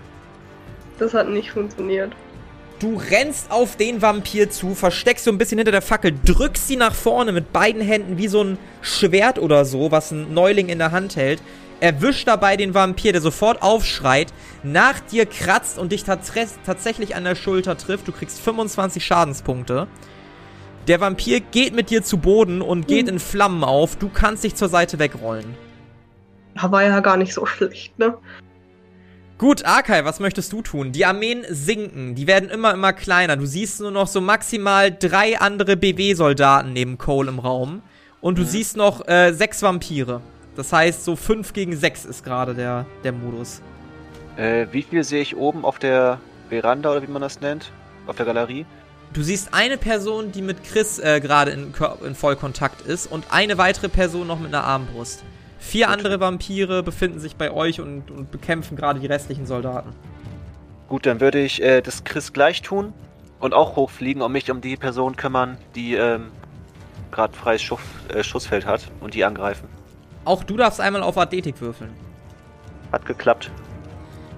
Das 0.98 1.12
hat 1.12 1.28
nicht 1.28 1.50
funktioniert. 1.50 2.12
Du 2.78 3.00
rennst 3.10 3.50
auf 3.50 3.76
den 3.76 4.02
Vampir 4.02 4.50
zu, 4.50 4.74
versteckst 4.74 5.24
so 5.24 5.30
ein 5.30 5.38
bisschen 5.38 5.58
hinter 5.58 5.72
der 5.72 5.82
Fackel, 5.82 6.12
drückst 6.24 6.68
sie 6.68 6.76
nach 6.76 6.94
vorne 6.94 7.32
mit 7.32 7.52
beiden 7.52 7.80
Händen 7.80 8.18
wie 8.18 8.28
so 8.28 8.44
ein 8.44 8.58
Schwert 8.82 9.38
oder 9.38 9.64
so, 9.64 9.90
was 9.90 10.10
ein 10.10 10.34
Neuling 10.34 10.68
in 10.68 10.78
der 10.78 10.92
Hand 10.92 11.16
hält. 11.16 11.40
Erwischt 11.80 12.26
dabei 12.26 12.56
den 12.56 12.74
Vampir, 12.74 13.12
der 13.12 13.20
sofort 13.20 13.60
aufschreit, 13.62 14.32
nach 14.62 14.98
dir 15.00 15.26
kratzt 15.26 15.78
und 15.78 15.92
dich 15.92 16.04
tatsächlich 16.04 17.14
an 17.14 17.24
der 17.24 17.34
Schulter 17.34 17.76
trifft. 17.76 18.08
Du 18.08 18.12
kriegst 18.12 18.40
25 18.40 19.04
Schadenspunkte. 19.04 19.86
Der 20.88 21.00
Vampir 21.00 21.40
geht 21.40 21.74
mit 21.74 21.90
dir 21.90 22.02
zu 22.02 22.18
Boden 22.18 22.62
und 22.62 22.86
geht 22.88 23.08
hm. 23.08 23.14
in 23.14 23.18
Flammen 23.18 23.64
auf. 23.64 23.96
Du 23.96 24.08
kannst 24.08 24.44
dich 24.44 24.54
zur 24.54 24.68
Seite 24.68 24.98
wegrollen. 24.98 25.54
War 26.54 26.82
ja 26.82 27.00
gar 27.00 27.16
nicht 27.16 27.34
so 27.34 27.44
schlecht, 27.46 27.98
ne? 27.98 28.16
Gut, 29.38 29.66
Arkai, 29.66 30.06
was 30.06 30.18
möchtest 30.18 30.50
du 30.54 30.62
tun? 30.62 30.92
Die 30.92 31.04
Armeen 31.04 31.44
sinken, 31.50 32.14
die 32.14 32.26
werden 32.26 32.48
immer, 32.48 32.72
immer 32.72 32.94
kleiner. 32.94 33.36
Du 33.36 33.44
siehst 33.44 33.80
nur 33.80 33.90
noch 33.90 34.06
so 34.06 34.22
maximal 34.22 34.90
drei 34.90 35.38
andere 35.38 35.76
BW-Soldaten 35.76 36.72
neben 36.72 36.96
Cole 36.96 37.28
im 37.28 37.38
Raum. 37.38 37.82
Und 38.22 38.38
du 38.38 38.42
mhm. 38.42 38.46
siehst 38.46 38.78
noch 38.78 39.06
äh, 39.06 39.32
sechs 39.34 39.60
Vampire. 39.60 40.22
Das 40.56 40.72
heißt, 40.72 41.04
so 41.04 41.16
fünf 41.16 41.52
gegen 41.52 41.76
sechs 41.76 42.04
ist 42.04 42.24
gerade 42.24 42.54
der, 42.54 42.86
der 43.04 43.12
Modus. 43.12 43.60
Äh, 44.36 44.66
wie 44.72 44.82
viel 44.82 45.04
sehe 45.04 45.22
ich 45.22 45.36
oben 45.36 45.64
auf 45.64 45.78
der 45.78 46.18
Veranda 46.48 46.90
oder 46.90 47.02
wie 47.02 47.10
man 47.10 47.22
das 47.22 47.40
nennt? 47.40 47.70
Auf 48.06 48.16
der 48.16 48.26
Galerie? 48.26 48.66
Du 49.12 49.22
siehst 49.22 49.54
eine 49.54 49.76
Person, 49.76 50.32
die 50.32 50.42
mit 50.42 50.64
Chris 50.64 50.98
äh, 50.98 51.20
gerade 51.20 51.50
in, 51.50 51.72
in 52.04 52.14
Vollkontakt 52.14 52.82
ist 52.82 53.06
und 53.06 53.26
eine 53.30 53.58
weitere 53.58 53.88
Person 53.88 54.26
noch 54.26 54.38
mit 54.38 54.54
einer 54.54 54.64
Armbrust. 54.64 55.24
Vier 55.58 55.86
Gut. 55.86 55.94
andere 55.94 56.20
Vampire 56.20 56.82
befinden 56.82 57.18
sich 57.18 57.36
bei 57.36 57.50
euch 57.50 57.80
und, 57.80 58.10
und 58.10 58.30
bekämpfen 58.30 58.76
gerade 58.76 59.00
die 59.00 59.06
restlichen 59.06 59.46
Soldaten. 59.46 59.90
Gut, 60.88 61.06
dann 61.06 61.20
würde 61.20 61.40
ich 61.40 61.62
äh, 61.62 61.80
das 61.80 62.04
Chris 62.04 62.32
gleich 62.32 62.62
tun 62.62 62.92
und 63.40 63.54
auch 63.54 63.76
hochfliegen 63.76 64.22
und 64.22 64.32
mich 64.32 64.50
um 64.50 64.60
die 64.60 64.76
Person 64.76 65.16
kümmern, 65.16 65.58
die 65.74 65.94
ähm, 65.94 66.28
gerade 67.10 67.34
freies 67.34 67.62
Schuss, 67.62 67.80
äh, 68.08 68.22
Schussfeld 68.22 68.66
hat 68.66 68.90
und 69.00 69.14
die 69.14 69.24
angreifen. 69.24 69.68
Auch 70.26 70.42
du 70.42 70.56
darfst 70.56 70.80
einmal 70.80 71.02
auf 71.02 71.16
Athletik 71.16 71.60
würfeln. 71.60 71.92
Hat 72.90 73.06
geklappt. 73.06 73.50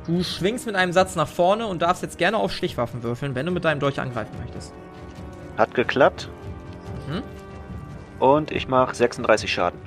Du 0.06 0.22
schwingst 0.22 0.66
mit 0.66 0.74
einem 0.74 0.92
Satz 0.92 1.16
nach 1.16 1.26
vorne 1.26 1.66
und 1.66 1.80
darfst 1.80 2.02
jetzt 2.02 2.18
gerne 2.18 2.36
auf 2.36 2.52
Stichwaffen 2.52 3.02
würfeln, 3.02 3.34
wenn 3.34 3.46
du 3.46 3.52
mit 3.52 3.64
deinem 3.64 3.80
Dolch 3.80 3.98
angreifen 3.98 4.36
möchtest. 4.38 4.74
Hat 5.56 5.74
geklappt. 5.74 6.28
Mhm. 7.08 7.22
Und 8.20 8.50
ich 8.50 8.68
mache 8.68 8.94
36 8.94 9.50
Schaden. 9.50 9.80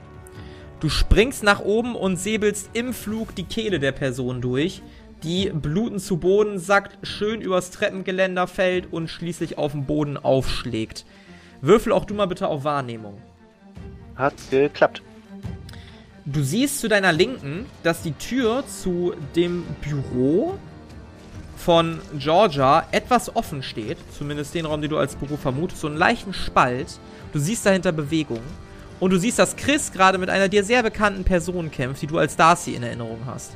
Du 0.79 0.89
springst 0.89 1.43
nach 1.43 1.59
oben 1.59 1.95
und 1.95 2.17
säbelst 2.17 2.71
im 2.73 2.93
Flug 2.93 3.35
die 3.35 3.43
Kehle 3.43 3.79
der 3.79 3.91
Person 3.91 4.41
durch, 4.41 4.81
die 5.21 5.51
blutend 5.51 6.01
zu 6.01 6.17
Boden 6.17 6.57
sackt, 6.57 6.97
schön 7.05 7.41
übers 7.41 7.69
Treppengeländer 7.69 8.47
fällt 8.47 8.91
und 8.91 9.07
schließlich 9.07 9.59
auf 9.59 9.73
dem 9.73 9.85
Boden 9.85 10.17
aufschlägt. 10.17 11.05
Würfel 11.61 11.93
auch 11.93 12.05
du 12.05 12.15
mal 12.15 12.25
bitte 12.25 12.47
auf 12.47 12.63
Wahrnehmung. 12.63 13.21
Hat 14.15 14.33
geklappt. 14.49 15.03
Du 16.25 16.43
siehst 16.43 16.79
zu 16.79 16.87
deiner 16.87 17.11
Linken, 17.11 17.65
dass 17.83 18.03
die 18.03 18.11
Tür 18.11 18.63
zu 18.67 19.13
dem 19.35 19.63
Büro 19.81 20.59
von 21.57 21.99
Georgia 22.17 22.85
etwas 22.91 23.35
offen 23.35 23.63
steht. 23.63 23.97
Zumindest 24.17 24.53
den 24.53 24.65
Raum, 24.65 24.81
den 24.81 24.89
du 24.89 24.97
als 24.97 25.15
Büro 25.15 25.37
vermutest. 25.37 25.81
So 25.81 25.87
einen 25.87 25.97
leichten 25.97 26.33
Spalt. 26.33 26.99
Du 27.33 27.39
siehst 27.39 27.65
dahinter 27.65 27.91
Bewegung. 27.91 28.41
Und 28.99 29.11
du 29.11 29.17
siehst, 29.17 29.39
dass 29.39 29.55
Chris 29.55 29.91
gerade 29.91 30.19
mit 30.19 30.29
einer 30.29 30.47
dir 30.47 30.63
sehr 30.63 30.83
bekannten 30.83 31.23
Person 31.23 31.71
kämpft, 31.71 32.03
die 32.03 32.07
du 32.07 32.19
als 32.19 32.35
Darcy 32.35 32.75
in 32.75 32.83
Erinnerung 32.83 33.21
hast. 33.25 33.55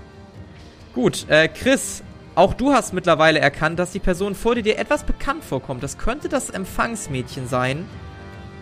Gut, 0.95 1.29
äh, 1.29 1.47
Chris, 1.47 2.01
auch 2.33 2.55
du 2.55 2.73
hast 2.73 2.93
mittlerweile 2.93 3.39
erkannt, 3.39 3.77
dass 3.77 3.91
die 3.91 3.99
Person 3.99 4.33
vor 4.33 4.55
dir 4.55 4.63
dir 4.63 4.79
etwas 4.79 5.03
bekannt 5.03 5.43
vorkommt. 5.43 5.83
Das 5.83 5.99
könnte 5.99 6.29
das 6.29 6.49
Empfangsmädchen 6.49 7.47
sein, 7.47 7.85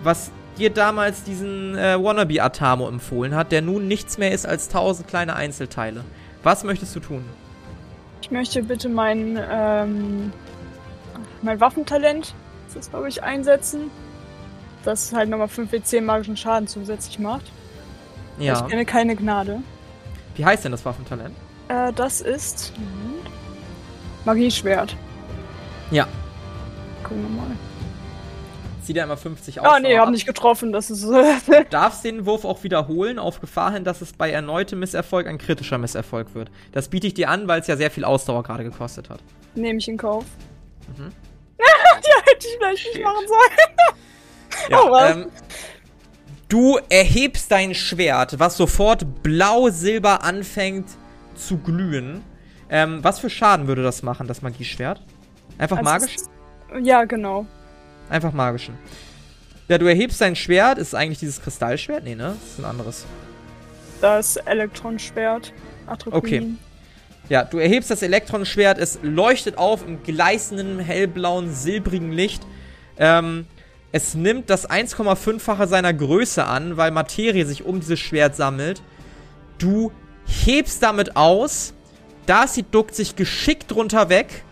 was 0.04 0.32
dir 0.58 0.70
damals 0.70 1.24
diesen 1.24 1.76
äh, 1.78 2.02
Wannabe 2.02 2.42
Atamo 2.42 2.88
empfohlen 2.88 3.36
hat, 3.36 3.52
der 3.52 3.62
nun 3.62 3.88
nichts 3.88 4.18
mehr 4.18 4.32
ist 4.32 4.46
als 4.46 4.70
tausend 4.70 5.08
kleine 5.08 5.36
Einzelteile. 5.36 6.04
Was 6.44 6.64
möchtest 6.64 6.96
du 6.96 7.00
tun? 7.00 7.24
Ich 8.22 8.32
möchte 8.32 8.64
bitte 8.64 8.90
mein, 8.90 9.40
ähm, 9.52 10.32
mein 11.42 11.60
Waffentalent, 11.60 12.34
das 12.74 12.90
glaube 12.90 13.10
ich, 13.10 13.24
einsetzen 13.24 13.92
das 14.84 15.14
halt 15.14 15.30
nochmal 15.30 15.48
5 15.48 15.72
W10 15.72 16.02
magischen 16.02 16.38
Schaden 16.38 16.68
zusätzlich 16.68 17.20
macht. 17.20 17.52
Ja. 18.40 18.54
Ich 18.54 18.68
kenne 18.68 18.86
keine 18.86 19.16
Gnade. 19.16 19.60
Wie 20.36 20.46
heißt 20.46 20.66
denn 20.66 20.72
das 20.72 20.86
Waffentalent? 20.86 21.36
Äh, 21.68 21.94
das 21.94 22.22
ist. 22.22 22.74
Magieschwert. 24.26 24.96
Ja. 25.92 26.08
Gucken 27.04 27.24
wir 27.24 27.42
mal. 27.42 27.52
Zieh 28.84 28.94
dir 28.94 29.04
einmal 29.04 29.18
50 29.18 29.62
aus. 29.62 29.68
Ah, 29.68 29.80
nee, 29.80 29.98
hab 29.98 30.10
nicht 30.10 30.26
getroffen, 30.26 30.74
das 30.74 30.90
ist. 30.90 31.04
du 31.04 31.66
darfst 31.70 32.04
den 32.04 32.26
Wurf 32.26 32.44
auch 32.44 32.64
wiederholen, 32.64 33.18
auf 33.18 33.40
Gefahr 33.40 33.72
hin, 33.72 33.84
dass 33.84 34.02
es 34.02 34.14
bei 34.14 34.30
erneutem 34.30 34.80
Misserfolg 34.80 35.28
ein 35.28 35.38
kritischer 35.38 35.78
Misserfolg 35.78 36.36
wird. 36.36 36.52
Das 36.74 36.90
biete 36.90 37.08
ich 37.08 37.14
dir 37.14 37.30
an, 37.30 37.48
weil 37.48 37.62
es 37.62 37.68
ja 37.68 37.78
sehr 37.78 37.92
viel 37.92 38.04
Ausdauer 38.04 38.44
gerade 38.44 38.64
gekostet 38.64 39.10
hat. 39.10 39.22
Nehme 39.56 39.80
ich 39.80 39.88
in 39.88 39.98
Kauf. 39.98 40.26
Mhm. 40.98 41.12
ja, 41.60 42.24
hätte 42.26 42.48
ich 42.48 42.58
vielleicht 42.58 42.94
nicht 42.94 43.04
machen 43.04 43.28
sollen. 43.28 43.98
Ja, 44.70 44.84
oh, 44.84 44.96
ähm, 44.96 45.32
du 46.48 46.78
erhebst 46.88 47.52
dein 47.52 47.74
Schwert, 47.74 48.38
was 48.38 48.56
sofort 48.56 49.24
blau-silber 49.24 50.24
anfängt 50.24 50.90
zu 51.36 51.58
glühen. 51.58 52.24
Ähm, 52.70 53.04
was 53.04 53.20
für 53.20 53.32
Schaden 53.32 53.68
würde 53.68 53.82
das 53.82 54.04
machen, 54.04 54.28
das 54.28 54.44
Magieschwert? 54.44 55.02
Einfach 55.58 55.78
also 55.78 55.90
magisch? 55.90 56.16
Ja, 56.84 57.06
genau. 57.06 57.48
Einfach 58.14 58.32
magischen. 58.32 58.78
Ja, 59.68 59.78
du 59.78 59.88
erhebst 59.88 60.22
dein 60.22 60.36
Schwert. 60.36 60.78
Ist 60.78 60.94
eigentlich 60.94 61.18
dieses 61.18 61.42
Kristallschwert? 61.42 62.04
Nee, 62.04 62.14
ne? 62.14 62.36
Das 62.40 62.52
ist 62.52 62.60
ein 62.60 62.66
anderes. 62.66 63.06
Das 64.02 64.36
Elektronschwert. 64.36 65.52
Atropin. 65.88 66.18
Okay. 66.18 66.52
Ja, 67.30 67.44
du 67.44 67.58
erhebst 67.58 67.90
das 67.90 68.04
Elektronschwert. 68.04 68.78
Es 68.78 69.00
leuchtet 69.02 69.58
auf 69.58 69.84
im 69.88 70.04
gleißenden, 70.04 70.80
hellblauen, 70.80 71.52
silbrigen 71.52 72.12
Licht. 72.12 72.46
Ähm, 72.98 73.48
es 73.92 74.14
nimmt 74.14 74.52
das 74.52 74.70
1,5-fache 74.70 75.68
seiner 75.68 75.94
Größe 75.94 76.46
an, 76.46 76.78
weil 76.78 76.92
Materie 76.92 77.46
sich 77.46 77.64
um 77.64 77.80
dieses 77.80 78.00
Schwert 78.00 78.36
sammelt. 78.36 78.84
Du 79.58 79.92
hebst 80.28 80.84
damit 80.84 81.16
aus 81.16 81.74
Darcy 82.26 82.64
duckt 82.64 82.96
sich 82.96 83.16
geschickt 83.16 83.72
drunter 83.72 84.10
weg, 84.10 84.44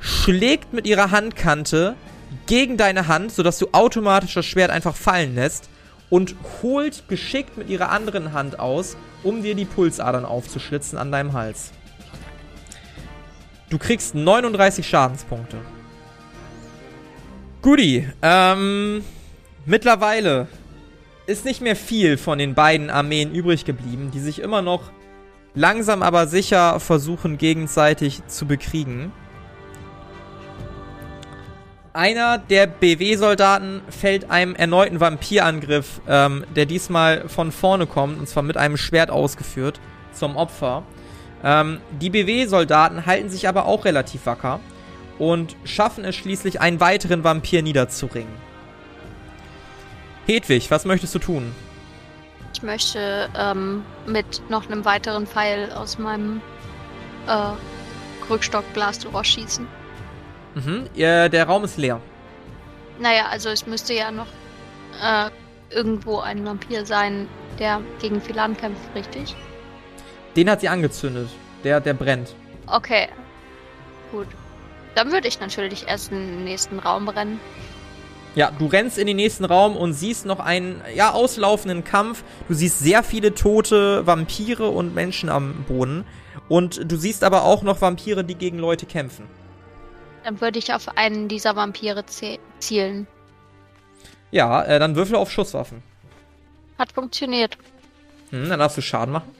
schlägt 0.00 0.72
mit 0.72 0.86
ihrer 0.86 1.10
Handkante 1.10 1.94
gegen 2.46 2.76
deine 2.76 3.08
Hand, 3.08 3.32
sodass 3.32 3.58
du 3.58 3.68
automatisch 3.72 4.34
das 4.34 4.46
Schwert 4.46 4.70
einfach 4.70 4.96
fallen 4.96 5.34
lässt 5.34 5.68
und 6.10 6.34
holt 6.62 7.08
geschickt 7.08 7.56
mit 7.56 7.68
ihrer 7.68 7.90
anderen 7.90 8.32
Hand 8.32 8.58
aus, 8.58 8.96
um 9.22 9.42
dir 9.42 9.54
die 9.54 9.64
Pulsadern 9.64 10.24
aufzuschlitzen 10.24 10.98
an 10.98 11.12
deinem 11.12 11.32
Hals. 11.32 11.72
Du 13.68 13.78
kriegst 13.78 14.14
39 14.14 14.86
Schadenspunkte. 14.86 15.58
Guti, 17.62 18.08
ähm, 18.22 19.04
mittlerweile 19.64 20.48
ist 21.26 21.44
nicht 21.44 21.60
mehr 21.60 21.76
viel 21.76 22.18
von 22.18 22.38
den 22.38 22.54
beiden 22.54 22.90
Armeen 22.90 23.32
übrig 23.32 23.64
geblieben, 23.64 24.10
die 24.12 24.18
sich 24.18 24.40
immer 24.40 24.62
noch 24.62 24.90
langsam 25.54 26.02
aber 26.02 26.26
sicher 26.26 26.80
versuchen 26.80 27.38
gegenseitig 27.38 28.26
zu 28.26 28.46
bekriegen. 28.46 29.12
Einer 31.92 32.38
der 32.38 32.68
BW-Soldaten 32.68 33.82
fällt 33.88 34.30
einem 34.30 34.54
erneuten 34.54 35.00
Vampirangriff, 35.00 36.00
ähm, 36.06 36.44
der 36.54 36.64
diesmal 36.66 37.28
von 37.28 37.50
vorne 37.50 37.86
kommt, 37.86 38.20
und 38.20 38.28
zwar 38.28 38.44
mit 38.44 38.56
einem 38.56 38.76
Schwert 38.76 39.10
ausgeführt, 39.10 39.80
zum 40.12 40.36
Opfer. 40.36 40.84
Ähm, 41.42 41.80
die 42.00 42.10
BW-Soldaten 42.10 43.06
halten 43.06 43.28
sich 43.28 43.48
aber 43.48 43.66
auch 43.66 43.84
relativ 43.84 44.26
wacker 44.26 44.60
und 45.18 45.56
schaffen 45.64 46.04
es 46.04 46.14
schließlich, 46.14 46.60
einen 46.60 46.78
weiteren 46.78 47.24
Vampir 47.24 47.60
niederzuringen. 47.62 48.32
Hedwig, 50.26 50.70
was 50.70 50.84
möchtest 50.84 51.12
du 51.16 51.18
tun? 51.18 51.52
Ich 52.54 52.62
möchte 52.62 53.28
ähm, 53.36 53.82
mit 54.06 54.48
noch 54.48 54.70
einem 54.70 54.84
weiteren 54.84 55.26
Pfeil 55.26 55.72
aus 55.72 55.98
meinem 55.98 56.40
äh, 57.26 57.52
Krückstockglas 58.26 59.00
schießen. 59.22 59.79
Mhm, 60.54 60.86
äh, 60.96 61.28
der 61.28 61.46
Raum 61.46 61.64
ist 61.64 61.78
leer. 61.78 62.00
Naja, 62.98 63.26
also 63.30 63.48
es 63.48 63.66
müsste 63.66 63.94
ja 63.94 64.10
noch 64.10 64.26
äh, 65.02 65.30
irgendwo 65.74 66.18
ein 66.18 66.44
Vampir 66.44 66.84
sein, 66.84 67.28
der 67.58 67.80
gegen 68.00 68.20
Philan 68.20 68.56
kämpft, 68.56 68.82
richtig? 68.94 69.36
Den 70.36 70.50
hat 70.50 70.60
sie 70.60 70.68
angezündet. 70.68 71.28
Der, 71.64 71.80
der 71.80 71.94
brennt. 71.94 72.34
Okay. 72.66 73.08
Gut. 74.12 74.26
Dann 74.94 75.12
würde 75.12 75.28
ich 75.28 75.40
natürlich 75.40 75.86
erst 75.88 76.10
in 76.10 76.18
den 76.18 76.44
nächsten 76.44 76.78
Raum 76.78 77.08
rennen. 77.08 77.40
Ja, 78.34 78.52
du 78.56 78.66
rennst 78.66 78.96
in 78.96 79.06
den 79.06 79.16
nächsten 79.16 79.44
Raum 79.44 79.76
und 79.76 79.92
siehst 79.92 80.24
noch 80.24 80.38
einen, 80.38 80.80
ja, 80.94 81.12
auslaufenden 81.12 81.84
Kampf. 81.84 82.22
Du 82.48 82.54
siehst 82.54 82.78
sehr 82.78 83.02
viele 83.02 83.34
tote 83.34 84.06
Vampire 84.06 84.68
und 84.68 84.94
Menschen 84.94 85.28
am 85.28 85.64
Boden. 85.66 86.04
Und 86.48 86.90
du 86.90 86.96
siehst 86.96 87.24
aber 87.24 87.44
auch 87.44 87.62
noch 87.62 87.80
Vampire, 87.80 88.24
die 88.24 88.36
gegen 88.36 88.58
Leute 88.58 88.86
kämpfen. 88.86 89.26
Dann 90.24 90.40
würde 90.40 90.58
ich 90.58 90.72
auf 90.72 90.96
einen 90.96 91.28
dieser 91.28 91.56
Vampire 91.56 92.04
zielen. 92.58 93.06
Ja, 94.30 94.62
äh, 94.62 94.78
dann 94.78 94.96
würfel 94.96 95.16
auf 95.16 95.30
Schusswaffen. 95.30 95.82
Hat 96.78 96.92
funktioniert. 96.92 97.56
Hm, 98.30 98.48
dann 98.48 98.58
darfst 98.58 98.76
du 98.76 98.82
Schaden 98.82 99.12
machen. 99.12 99.30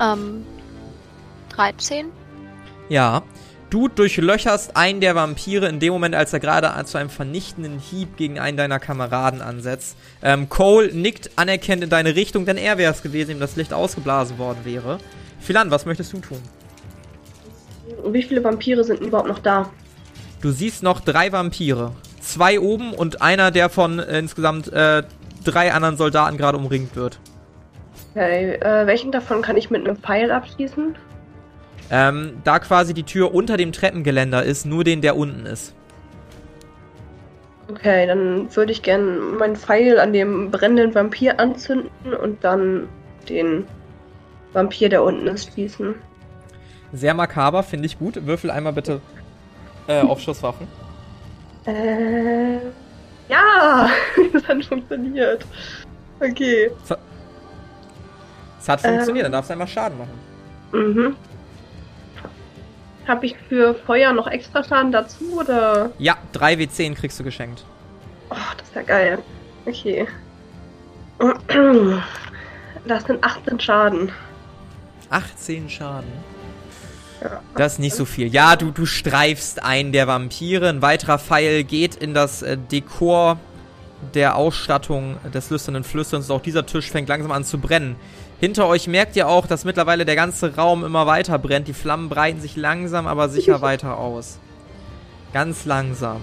Ähm, 0.00 0.44
13? 1.50 2.06
Ja. 2.88 3.22
Du 3.68 3.86
durchlöcherst 3.86 4.76
einen 4.76 5.00
der 5.00 5.14
Vampire 5.14 5.68
in 5.68 5.78
dem 5.78 5.92
Moment, 5.92 6.16
als 6.16 6.32
er 6.32 6.40
gerade 6.40 6.72
zu 6.86 6.98
einem 6.98 7.08
vernichtenden 7.08 7.78
Hieb 7.78 8.16
gegen 8.16 8.40
einen 8.40 8.56
deiner 8.56 8.80
Kameraden 8.80 9.40
ansetzt. 9.40 9.96
Ähm, 10.24 10.48
Cole 10.48 10.92
nickt 10.92 11.30
anerkennt 11.36 11.84
in 11.84 11.90
deine 11.90 12.16
Richtung, 12.16 12.46
denn 12.46 12.56
er 12.56 12.78
wäre 12.78 12.92
es 12.92 13.00
gewesen, 13.00 13.30
ihm 13.30 13.38
das 13.38 13.54
Licht 13.54 13.72
ausgeblasen 13.72 14.38
worden 14.38 14.64
wäre. 14.64 14.98
Philan, 15.38 15.70
was 15.70 15.86
möchtest 15.86 16.12
du 16.12 16.18
tun? 16.18 16.40
Wie 18.06 18.24
viele 18.24 18.42
Vampire 18.42 18.82
sind 18.82 19.00
überhaupt 19.00 19.28
noch 19.28 19.38
da? 19.38 19.70
Du 20.40 20.50
siehst 20.50 20.82
noch 20.82 21.00
drei 21.00 21.32
Vampire. 21.32 21.92
Zwei 22.20 22.60
oben 22.60 22.94
und 22.94 23.20
einer, 23.20 23.50
der 23.50 23.68
von 23.68 23.98
äh, 23.98 24.18
insgesamt 24.18 24.72
äh, 24.72 25.02
drei 25.44 25.72
anderen 25.72 25.96
Soldaten 25.96 26.38
gerade 26.38 26.56
umringt 26.56 26.96
wird. 26.96 27.18
Okay, 28.14 28.54
äh, 28.54 28.86
welchen 28.86 29.12
davon 29.12 29.42
kann 29.42 29.56
ich 29.56 29.70
mit 29.70 29.86
einem 29.86 29.96
Pfeil 29.96 30.30
abschießen? 30.30 30.96
Ähm, 31.90 32.38
da 32.44 32.58
quasi 32.58 32.94
die 32.94 33.02
Tür 33.02 33.34
unter 33.34 33.56
dem 33.56 33.72
Treppengeländer 33.72 34.42
ist, 34.42 34.64
nur 34.64 34.84
den, 34.84 35.02
der 35.02 35.16
unten 35.16 35.44
ist. 35.44 35.74
Okay, 37.68 38.06
dann 38.06 38.54
würde 38.54 38.72
ich 38.72 38.82
gerne 38.82 39.18
meinen 39.38 39.56
Pfeil 39.56 39.98
an 40.00 40.12
dem 40.12 40.50
brennenden 40.50 40.94
Vampir 40.94 41.38
anzünden 41.38 42.14
und 42.20 42.42
dann 42.42 42.88
den 43.28 43.64
Vampir, 44.52 44.88
der 44.88 45.04
unten 45.04 45.26
ist, 45.28 45.52
schießen. 45.54 45.94
Sehr 46.92 47.14
makaber, 47.14 47.62
finde 47.62 47.86
ich 47.86 47.98
gut. 47.98 48.26
Würfel 48.26 48.50
einmal 48.50 48.72
bitte 48.72 49.00
äh, 49.86 50.00
auf 50.00 50.20
Schusswaffen. 50.20 50.66
Äh, 51.66 52.56
ja, 53.28 53.88
das 54.32 54.48
hat 54.48 54.64
funktioniert. 54.64 55.44
Okay. 56.20 56.70
Es 58.58 58.68
hat 58.68 58.80
funktioniert, 58.80 59.26
ähm, 59.26 59.32
dann 59.32 59.32
darfst 59.32 59.50
du 59.50 59.52
einmal 59.52 59.68
Schaden 59.68 59.98
machen. 59.98 60.18
Mhm. 60.72 61.16
Habe 63.06 63.26
ich 63.26 63.36
für 63.48 63.74
Feuer 63.74 64.12
noch 64.12 64.26
extra 64.26 64.62
Schaden 64.62 64.92
dazu, 64.92 65.38
oder? 65.38 65.90
Ja, 65.98 66.16
3 66.32 66.54
W10 66.54 66.94
kriegst 66.94 67.18
du 67.18 67.24
geschenkt. 67.24 67.64
Oh, 68.30 68.36
das 68.56 68.68
ist 68.68 68.74
ja 68.74 68.82
geil. 68.82 69.18
Okay. 69.66 70.06
Das 72.86 73.04
sind 73.04 73.22
18 73.22 73.60
Schaden. 73.60 74.10
18 75.10 75.68
Schaden? 75.68 76.10
Das 77.56 77.74
ist 77.74 77.78
nicht 77.78 77.94
so 77.94 78.04
viel. 78.04 78.28
Ja, 78.28 78.56
du, 78.56 78.70
du 78.70 78.86
streifst 78.86 79.62
einen 79.62 79.92
der 79.92 80.06
Vampire. 80.06 80.68
Ein 80.68 80.82
weiterer 80.82 81.18
Pfeil 81.18 81.64
geht 81.64 81.94
in 81.96 82.14
das 82.14 82.42
äh, 82.42 82.56
Dekor 82.56 83.38
der 84.14 84.36
Ausstattung 84.36 85.16
des 85.32 85.50
lüsternen 85.50 85.84
Flüsterns. 85.84 86.30
Auch 86.30 86.40
dieser 86.40 86.64
Tisch 86.66 86.90
fängt 86.90 87.08
langsam 87.08 87.32
an 87.32 87.44
zu 87.44 87.58
brennen. 87.58 87.96
Hinter 88.40 88.66
euch 88.66 88.86
merkt 88.86 89.16
ihr 89.16 89.28
auch, 89.28 89.46
dass 89.46 89.66
mittlerweile 89.66 90.06
der 90.06 90.16
ganze 90.16 90.56
Raum 90.56 90.84
immer 90.84 91.06
weiter 91.06 91.38
brennt. 91.38 91.68
Die 91.68 91.74
Flammen 91.74 92.08
breiten 92.08 92.40
sich 92.40 92.56
langsam, 92.56 93.06
aber 93.06 93.28
sicher 93.28 93.60
weiter 93.62 93.98
aus. 93.98 94.38
Ganz 95.32 95.66
langsam. 95.66 96.22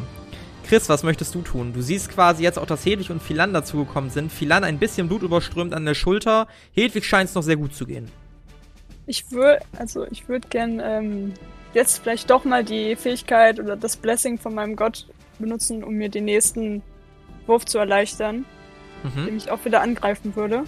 Chris, 0.68 0.90
was 0.90 1.04
möchtest 1.04 1.34
du 1.34 1.42
tun? 1.42 1.72
Du 1.74 1.82
siehst 1.82 2.10
quasi 2.10 2.44
jetzt 2.44 2.60
auch, 2.60 2.66
dass 2.66 2.86
Hedwig 2.86 3.10
und 3.10 3.22
Philan 3.22 3.54
dazugekommen 3.54 4.10
sind. 4.10 4.32
Philan 4.32 4.66
ein 4.66 4.80
bisschen 4.80 5.08
Blut 5.08 5.22
überströmt 5.22 5.74
an 5.74 5.86
der 5.86 5.94
Schulter. 5.94 6.48
Hedwig 6.74 7.06
scheint 7.06 7.30
es 7.30 7.36
noch 7.36 7.44
sehr 7.44 7.56
gut 7.56 7.74
zu 7.74 7.86
gehen. 7.86 8.12
Ich 9.08 9.32
würde, 9.32 9.60
also 9.78 10.06
ich 10.12 10.28
würde 10.28 10.48
gern 10.50 10.82
ähm, 10.84 11.34
jetzt 11.74 12.00
vielleicht 12.00 12.30
doch 12.30 12.44
mal 12.44 12.64
die 12.64 12.96
Fähigkeit 12.96 13.60
oder 13.60 13.78
das 13.78 13.96
Blessing 13.96 14.38
von 14.38 14.54
meinem 14.54 14.76
Gott 14.76 15.08
benutzen, 15.40 15.84
um 15.84 15.94
mir 15.96 16.10
den 16.10 16.26
nächsten 16.26 16.84
Wurf 17.46 17.66
zu 17.66 17.78
erleichtern, 17.78 18.46
mhm. 19.04 19.26
dem 19.26 19.38
ich 19.38 19.50
auch 19.50 19.64
wieder 19.64 19.82
angreifen 19.82 20.36
würde. 20.36 20.66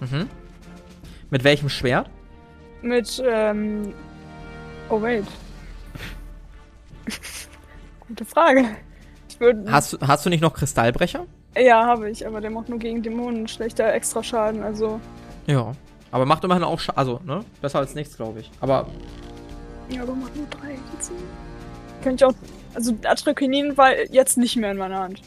Mhm. 0.00 0.28
Mit 1.30 1.44
welchem 1.44 1.68
Schwert? 1.68 2.10
Mit, 2.82 3.22
ähm. 3.24 3.92
Oh, 4.88 5.00
wait. 5.00 5.24
Gute 8.08 8.24
Frage. 8.24 8.64
Ich 9.28 9.38
würd... 9.38 9.70
hast, 9.70 9.98
hast 10.00 10.26
du 10.26 10.30
nicht 10.30 10.40
noch 10.40 10.54
Kristallbrecher? 10.54 11.26
Ja, 11.56 11.86
habe 11.86 12.10
ich, 12.10 12.26
aber 12.26 12.40
der 12.40 12.50
macht 12.50 12.68
nur 12.68 12.78
gegen 12.78 13.02
Dämonen 13.02 13.46
schlechter 13.46 13.92
extra 13.92 14.22
Schaden, 14.22 14.62
also. 14.62 15.00
Ja. 15.46 15.72
Aber 16.10 16.26
macht 16.26 16.44
immerhin 16.44 16.64
auch 16.64 16.80
Schaden. 16.80 16.98
Also, 16.98 17.20
ne? 17.24 17.44
Besser 17.60 17.80
als 17.80 17.94
nichts, 17.94 18.16
glaube 18.16 18.40
ich. 18.40 18.50
Aber. 18.60 18.86
Ja, 19.90 20.02
aber 20.02 20.14
macht 20.14 20.36
nur 20.36 20.46
drei. 20.46 20.76
Könnte 22.02 22.24
ich 22.24 22.30
auch. 22.30 22.34
Also, 22.74 22.94
Atrakinin 23.04 23.76
war 23.76 23.96
jetzt 24.10 24.38
nicht 24.38 24.56
mehr 24.56 24.70
in 24.70 24.78
meiner 24.78 25.00
Hand. 25.00 25.22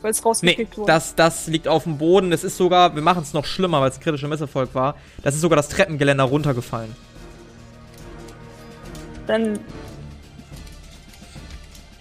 Weil 0.00 0.10
es 0.10 0.24
rausgekickt 0.24 0.72
nee, 0.72 0.76
wurde. 0.76 0.92
Das, 0.92 1.14
das 1.14 1.46
liegt 1.46 1.68
auf 1.68 1.84
dem 1.84 1.98
Boden. 1.98 2.30
Das 2.30 2.44
ist 2.44 2.56
sogar. 2.56 2.94
Wir 2.94 3.02
machen 3.02 3.22
es 3.22 3.34
noch 3.34 3.44
schlimmer, 3.44 3.80
weil 3.80 3.90
es 3.90 3.98
ein 3.98 4.02
kritischer 4.02 4.28
Misserfolg 4.28 4.74
war. 4.74 4.96
Das 5.22 5.34
ist 5.34 5.40
sogar 5.40 5.56
das 5.56 5.68
Treppengeländer 5.68 6.24
runtergefallen. 6.24 6.94
Dann. 9.26 9.58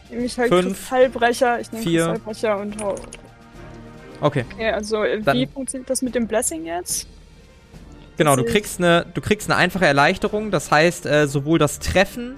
Nehme 0.10 0.26
ich 0.26 0.38
halt 0.38 0.50
Fünf, 0.50 0.78
Kristallbrecher. 0.78 1.60
Ich 1.60 1.72
nehme 1.72 1.84
Kristallbrecher 1.84 2.58
und 2.58 2.82
hau. 2.82 2.96
Okay. 4.20 4.46
Okay, 4.54 4.72
also, 4.72 5.04
Dann, 5.24 5.38
wie 5.38 5.48
funktioniert 5.48 5.90
das 5.90 6.02
mit 6.02 6.16
dem 6.16 6.28
Blessing 6.28 6.66
jetzt? 6.66 7.08
Genau, 8.18 8.36
du 8.36 8.44
kriegst 8.44 8.80
eine, 8.80 9.06
du 9.14 9.22
kriegst 9.22 9.50
eine 9.50 9.58
einfache 9.58 9.86
Erleichterung. 9.86 10.52
Das 10.52 10.72
heißt, 10.72 11.06
äh, 11.06 11.28
sowohl 11.28 11.60
das 11.60 11.80
Treffen, 11.80 12.36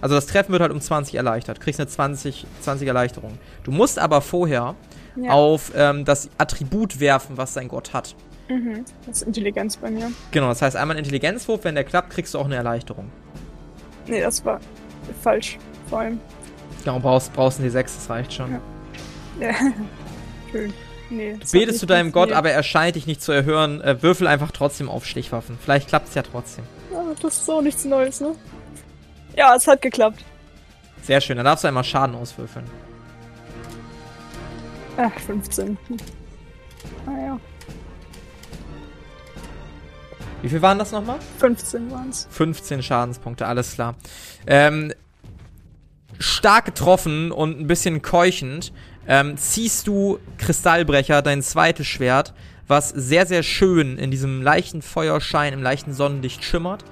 also 0.00 0.14
das 0.14 0.26
Treffen 0.26 0.52
wird 0.52 0.62
halt 0.62 0.72
um 0.72 0.80
20 0.80 1.14
erleichtert. 1.14 1.58
Du 1.58 1.62
kriegst 1.62 1.80
eine 1.80 1.88
20, 1.88 2.46
20 2.60 2.88
Erleichterung. 2.88 3.38
Du 3.64 3.70
musst 3.70 3.98
aber 3.98 4.20
vorher 4.20 4.74
ja. 5.16 5.30
auf 5.30 5.72
ähm, 5.74 6.04
das 6.04 6.30
Attribut 6.38 7.00
werfen, 7.00 7.36
was 7.36 7.54
dein 7.54 7.68
Gott 7.68 7.92
hat. 7.92 8.14
Mhm, 8.48 8.84
das 9.06 9.22
ist 9.22 9.26
Intelligenz 9.26 9.76
bei 9.76 9.90
mir. 9.90 10.12
Genau, 10.30 10.48
das 10.48 10.62
heißt 10.62 10.76
einmal 10.76 10.96
ein 10.96 11.00
Intelligenzwurf, 11.00 11.64
wenn 11.64 11.74
der 11.74 11.84
klappt, 11.84 12.10
kriegst 12.10 12.34
du 12.34 12.38
auch 12.38 12.44
eine 12.44 12.54
Erleichterung. 12.56 13.10
Nee, 14.06 14.20
das 14.20 14.44
war 14.44 14.60
falsch, 15.22 15.58
vor 15.90 16.00
allem. 16.00 16.20
Genau, 16.84 17.00
brauchst, 17.00 17.32
brauchst 17.32 17.58
eine 17.58 17.68
D6, 17.68 17.82
das 17.82 18.10
reicht 18.10 18.32
schon. 18.32 18.52
Ja. 19.40 19.48
ja. 19.48 19.54
Schön. 20.52 20.72
Nee, 21.08 21.34
du 21.34 21.50
betest 21.52 21.78
zu 21.78 21.86
deinem 21.86 22.10
Gott, 22.12 22.32
aber 22.32 22.50
er 22.50 22.62
scheint 22.62 22.96
dich 22.96 23.06
nicht 23.06 23.22
zu 23.22 23.32
erhören. 23.32 23.80
Äh, 23.80 24.02
würfel 24.02 24.26
einfach 24.26 24.50
trotzdem 24.50 24.88
auf 24.88 25.06
Stichwaffen. 25.06 25.58
Vielleicht 25.62 25.88
klappt 25.88 26.08
es 26.08 26.14
ja 26.14 26.22
trotzdem. 26.22 26.64
Ja, 26.92 27.02
das 27.20 27.38
ist 27.38 27.48
auch 27.50 27.62
nichts 27.62 27.84
Neues, 27.84 28.20
ne? 28.20 28.34
Ja, 29.36 29.54
es 29.54 29.66
hat 29.66 29.82
geklappt. 29.82 30.24
Sehr 31.02 31.20
schön, 31.20 31.36
dann 31.36 31.44
darfst 31.44 31.62
du 31.62 31.68
einmal 31.68 31.84
Schaden 31.84 32.16
auswürfeln. 32.16 32.66
Ach, 34.96 35.12
15. 35.20 35.76
Naja. 37.04 37.34
Ah, 37.34 37.40
Wie 40.42 40.48
viel 40.48 40.62
waren 40.62 40.78
das 40.78 40.90
nochmal? 40.90 41.18
15 41.38 41.90
waren 41.90 42.08
es. 42.08 42.26
15 42.30 42.82
Schadenspunkte, 42.82 43.46
alles 43.46 43.74
klar. 43.74 43.94
Ähm, 44.46 44.92
stark 46.18 46.64
getroffen 46.64 47.30
und 47.30 47.60
ein 47.60 47.66
bisschen 47.66 48.02
keuchend 48.02 48.72
ähm, 49.08 49.36
ziehst 49.36 49.86
du 49.86 50.18
Kristallbrecher, 50.38 51.22
dein 51.22 51.42
zweites 51.42 51.86
Schwert, 51.86 52.34
was 52.68 52.90
sehr, 52.90 53.26
sehr 53.26 53.42
schön 53.42 53.98
in 53.98 54.10
diesem 54.10 54.42
leichten 54.42 54.82
Feuerschein, 54.82 55.52
im 55.52 55.62
leichten 55.62 55.92
Sonnenlicht 55.92 56.42
schimmert 56.42 56.84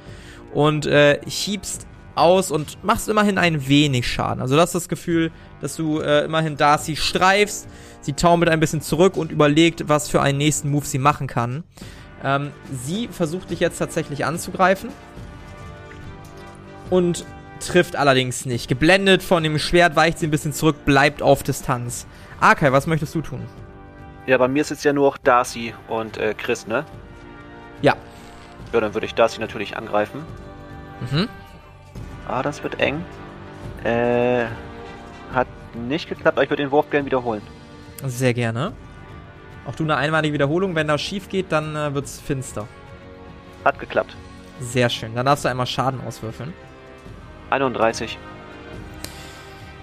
und 0.52 0.86
äh, 0.86 1.20
hiebst 1.26 1.86
aus 2.14 2.50
und 2.50 2.82
machst 2.84 3.08
immerhin 3.08 3.38
ein 3.38 3.66
wenig 3.68 4.06
Schaden. 4.06 4.40
Also 4.40 4.54
du 4.54 4.60
hast 4.60 4.74
das 4.74 4.88
Gefühl, 4.88 5.32
dass 5.60 5.74
du 5.76 6.00
äh, 6.00 6.24
immerhin 6.24 6.56
Darcy 6.56 6.96
streifst, 6.96 7.66
sie 8.00 8.12
taumelt 8.12 8.50
ein 8.50 8.60
bisschen 8.60 8.80
zurück 8.80 9.16
und 9.16 9.32
überlegt, 9.32 9.88
was 9.88 10.08
für 10.08 10.22
einen 10.22 10.38
nächsten 10.38 10.70
Move 10.70 10.86
sie 10.86 10.98
machen 10.98 11.26
kann. 11.26 11.64
Ähm, 12.22 12.52
sie 12.84 13.08
versucht 13.08 13.50
dich 13.50 13.60
jetzt 13.60 13.78
tatsächlich 13.78 14.24
anzugreifen 14.24 14.90
und 16.90 17.26
trifft 17.60 17.96
allerdings 17.96 18.46
nicht. 18.46 18.68
Geblendet 18.68 19.22
von 19.22 19.42
dem 19.42 19.58
Schwert 19.58 19.96
weicht 19.96 20.18
sie 20.18 20.26
ein 20.26 20.30
bisschen 20.30 20.52
zurück, 20.52 20.84
bleibt 20.84 21.22
auf 21.22 21.42
Distanz. 21.42 22.06
Arkai, 22.40 22.72
was 22.72 22.86
möchtest 22.86 23.14
du 23.14 23.20
tun? 23.20 23.40
Ja, 24.26 24.38
bei 24.38 24.48
mir 24.48 24.62
ist 24.62 24.70
jetzt 24.70 24.84
ja 24.84 24.92
nur 24.92 25.14
Darcy 25.22 25.74
und 25.88 26.16
äh, 26.16 26.34
Chris, 26.34 26.66
ne? 26.66 26.84
Ja. 27.82 27.94
Ja, 28.72 28.80
dann 28.80 28.94
würde 28.94 29.06
ich 29.06 29.14
Darcy 29.14 29.40
natürlich 29.40 29.76
angreifen. 29.76 30.24
Mhm. 31.10 31.28
Ah, 32.26 32.42
das 32.42 32.62
wird 32.62 32.80
eng. 32.80 33.04
Äh, 33.84 34.46
hat 35.32 35.46
nicht 35.74 36.08
geklappt, 36.08 36.36
aber 36.36 36.44
ich 36.44 36.50
würde 36.50 36.62
den 36.62 36.70
Wurf 36.70 36.88
gerne 36.90 37.04
wiederholen. 37.04 37.42
Sehr 38.04 38.32
gerne. 38.32 38.72
Auch 39.66 39.74
du 39.74 39.84
eine 39.84 39.96
einmalige 39.96 40.34
Wiederholung. 40.34 40.74
Wenn 40.74 40.88
das 40.88 41.00
schief 41.00 41.28
geht, 41.28 41.52
dann 41.52 41.76
äh, 41.76 41.94
wird's 41.94 42.20
finster. 42.20 42.66
Hat 43.64 43.78
geklappt. 43.78 44.16
Sehr 44.60 44.88
schön. 44.88 45.14
Dann 45.14 45.26
darfst 45.26 45.44
du 45.44 45.48
einmal 45.48 45.66
Schaden 45.66 46.00
auswürfeln. 46.06 46.52
31. 47.54 48.18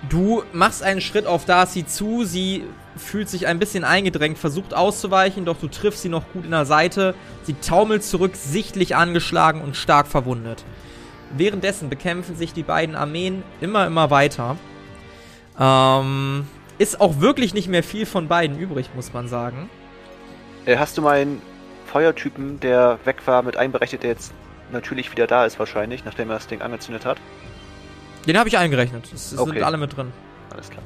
Du 0.10 0.44
machst 0.52 0.84
einen 0.84 1.00
Schritt 1.00 1.26
auf 1.26 1.46
Darcy 1.46 1.86
zu. 1.86 2.24
Sie 2.24 2.66
fühlt 2.98 3.30
sich 3.30 3.48
ein 3.48 3.60
bisschen 3.60 3.84
eingedrängt, 3.84 4.38
versucht 4.38 4.74
auszuweichen, 4.74 5.46
doch 5.46 5.58
du 5.58 5.68
triffst 5.68 6.02
sie 6.02 6.10
noch 6.10 6.24
gut 6.34 6.46
in 6.46 6.52
der 6.52 6.66
Seite. 6.66 7.16
Sie 7.44 7.54
taumelt 7.54 8.04
zurück, 8.04 8.36
sichtlich 8.36 8.96
angeschlagen 8.96 9.62
und 9.62 9.76
stark 9.76 10.08
verwundet. 10.08 10.64
Währenddessen 11.38 11.90
bekämpfen 11.90 12.36
sich 12.36 12.54
die 12.54 12.64
beiden 12.64 12.96
Armeen 12.96 13.44
immer, 13.62 13.88
immer 13.88 14.10
weiter. 14.10 14.58
Ähm, 15.60 16.46
ist 16.78 17.00
auch 17.00 17.22
wirklich 17.22 17.54
nicht 17.54 17.70
mehr 17.70 17.84
viel 17.84 18.06
von 18.06 18.28
beiden 18.28 18.60
übrig, 18.60 18.90
muss 18.96 19.14
man 19.14 19.28
sagen. 19.28 19.70
Äh, 20.66 20.78
hast 20.78 20.98
du 20.98 21.02
meinen 21.04 21.42
Feuertypen, 21.86 22.60
der 22.60 23.00
weg 23.06 23.26
war, 23.26 23.44
mit 23.44 23.56
einberechnet, 23.56 24.04
der 24.04 24.12
jetzt 24.12 24.34
natürlich 24.72 25.12
wieder 25.12 25.28
da 25.28 25.46
ist 25.46 25.60
wahrscheinlich, 25.60 26.06
nachdem 26.06 26.30
er 26.30 26.36
das 26.36 26.48
Ding 26.48 26.62
angezündet 26.62 27.06
hat? 27.06 27.18
Den 28.28 28.38
habe 28.38 28.50
ich 28.50 28.58
eingerechnet. 28.58 29.12
Es 29.14 29.38
okay. 29.38 29.54
sind 29.54 29.64
alle 29.64 29.78
mit 29.78 29.96
drin. 29.96 30.12
Alles 30.52 30.70
klar. 30.70 30.84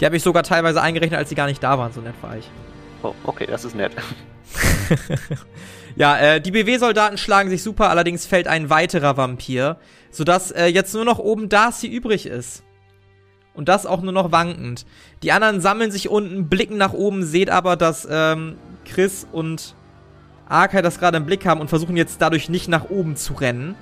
Die 0.00 0.06
habe 0.06 0.16
ich 0.16 0.22
sogar 0.22 0.42
teilweise 0.42 0.82
eingerechnet, 0.82 1.18
als 1.18 1.28
sie 1.28 1.34
gar 1.34 1.46
nicht 1.46 1.62
da 1.62 1.78
waren. 1.78 1.92
So 1.92 2.00
nett 2.00 2.14
war 2.22 2.36
ich. 2.36 2.48
Oh, 3.02 3.14
okay, 3.24 3.46
das 3.46 3.64
ist 3.64 3.74
nett. 3.74 3.92
ja, 5.96 6.18
äh, 6.18 6.40
die 6.40 6.50
BW-Soldaten 6.50 7.18
schlagen 7.18 7.50
sich 7.50 7.62
super, 7.62 7.90
allerdings 7.90 8.26
fällt 8.26 8.46
ein 8.46 8.70
weiterer 8.70 9.16
Vampir, 9.16 9.76
sodass 10.10 10.50
äh, 10.50 10.66
jetzt 10.66 10.94
nur 10.94 11.04
noch 11.04 11.18
oben 11.18 11.48
Darcy 11.48 11.88
übrig 11.88 12.26
ist. 12.26 12.62
Und 13.54 13.68
das 13.68 13.86
auch 13.86 14.00
nur 14.00 14.12
noch 14.12 14.32
wankend. 14.32 14.86
Die 15.22 15.32
anderen 15.32 15.60
sammeln 15.60 15.90
sich 15.90 16.08
unten, 16.08 16.48
blicken 16.48 16.78
nach 16.78 16.94
oben, 16.94 17.22
seht 17.22 17.50
aber, 17.50 17.76
dass 17.76 18.08
ähm, 18.10 18.56
Chris 18.84 19.26
und 19.30 19.74
Arkai 20.48 20.82
das 20.82 20.98
gerade 20.98 21.16
im 21.16 21.26
Blick 21.26 21.44
haben 21.44 21.60
und 21.60 21.68
versuchen 21.68 21.96
jetzt 21.96 22.20
dadurch 22.22 22.48
nicht 22.48 22.68
nach 22.68 22.88
oben 22.88 23.16
zu 23.16 23.34
rennen, 23.34 23.74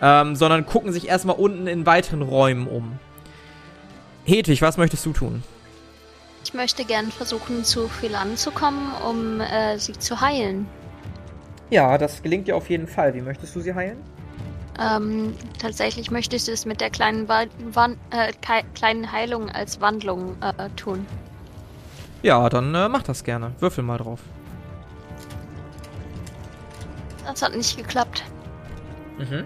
ähm, 0.00 0.36
sondern 0.36 0.66
gucken 0.66 0.92
sich 0.92 1.08
erstmal 1.08 1.36
unten 1.36 1.66
in 1.66 1.86
weiteren 1.86 2.22
Räumen 2.22 2.66
um. 2.66 2.98
Hedwig, 4.24 4.62
was 4.62 4.76
möchtest 4.76 5.06
du 5.06 5.12
tun? 5.12 5.42
Ich 6.44 6.54
möchte 6.54 6.84
gern 6.84 7.10
versuchen, 7.10 7.64
zu 7.64 7.88
Philan 7.88 8.36
zu 8.36 8.50
kommen, 8.50 8.92
um 9.08 9.40
äh, 9.40 9.78
sie 9.78 9.94
zu 9.94 10.20
heilen. 10.20 10.68
Ja, 11.70 11.98
das 11.98 12.22
gelingt 12.22 12.46
dir 12.46 12.56
auf 12.56 12.70
jeden 12.70 12.86
Fall. 12.86 13.14
Wie 13.14 13.20
möchtest 13.20 13.56
du 13.56 13.60
sie 13.60 13.74
heilen? 13.74 13.98
Ähm, 14.78 15.34
tatsächlich 15.58 16.10
möchte 16.10 16.36
ich 16.36 16.46
es 16.48 16.66
mit 16.66 16.80
der 16.80 16.90
kleinen, 16.90 17.28
Wa 17.28 17.44
äh, 18.10 18.32
kleinen 18.74 19.10
Heilung 19.10 19.50
als 19.50 19.80
Wandlung 19.80 20.36
äh, 20.42 20.68
tun. 20.76 21.06
Ja, 22.22 22.48
dann 22.48 22.74
äh, 22.74 22.88
mach 22.88 23.02
das 23.02 23.24
gerne. 23.24 23.52
Würfel 23.58 23.82
mal 23.82 23.98
drauf. 23.98 24.20
Das 27.24 27.42
hat 27.42 27.56
nicht 27.56 27.76
geklappt. 27.76 28.22
Mhm. 29.18 29.44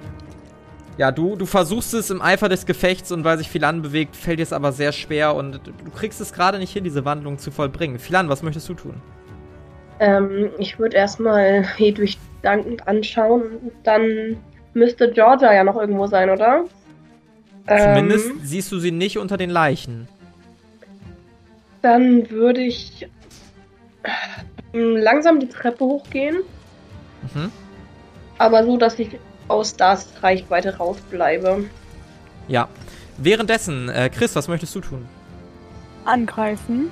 Ja, 1.01 1.12
du, 1.12 1.34
du 1.34 1.46
versuchst 1.46 1.94
es 1.94 2.11
im 2.11 2.20
Eifer 2.20 2.51
des 2.51 2.66
Gefechts 2.66 3.11
und 3.11 3.24
weil 3.24 3.38
sich 3.38 3.48
Philan 3.48 3.80
bewegt, 3.80 4.14
fällt 4.14 4.38
es 4.38 4.53
aber 4.53 4.70
sehr 4.70 4.92
schwer 4.92 5.34
und 5.34 5.59
du 5.66 5.90
kriegst 5.96 6.20
es 6.20 6.34
gerade 6.34 6.59
nicht 6.59 6.74
hin, 6.74 6.84
diese 6.84 7.07
Wandlung 7.07 7.38
zu 7.38 7.51
vollbringen. 7.51 7.98
Philan, 7.98 8.28
was 8.28 8.42
möchtest 8.42 8.68
du 8.68 8.74
tun? 8.74 9.01
Ähm, 9.98 10.51
ich 10.59 10.78
würde 10.78 10.98
erstmal 10.98 11.64
Hedwig 11.78 12.18
dankend 12.42 12.86
anschauen 12.86 13.44
dann 13.82 14.36
müsste 14.74 15.11
Georgia 15.11 15.55
ja 15.55 15.64
noch 15.64 15.76
irgendwo 15.76 16.07
sein, 16.07 16.28
oder? 16.28 16.66
Zumindest 17.66 18.28
ähm, 18.32 18.40
siehst 18.42 18.70
du 18.70 18.78
sie 18.78 18.90
nicht 18.90 19.16
unter 19.16 19.38
den 19.38 19.48
Leichen. 19.48 20.07
Dann 21.80 22.28
würde 22.28 22.61
ich 22.61 23.09
ähm, 24.74 24.96
langsam 24.98 25.40
die 25.40 25.48
Treppe 25.48 25.82
hochgehen. 25.82 26.42
Mhm. 27.34 27.51
Aber 28.36 28.64
so, 28.64 28.76
dass 28.76 28.98
ich 28.98 29.18
aus 29.51 29.76
das 29.76 30.07
Reichweite 30.22 30.76
rausbleibe. 30.76 31.64
Ja. 32.48 32.68
Währenddessen, 33.18 33.88
äh, 33.88 34.09
Chris, 34.09 34.34
was 34.34 34.48
möchtest 34.48 34.74
du 34.74 34.80
tun? 34.80 35.07
Angreifen. 36.05 36.90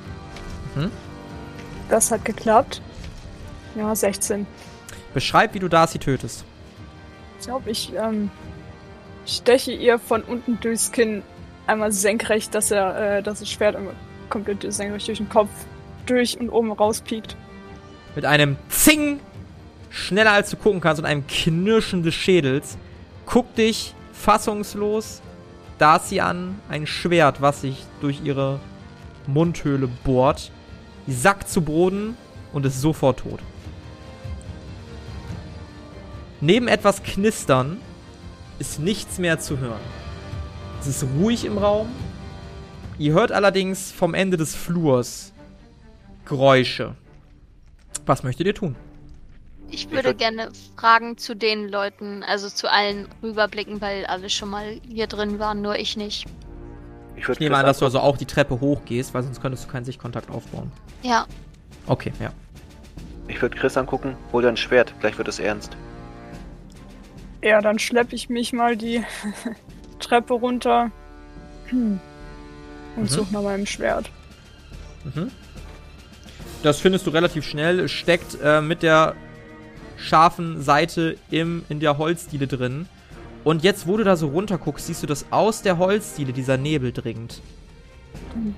Mhm. 0.75 0.91
Das 1.89 2.11
hat 2.11 2.25
geklappt. 2.25 2.83
Ja, 3.75 3.95
16. 3.95 4.47
Beschreib, 5.15 5.55
wie 5.55 5.59
du 5.59 5.69
Darcy 5.69 5.99
tötest. 5.99 6.45
Ich 7.41 7.47
glaube, 7.47 7.71
ich 7.71 7.93
ähm, 7.95 8.31
steche 9.25 9.73
ihr 9.73 9.99
von 9.99 10.23
unten 10.23 10.61
durchs 10.61 10.93
Kinn 10.93 11.23
einmal 11.67 11.93
senkrecht, 11.93 12.55
dass 12.55 12.71
er, 12.71 13.19
äh, 13.19 13.23
dass 13.23 13.39
das 13.39 13.49
Schwert 13.49 13.77
komplett 14.29 14.71
senkrecht 14.73 15.09
durch 15.09 15.19
den 15.19 15.29
Kopf 15.29 15.51
durch 16.07 16.39
und 16.39 16.51
oben 16.51 16.73
rauspiekt. 16.73 17.37
Mit 18.15 18.25
einem 18.25 18.57
Zing, 18.69 19.21
schneller 19.91 20.33
als 20.33 20.51
du 20.51 20.57
gucken 20.57 20.81
kannst 20.81 21.01
und 21.01 21.07
einem 21.07 21.27
Knirschen 21.27 22.03
des 22.03 22.15
Schädels, 22.15 22.79
guck 23.27 23.55
dich 23.55 23.95
fassungslos 24.13 25.23
Darcy 25.79 26.21
an, 26.21 26.61
ein 26.69 26.87
Schwert, 26.87 27.41
was 27.41 27.61
sich 27.61 27.85
durch 28.01 28.21
ihre 28.25 28.59
Mundhöhle 29.27 29.89
bohrt. 30.05 30.51
Die 31.07 31.13
sackt 31.13 31.49
zu 31.49 31.63
Boden 31.63 32.17
und 32.53 32.67
ist 32.67 32.81
sofort 32.81 33.21
tot. 33.21 33.41
Neben 36.41 36.69
etwas 36.69 37.03
Knistern 37.03 37.79
ist 38.59 38.81
nichts 38.81 39.19
mehr 39.19 39.39
zu 39.39 39.59
hören. 39.59 39.81
Es 40.81 40.87
ist 40.87 41.05
ruhig 41.19 41.45
im 41.45 41.59
Raum. 41.59 41.89
Ihr 42.99 43.13
hört 43.13 43.33
allerdings 43.33 43.93
vom 43.93 44.15
Ende 44.15 44.37
des 44.37 44.55
Flurs 44.55 45.33
Geräusche. 46.25 46.95
Was 48.07 48.23
möchtet 48.23 48.47
ihr 48.47 48.55
tun? 48.55 48.77
Ich 49.71 49.91
würde 49.91 50.15
gerne 50.15 50.51
Fragen 50.77 51.19
zu 51.19 51.35
den 51.35 51.69
Leuten, 51.69 52.23
also 52.23 52.49
zu 52.49 52.71
allen 52.71 53.09
rüberblicken, 53.23 53.81
weil 53.81 54.07
alle 54.07 54.31
schon 54.31 54.49
mal 54.49 54.81
hier 54.89 55.07
drin 55.07 55.39
waren, 55.39 55.61
nur 55.61 55.77
ich 55.77 55.97
nicht. 55.97 56.27
Ich, 57.17 57.29
ich 57.29 57.41
nehme 57.41 57.57
an, 57.57 57.67
dass 57.67 57.79
du 57.79 57.85
also 57.85 58.01
auch 58.01 58.17
die 58.17 58.27
Treppe 58.27 58.61
hochgehst, 58.61 59.13
weil 59.13 59.23
sonst 59.23 59.41
könntest 59.41 59.65
du 59.65 59.69
keinen 59.69 59.85
Sichtkontakt 59.85 60.31
aufbauen. 60.31 60.73
Ja. 61.03 61.27
Okay, 61.87 62.13
ja. 62.21 62.33
Ich 63.27 63.43
würde 63.43 63.57
Chris 63.57 63.77
angucken, 63.77 64.17
hol 64.33 64.43
dein 64.43 64.57
Schwert, 64.57 64.95
gleich 65.01 65.19
wird 65.19 65.29
es 65.29 65.39
ernst. 65.39 65.77
Ja, 67.43 67.61
dann 67.61 67.79
schleppe 67.79 68.15
ich 68.15 68.29
mich 68.29 68.53
mal 68.53 68.77
die 68.77 69.05
Treppe 69.99 70.35
runter 70.35 70.91
und 71.71 72.01
mhm. 72.97 73.07
suche 73.07 73.33
nach 73.33 73.43
meinem 73.43 73.67
Schwert. 73.67 74.11
Mhm. 75.05 75.31
Das 76.63 76.81
findest 76.81 77.07
du 77.07 77.11
relativ 77.11 77.45
schnell. 77.45 77.81
Es 77.81 77.93
steckt 77.93 78.39
äh, 78.43 78.61
mit 78.61 78.83
der 78.83 79.15
scharfen 79.99 80.63
Seite 80.63 81.17
im, 81.31 81.65
in 81.69 81.81
der 81.81 81.99
Holzdiele 81.99 82.47
drin. 82.47 82.87
Und 83.45 83.63
jetzt, 83.63 83.87
wo 83.87 83.97
du 83.97 84.05
da 84.05 84.17
so 84.17 84.29
runter 84.29 84.59
guckst, 84.59 84.87
siehst 84.87 85.03
du, 85.03 85.07
dass 85.07 85.27
aus 85.31 85.63
der 85.63 85.79
Holzdiele 85.79 86.33
dieser 86.33 86.57
Nebel 86.57 86.93
dringt. 86.93 87.41
Dann 88.33 88.55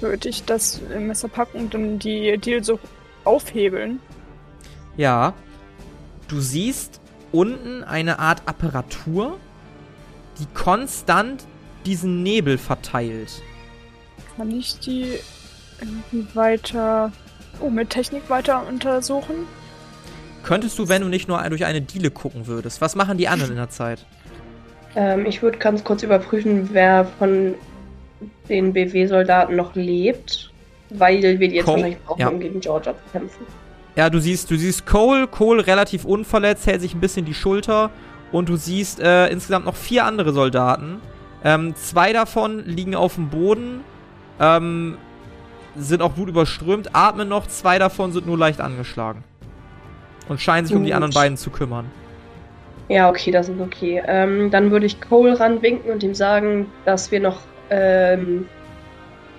würde 0.00 0.28
ich 0.28 0.44
das 0.44 0.80
Messer 0.98 1.28
packen 1.28 1.58
und 1.58 1.74
dann 1.74 1.98
die 1.98 2.38
Diele 2.38 2.64
so 2.64 2.78
aufhebeln. 3.24 4.00
Ja. 4.96 5.34
Du 6.28 6.40
siehst 6.40 7.00
unten 7.32 7.82
eine 7.82 8.18
Art 8.18 8.42
Apparatur, 8.46 9.38
die 10.38 10.46
konstant 10.54 11.44
diesen 11.84 12.22
Nebel 12.22 12.56
verteilt. 12.56 13.42
Kann 14.36 14.50
ich 14.50 14.78
die 14.78 15.18
irgendwie 15.80 16.26
weiter, 16.34 17.12
oh, 17.60 17.70
mit 17.70 17.90
Technik 17.90 18.30
weiter 18.30 18.66
untersuchen? 18.66 19.46
Könntest 20.42 20.78
du, 20.78 20.88
wenn 20.88 21.02
du 21.02 21.08
nicht 21.08 21.28
nur 21.28 21.38
durch 21.48 21.64
eine 21.64 21.80
Diele 21.80 22.10
gucken 22.10 22.46
würdest. 22.46 22.80
Was 22.80 22.96
machen 22.96 23.18
die 23.18 23.28
anderen 23.28 23.52
in 23.52 23.56
der 23.58 23.70
Zeit? 23.70 24.04
Ähm, 24.96 25.26
ich 25.26 25.42
würde 25.42 25.58
ganz 25.58 25.84
kurz 25.84 26.02
überprüfen, 26.02 26.70
wer 26.72 27.06
von 27.18 27.54
den 28.48 28.72
BW-Soldaten 28.72 29.56
noch 29.56 29.74
lebt, 29.74 30.50
weil 30.90 31.22
wir 31.22 31.48
die 31.48 31.56
jetzt 31.56 31.66
Cole, 31.66 31.76
wahrscheinlich 31.76 32.04
brauchen, 32.04 32.20
ja. 32.20 32.28
um 32.28 32.40
gegen 32.40 32.60
Georgia 32.60 32.94
zu 32.94 33.12
kämpfen. 33.12 33.46
Ja, 33.96 34.10
du 34.10 34.18
siehst, 34.18 34.50
du 34.50 34.56
siehst 34.56 34.86
Cole, 34.86 35.26
Cole 35.26 35.66
relativ 35.66 36.04
unverletzt, 36.04 36.66
hält 36.66 36.80
sich 36.80 36.94
ein 36.94 37.00
bisschen 37.00 37.24
die 37.24 37.34
Schulter 37.34 37.90
und 38.32 38.48
du 38.48 38.56
siehst 38.56 39.00
äh, 39.00 39.28
insgesamt 39.28 39.66
noch 39.66 39.76
vier 39.76 40.04
andere 40.04 40.32
Soldaten. 40.32 41.00
Ähm, 41.44 41.74
zwei 41.76 42.12
davon 42.12 42.64
liegen 42.66 42.94
auf 42.94 43.14
dem 43.14 43.28
Boden, 43.30 43.80
ähm, 44.38 44.98
sind 45.76 46.02
auch 46.02 46.14
gut 46.14 46.28
überströmt, 46.28 46.94
atmen 46.94 47.28
noch, 47.28 47.46
zwei 47.46 47.78
davon 47.78 48.12
sind 48.12 48.26
nur 48.26 48.36
leicht 48.36 48.60
angeschlagen. 48.60 49.24
Und 50.30 50.40
scheinen 50.40 50.64
sich 50.64 50.72
gut. 50.72 50.80
um 50.80 50.86
die 50.86 50.94
anderen 50.94 51.12
beiden 51.12 51.36
zu 51.36 51.50
kümmern. 51.50 51.90
Ja, 52.88 53.08
okay, 53.08 53.32
das 53.32 53.48
ist 53.48 53.60
okay. 53.60 54.00
Ähm, 54.06 54.50
dann 54.50 54.70
würde 54.70 54.86
ich 54.86 55.00
Cole 55.00 55.38
ranwinken 55.38 55.90
und 55.90 56.04
ihm 56.04 56.14
sagen, 56.14 56.70
dass 56.84 57.10
wir 57.10 57.18
noch 57.18 57.40
ähm, 57.68 58.46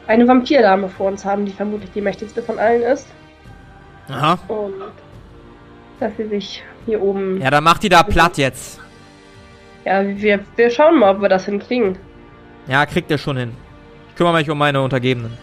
eine 0.07 0.27
Vampirdame 0.27 0.89
vor 0.89 1.07
uns 1.07 1.23
haben, 1.23 1.45
die 1.45 1.53
vermutlich 1.53 1.91
die 1.91 2.01
mächtigste 2.01 2.43
von 2.43 2.59
allen 2.59 2.81
ist. 2.81 3.07
Aha. 4.09 4.37
Und 4.49 4.73
dass 6.01 6.11
sie 6.17 6.27
sich 6.27 6.61
hier 6.85 7.01
oben. 7.01 7.39
Ja, 7.41 7.49
dann 7.49 7.63
macht 7.63 7.83
die 7.83 7.89
da 7.89 8.03
platt 8.03 8.37
jetzt. 8.37 8.81
Ja, 9.85 10.05
wir, 10.05 10.41
wir 10.57 10.69
schauen 10.69 10.99
mal, 10.99 11.15
ob 11.15 11.21
wir 11.21 11.29
das 11.29 11.45
hinkriegen. 11.45 11.97
Ja, 12.67 12.85
kriegt 12.85 13.09
er 13.11 13.17
schon 13.17 13.37
hin. 13.37 13.53
Ich 14.09 14.15
kümmere 14.15 14.33
mich 14.33 14.49
um 14.49 14.57
meine 14.57 14.81
Untergebenen. 14.81 15.37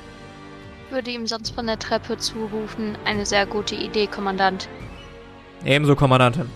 Würde 0.91 1.11
ihm 1.11 1.27
sonst 1.27 1.55
von 1.55 1.67
der 1.67 1.79
Treppe 1.79 2.19
zurufen. 2.19 2.99
Eine 3.07 3.25
sehr 3.25 3.47
gute 3.47 3.75
Idee, 3.75 4.07
Kommandant. 4.07 4.69
Ebenso, 5.65 5.97
Kommandantin. 5.97 6.49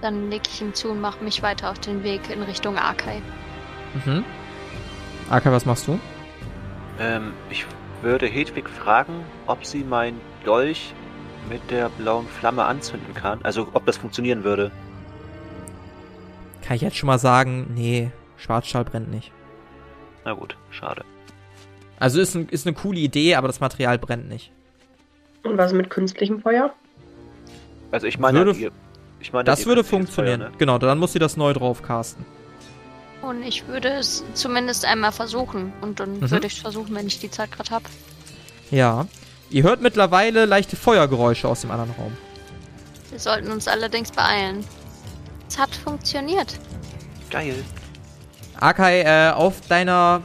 Dann 0.00 0.28
nicke 0.28 0.48
ich 0.52 0.60
ihm 0.60 0.74
zu 0.74 0.90
und 0.90 1.00
mache 1.00 1.22
mich 1.22 1.42
weiter 1.42 1.70
auf 1.70 1.78
den 1.78 2.02
Weg 2.02 2.30
in 2.30 2.42
Richtung 2.42 2.76
Arkai. 2.76 3.22
Mhm. 4.04 4.24
Arkai, 5.30 5.52
was 5.52 5.66
machst 5.66 5.86
du? 5.86 5.98
Ähm, 6.98 7.32
ich 7.50 7.66
würde 8.02 8.26
Hedwig 8.26 8.68
fragen, 8.68 9.24
ob 9.46 9.64
sie 9.64 9.84
mein 9.84 10.20
Dolch 10.44 10.92
mit 11.48 11.70
der 11.70 11.88
blauen 11.88 12.26
Flamme 12.26 12.64
anzünden 12.64 13.14
kann. 13.14 13.40
Also, 13.42 13.68
ob 13.72 13.86
das 13.86 13.96
funktionieren 13.96 14.44
würde. 14.44 14.70
Kann 16.62 16.76
ich 16.76 16.82
jetzt 16.82 16.96
schon 16.96 17.08
mal 17.08 17.18
sagen, 17.18 17.72
nee, 17.74 18.10
Schwarzstahl 18.36 18.84
brennt 18.84 19.10
nicht. 19.10 19.32
Na 20.24 20.32
gut, 20.32 20.56
schade. 20.70 21.04
Also 21.98 22.20
ist, 22.20 22.34
ein, 22.34 22.48
ist 22.48 22.66
eine 22.66 22.74
coole 22.74 22.98
Idee, 22.98 23.36
aber 23.36 23.46
das 23.46 23.60
Material 23.60 23.98
brennt 23.98 24.28
nicht. 24.28 24.50
Und 25.44 25.58
was 25.58 25.72
mit 25.72 25.90
künstlichem 25.90 26.40
Feuer? 26.40 26.72
Also 27.92 28.06
ich 28.06 28.18
meine, 28.18 28.38
würde, 28.38 28.58
ihr, 28.58 28.72
ich 29.20 29.32
meine, 29.32 29.44
das 29.44 29.66
würde 29.66 29.84
funktionieren. 29.84 30.40
Feuer, 30.40 30.50
ne? 30.50 30.56
Genau, 30.58 30.78
dann 30.78 30.98
muss 30.98 31.12
sie 31.12 31.18
das 31.18 31.36
neu 31.36 31.52
drauf 31.52 31.82
casten. 31.82 32.24
Und 33.20 33.42
ich 33.44 33.68
würde 33.68 33.88
es 33.88 34.24
zumindest 34.34 34.84
einmal 34.84 35.12
versuchen. 35.12 35.72
Und 35.80 36.00
dann 36.00 36.18
mhm. 36.18 36.30
würde 36.30 36.48
ich 36.48 36.54
es 36.54 36.58
versuchen, 36.58 36.94
wenn 36.94 37.06
ich 37.06 37.20
die 37.20 37.30
Zeit 37.30 37.52
gerade 37.52 37.70
habe. 37.70 37.84
Ja. 38.70 39.06
Ihr 39.50 39.62
hört 39.62 39.82
mittlerweile 39.82 40.46
leichte 40.46 40.76
Feuergeräusche 40.76 41.46
aus 41.46 41.60
dem 41.60 41.70
anderen 41.70 41.92
Raum. 41.92 42.16
Wir 43.10 43.18
sollten 43.18 43.52
uns 43.52 43.68
allerdings 43.68 44.10
beeilen. 44.10 44.64
Es 45.46 45.58
hat 45.58 45.74
funktioniert. 45.74 46.58
Geil. 47.30 47.54
Akai, 48.58 49.02
äh, 49.02 49.32
auf 49.32 49.60
deiner 49.68 50.22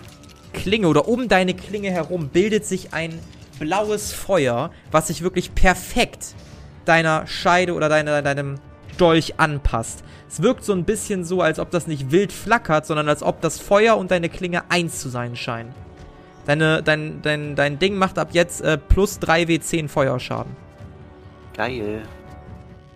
Klinge 0.53 0.87
oder 0.87 1.07
um 1.07 1.27
deine 1.27 1.53
Klinge 1.53 1.91
herum 1.91 2.29
bildet 2.29 2.65
sich 2.65 2.93
ein 2.93 3.19
blaues 3.59 4.13
Feuer, 4.13 4.71
was 4.91 5.07
sich 5.07 5.21
wirklich 5.21 5.53
perfekt 5.53 6.33
deiner 6.87 7.27
Scheide 7.27 7.73
oder 7.73 7.89
deine, 7.89 8.23
deinem 8.23 8.55
Dolch 8.97 9.35
anpasst. 9.37 10.03
Es 10.29 10.41
wirkt 10.41 10.63
so 10.63 10.73
ein 10.73 10.83
bisschen 10.83 11.23
so, 11.23 11.41
als 11.41 11.59
ob 11.59 11.71
das 11.71 11.87
nicht 11.87 12.11
wild 12.11 12.33
flackert, 12.33 12.85
sondern 12.85 13.07
als 13.07 13.23
ob 13.23 13.41
das 13.41 13.59
Feuer 13.59 13.97
und 13.97 14.11
deine 14.11 14.29
Klinge 14.29 14.63
eins 14.69 14.99
zu 14.99 15.09
sein 15.09 15.35
scheinen. 15.35 15.73
Deine, 16.45 16.81
dein, 16.81 17.21
dein, 17.21 17.55
dein 17.55 17.79
Ding 17.79 17.95
macht 17.95 18.17
ab 18.17 18.29
jetzt 18.31 18.61
äh, 18.61 18.77
plus 18.77 19.19
3w10 19.19 19.89
Feuerschaden. 19.89 20.55
Geil. 21.55 22.01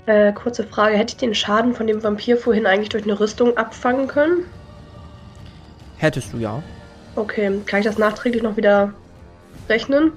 Äh, 0.05 0.33
kurze 0.33 0.65
Frage, 0.65 0.97
hätte 0.97 1.13
ich 1.13 1.17
den 1.17 1.35
Schaden 1.35 1.73
von 1.73 1.87
dem 1.87 2.03
Vampir 2.03 2.37
vorhin 2.37 2.65
eigentlich 2.65 2.89
durch 2.89 3.03
eine 3.03 3.19
Rüstung 3.19 3.57
abfangen 3.57 4.07
können? 4.07 4.45
Hättest 5.97 6.33
du 6.33 6.37
ja. 6.37 6.63
Okay, 7.15 7.51
kann 7.65 7.81
ich 7.81 7.85
das 7.85 7.97
nachträglich 7.97 8.41
noch 8.41 8.57
wieder 8.57 8.93
rechnen? 9.69 10.13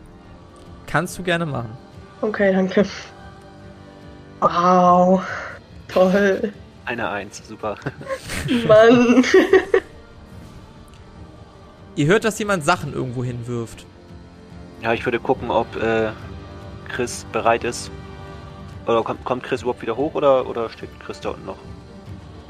Kannst 0.87 1.19
du 1.19 1.23
gerne 1.23 1.45
machen. 1.45 1.77
Okay, 2.21 2.53
danke. 2.53 2.87
Wow. 4.45 5.23
Toll. 5.89 6.53
Eine 6.85 7.09
Eins, 7.09 7.43
super. 7.49 7.77
Mann. 8.69 9.25
Ihr 11.97 12.07
hört, 12.07 12.25
dass 12.25 12.39
jemand 12.39 12.63
Sachen 12.65 12.93
irgendwo 12.93 13.25
hinwirft. 13.25 13.87
Ja, 14.83 14.93
ich 14.93 15.05
würde 15.07 15.19
gucken, 15.19 15.51
ob 15.51 15.77
äh, 15.77 16.11
Chris 16.89 17.25
bereit 17.33 17.65
ist. 17.65 17.91
Oder 18.87 19.03
kommt, 19.03 19.25
kommt 19.25 19.45
Chris 19.45 19.63
überhaupt 19.63 19.81
wieder 19.81 19.97
hoch 19.97 20.15
oder, 20.15 20.47
oder 20.47 20.69
steht 20.69 20.91
Chris 21.01 21.21
da 21.21 21.31
unten 21.31 21.47
noch? 21.47 21.57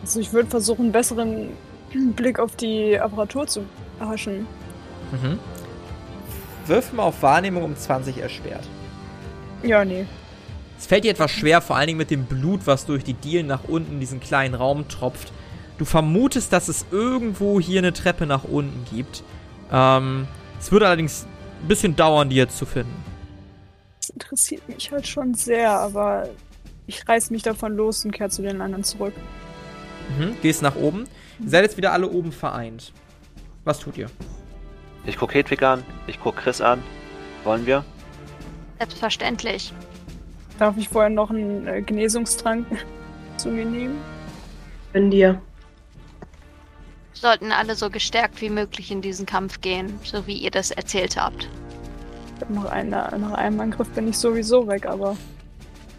Also 0.02 0.18
ich 0.18 0.32
würde 0.32 0.50
versuchen, 0.50 0.82
einen 0.86 0.92
besseren 0.92 1.50
Blick 2.16 2.40
auf 2.40 2.56
die 2.56 2.98
Apparatur 2.98 3.46
zu 3.46 3.64
erhaschen. 4.00 4.48
Mhm. 5.12 5.38
Wirf 6.66 6.92
mal 6.92 7.04
auf 7.04 7.22
Wahrnehmung 7.22 7.62
um 7.62 7.76
20 7.76 8.18
erschwert. 8.18 8.66
Ja, 9.62 9.84
nee. 9.84 10.06
Es 10.84 10.88
fällt 10.88 11.04
dir 11.04 11.12
etwas 11.12 11.30
schwer, 11.30 11.62
vor 11.62 11.76
allen 11.76 11.86
Dingen 11.86 11.96
mit 11.96 12.10
dem 12.10 12.26
Blut, 12.26 12.66
was 12.66 12.84
durch 12.84 13.02
die 13.02 13.14
Dielen 13.14 13.46
nach 13.46 13.64
unten 13.64 13.94
in 13.94 14.00
diesen 14.00 14.20
kleinen 14.20 14.54
Raum 14.54 14.86
tropft. 14.86 15.32
Du 15.78 15.86
vermutest, 15.86 16.52
dass 16.52 16.68
es 16.68 16.84
irgendwo 16.90 17.58
hier 17.58 17.78
eine 17.78 17.94
Treppe 17.94 18.26
nach 18.26 18.44
unten 18.44 18.84
gibt. 18.94 19.22
Ähm, 19.72 20.28
es 20.60 20.70
würde 20.70 20.86
allerdings 20.86 21.26
ein 21.62 21.68
bisschen 21.68 21.96
dauern, 21.96 22.28
die 22.28 22.36
jetzt 22.36 22.58
zu 22.58 22.66
finden. 22.66 22.94
Das 23.98 24.10
interessiert 24.10 24.68
mich 24.68 24.92
halt 24.92 25.06
schon 25.06 25.32
sehr, 25.32 25.70
aber 25.70 26.28
ich 26.86 27.08
reiß 27.08 27.30
mich 27.30 27.42
davon 27.42 27.74
los 27.74 28.04
und 28.04 28.10
kehre 28.10 28.28
zu 28.28 28.42
den 28.42 28.60
anderen 28.60 28.84
zurück. 28.84 29.14
Mhm, 30.18 30.36
gehst 30.42 30.60
nach 30.60 30.76
oben. 30.76 31.06
Ihr 31.38 31.48
seid 31.48 31.62
jetzt 31.62 31.78
wieder 31.78 31.92
alle 31.92 32.10
oben 32.10 32.30
vereint. 32.30 32.92
Was 33.64 33.78
tut 33.78 33.96
ihr? 33.96 34.10
Ich 35.06 35.16
guck 35.16 35.32
Hedwig 35.32 35.62
an, 35.62 35.82
ich 36.06 36.20
guck 36.20 36.36
Chris 36.36 36.60
an. 36.60 36.82
Wollen 37.42 37.64
wir? 37.64 37.86
Selbstverständlich. 38.76 39.72
Darf 40.58 40.76
ich 40.76 40.88
vorher 40.88 41.10
noch 41.10 41.30
einen 41.30 41.66
äh, 41.66 41.82
Genesungstrank 41.82 42.66
zu 43.36 43.48
mir 43.48 43.64
nehmen? 43.64 44.00
Wenn 44.92 45.10
dir. 45.10 45.40
Sollten 47.12 47.52
alle 47.52 47.74
so 47.74 47.90
gestärkt 47.90 48.40
wie 48.40 48.50
möglich 48.50 48.90
in 48.90 49.00
diesen 49.00 49.26
Kampf 49.26 49.60
gehen, 49.60 49.98
so 50.04 50.26
wie 50.26 50.36
ihr 50.36 50.50
das 50.50 50.70
erzählt 50.70 51.16
habt. 51.16 51.48
Nach, 52.48 52.66
einer, 52.66 53.16
nach 53.16 53.32
einem 53.32 53.60
Angriff 53.60 53.88
bin 53.90 54.08
ich 54.08 54.18
sowieso 54.18 54.66
weg, 54.68 54.86
aber 54.86 55.16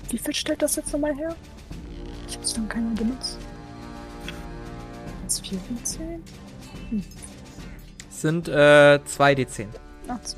wie 0.09 0.17
viel 0.17 0.33
stellt 0.33 0.61
das 0.61 0.75
jetzt 0.75 0.93
nochmal 0.93 1.15
her? 1.15 1.35
Ich 2.27 2.37
hab's 2.37 2.53
dann 2.53 2.69
keiner 2.69 2.91
benutzt. 2.91 3.37
1, 5.23 5.39
4, 5.39 5.59
10? 5.83 6.23
Hm. 6.89 7.03
Sind 8.09 8.47
äh, 8.47 8.99
2 9.03 9.33
D10. 9.33 9.67
Ach 10.07 10.19
so. 10.23 10.37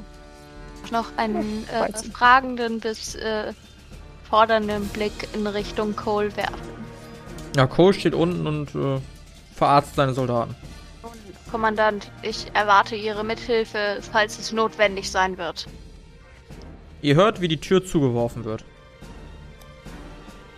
Noch 0.92 1.18
einen 1.18 1.68
äh, 1.68 1.92
fragenden 2.12 2.80
bis 2.80 3.16
äh, 3.16 3.54
fordernden 4.30 4.88
Blick 4.90 5.28
in 5.34 5.48
Richtung 5.48 5.96
Cole 5.96 6.36
werfen. 6.36 6.78
Ja, 7.56 7.66
Cole 7.68 7.94
steht 7.94 8.14
unten 8.14 8.46
und 8.46 8.76
äh, 8.76 9.00
verarzt 9.56 9.96
seine 9.96 10.14
Soldaten. 10.14 10.56
Kommandant, 11.52 12.12
ich 12.22 12.48
erwarte 12.54 12.96
Ihre 12.96 13.24
Mithilfe, 13.24 14.00
falls 14.12 14.38
es 14.38 14.52
notwendig 14.52 15.10
sein 15.10 15.38
wird. 15.38 15.66
Ihr 17.02 17.16
hört, 17.16 17.42
wie 17.42 17.48
die 17.48 17.60
Tür 17.60 17.86
zugeworfen 17.86 18.44
wird. 18.44 18.66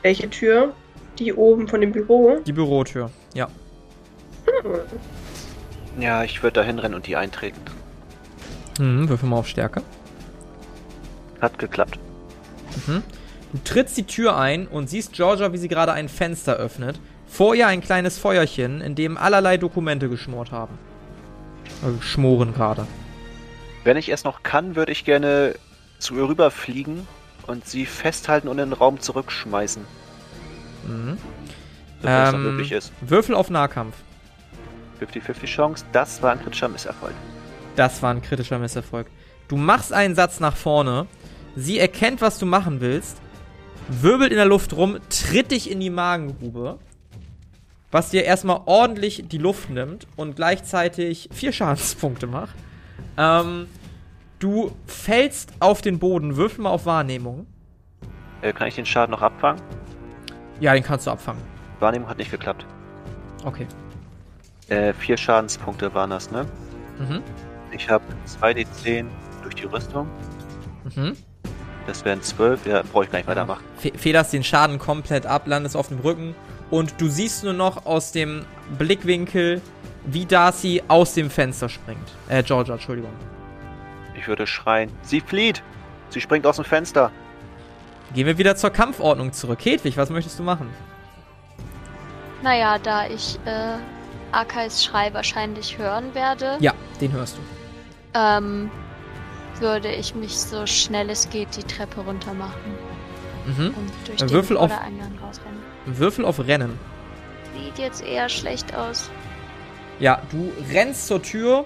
Welche 0.02 0.30
Tür? 0.30 0.74
Die 1.20 1.34
oben 1.34 1.68
von 1.68 1.82
dem 1.82 1.92
Büro? 1.92 2.40
Die 2.46 2.54
Bürotür, 2.54 3.12
ja. 3.34 3.50
Hm. 4.46 4.80
Ja, 6.02 6.24
ich 6.24 6.42
würde 6.42 6.62
da 6.62 6.64
hinrennen 6.64 6.96
und 6.96 7.08
die 7.08 7.18
eintreten. 7.18 7.60
Hm, 8.78 9.10
würfel 9.10 9.28
mal 9.28 9.38
auf 9.38 9.48
Stärke. 9.48 9.84
Hat 11.42 11.60
geklappt. 11.60 12.00
Mhm. 12.88 13.04
Du 13.52 13.60
trittst 13.64 13.98
die 13.98 14.04
Tür 14.04 14.38
ein 14.38 14.68
und 14.68 14.90
siehst 14.90 15.14
Georgia, 15.14 15.52
wie 15.54 15.58
sie 15.58 15.68
gerade 15.68 15.92
ein 15.92 16.08
Fenster 16.08 16.56
öffnet. 16.56 17.00
Vor 17.28 17.56
ihr 17.56 17.68
ein 17.68 17.82
kleines 17.82 18.18
Feuerchen, 18.18 18.82
in 18.82 18.96
dem 18.96 19.18
allerlei 19.18 19.58
Dokumente 19.58 20.10
geschmort 20.10 20.52
haben. 20.52 20.78
Also 21.84 22.02
schmoren 22.02 22.54
gerade. 22.54 22.88
Wenn 23.84 23.98
ich 23.98 24.10
es 24.10 24.24
noch 24.24 24.44
kann, 24.44 24.76
würde 24.76 24.92
ich 24.92 25.06
gerne 25.06 25.56
zu 26.00 26.16
ihr 26.16 26.28
rüberfliegen 26.28 27.08
und 27.48 27.66
sie 27.66 27.86
festhalten 27.86 28.48
und 28.48 28.60
in 28.60 28.70
den 28.70 28.74
Raum 28.74 29.00
zurückschmeißen. 29.00 29.84
Mhm. 30.88 31.18
Ähm, 32.04 32.44
möglich 32.44 32.72
ist. 32.72 32.94
Würfel 33.02 33.36
auf 33.36 33.50
Nahkampf. 33.50 33.96
50-50 35.02 35.46
Chance, 35.46 35.86
das 35.92 36.22
war 36.22 36.32
ein 36.32 36.42
kritischer 36.42 36.68
Misserfolg. 36.68 37.14
Das 37.76 38.02
war 38.02 38.12
ein 38.12 38.22
kritischer 38.22 38.60
Misserfolg. 38.60 39.08
Du 39.48 39.58
machst 39.58 39.94
einen 39.94 40.16
Satz 40.16 40.40
nach 40.40 40.56
vorne, 40.56 41.08
sie 41.56 41.80
erkennt, 41.80 42.22
was 42.22 42.38
du 42.40 42.46
machen 42.46 42.82
willst, 42.82 43.18
wirbelt 43.90 44.32
in 44.32 44.38
der 44.38 44.46
Luft 44.46 44.74
rum, 44.74 45.00
tritt 45.10 45.52
dich 45.52 45.70
in 45.70 45.80
die 45.80 45.90
Magengrube, 45.90 46.80
was 47.92 48.10
dir 48.10 48.24
erstmal 48.24 48.62
ordentlich 48.66 49.26
die 49.28 49.38
Luft 49.38 49.70
nimmt 49.70 50.08
und 50.16 50.36
gleichzeitig 50.36 51.30
vier 51.32 51.52
Schadenspunkte 51.54 52.28
macht. 52.28 52.56
Ähm, 53.18 53.68
du 54.40 54.72
fällst 54.86 55.54
auf 55.60 55.82
den 55.82 56.00
Boden, 56.00 56.36
würfel 56.36 56.64
mal 56.64 56.70
auf 56.70 56.86
Wahrnehmung. 56.86 57.48
Äh, 58.42 58.54
kann 58.54 58.68
ich 58.68 58.76
den 58.76 58.86
Schaden 58.86 59.12
noch 59.12 59.22
abfangen? 59.22 59.62
Ja, 60.60 60.74
den 60.74 60.84
kannst 60.84 61.08
du 61.08 61.12
abfangen. 61.12 61.42
Wahrnehmung 61.80 62.10
hat 62.10 62.18
nicht 62.18 62.32
geklappt. 62.32 62.66
Okay. 63.44 63.68
Äh, 64.68 64.94
vier 64.94 65.18
Schadenspunkte 65.18 65.94
waren 65.94 66.10
das, 66.10 66.32
ne? 66.32 66.46
Mhm. 67.00 67.24
Ich 67.72 67.90
habe 67.90 68.04
2d10 68.28 69.06
durch 69.44 69.56
die 69.56 69.66
Rüstung. 69.66 70.08
Mhm. 70.96 71.16
Das 71.90 72.06
wären 72.06 72.22
12, 72.22 72.68
ja, 72.68 72.84
brauche 72.84 73.06
ich 73.06 73.12
gar 73.12 73.18
nicht 73.18 73.28
ja. 73.28 73.32
weitermachen. 73.32 73.64
Fe 73.80 73.92
federst 73.96 74.32
den 74.32 74.44
Schaden 74.44 74.78
komplett 74.78 75.26
ab, 75.26 75.48
landest 75.48 75.76
auf 75.76 75.88
dem 75.88 75.98
Rücken 76.00 76.36
und 76.70 77.02
du 77.02 77.08
siehst 77.10 77.44
nur 77.44 77.54
noch 77.54 77.88
aus 77.88 78.12
dem 78.12 78.46
Blickwinkel, 78.78 79.60
wie 80.06 80.26
Darcy 80.28 80.84
aus 80.88 81.16
dem 81.16 81.32
Fenster 81.32 81.68
springt. 81.68 82.08
Äh, 82.28 82.44
Georgia, 82.44 82.76
Entschuldigung. 82.76 83.10
Ich 84.16 84.28
würde 84.28 84.46
schreien, 84.46 84.92
sie 85.02 85.20
flieht! 85.20 85.64
Sie 86.10 86.22
springt 86.22 86.46
aus 86.46 86.58
dem 86.58 86.66
Fenster! 86.66 87.12
Gehen 88.14 88.28
wir 88.28 88.38
wieder 88.38 88.56
zur 88.56 88.70
Kampfordnung 88.70 89.34
zurück. 89.34 89.66
Hedwig, 89.66 89.98
was 89.98 90.12
möchtest 90.12 90.38
du 90.38 90.44
machen? 90.44 90.70
Naja, 92.44 92.78
da 92.78 93.08
ich 93.08 93.40
äh, 93.46 93.78
Akais 94.32 94.84
Schrei 94.84 95.12
wahrscheinlich 95.12 95.80
hören 95.80 96.14
werde. 96.14 96.58
Ja, 96.60 96.74
den 97.02 97.12
hörst 97.14 97.38
du. 97.38 97.42
Ähm, 98.14 98.70
würde 99.62 99.92
ich 99.92 100.16
mich 100.16 100.38
so 100.38 100.66
schnell 100.66 101.10
es 101.10 101.30
geht 101.30 101.56
die 101.56 101.64
Treppe 101.64 102.02
runter 102.02 102.34
machen. 102.34 102.76
Mhm. 103.46 103.68
Und 103.68 103.92
durch 104.06 104.18
den 104.18 104.30
Würfel 104.30 104.58
auf, 104.58 104.72
rausrennen. 104.72 105.60
Würfel 105.86 106.26
auf 106.26 106.40
Rennen. 106.40 106.80
Sieht 107.56 107.80
jetzt 107.80 108.04
eher 108.04 108.30
schlecht 108.30 108.76
aus. 108.76 109.10
Ja, 110.00 110.22
du 110.32 110.52
rennst 110.72 111.08
zur 111.08 111.22
Tür 111.22 111.66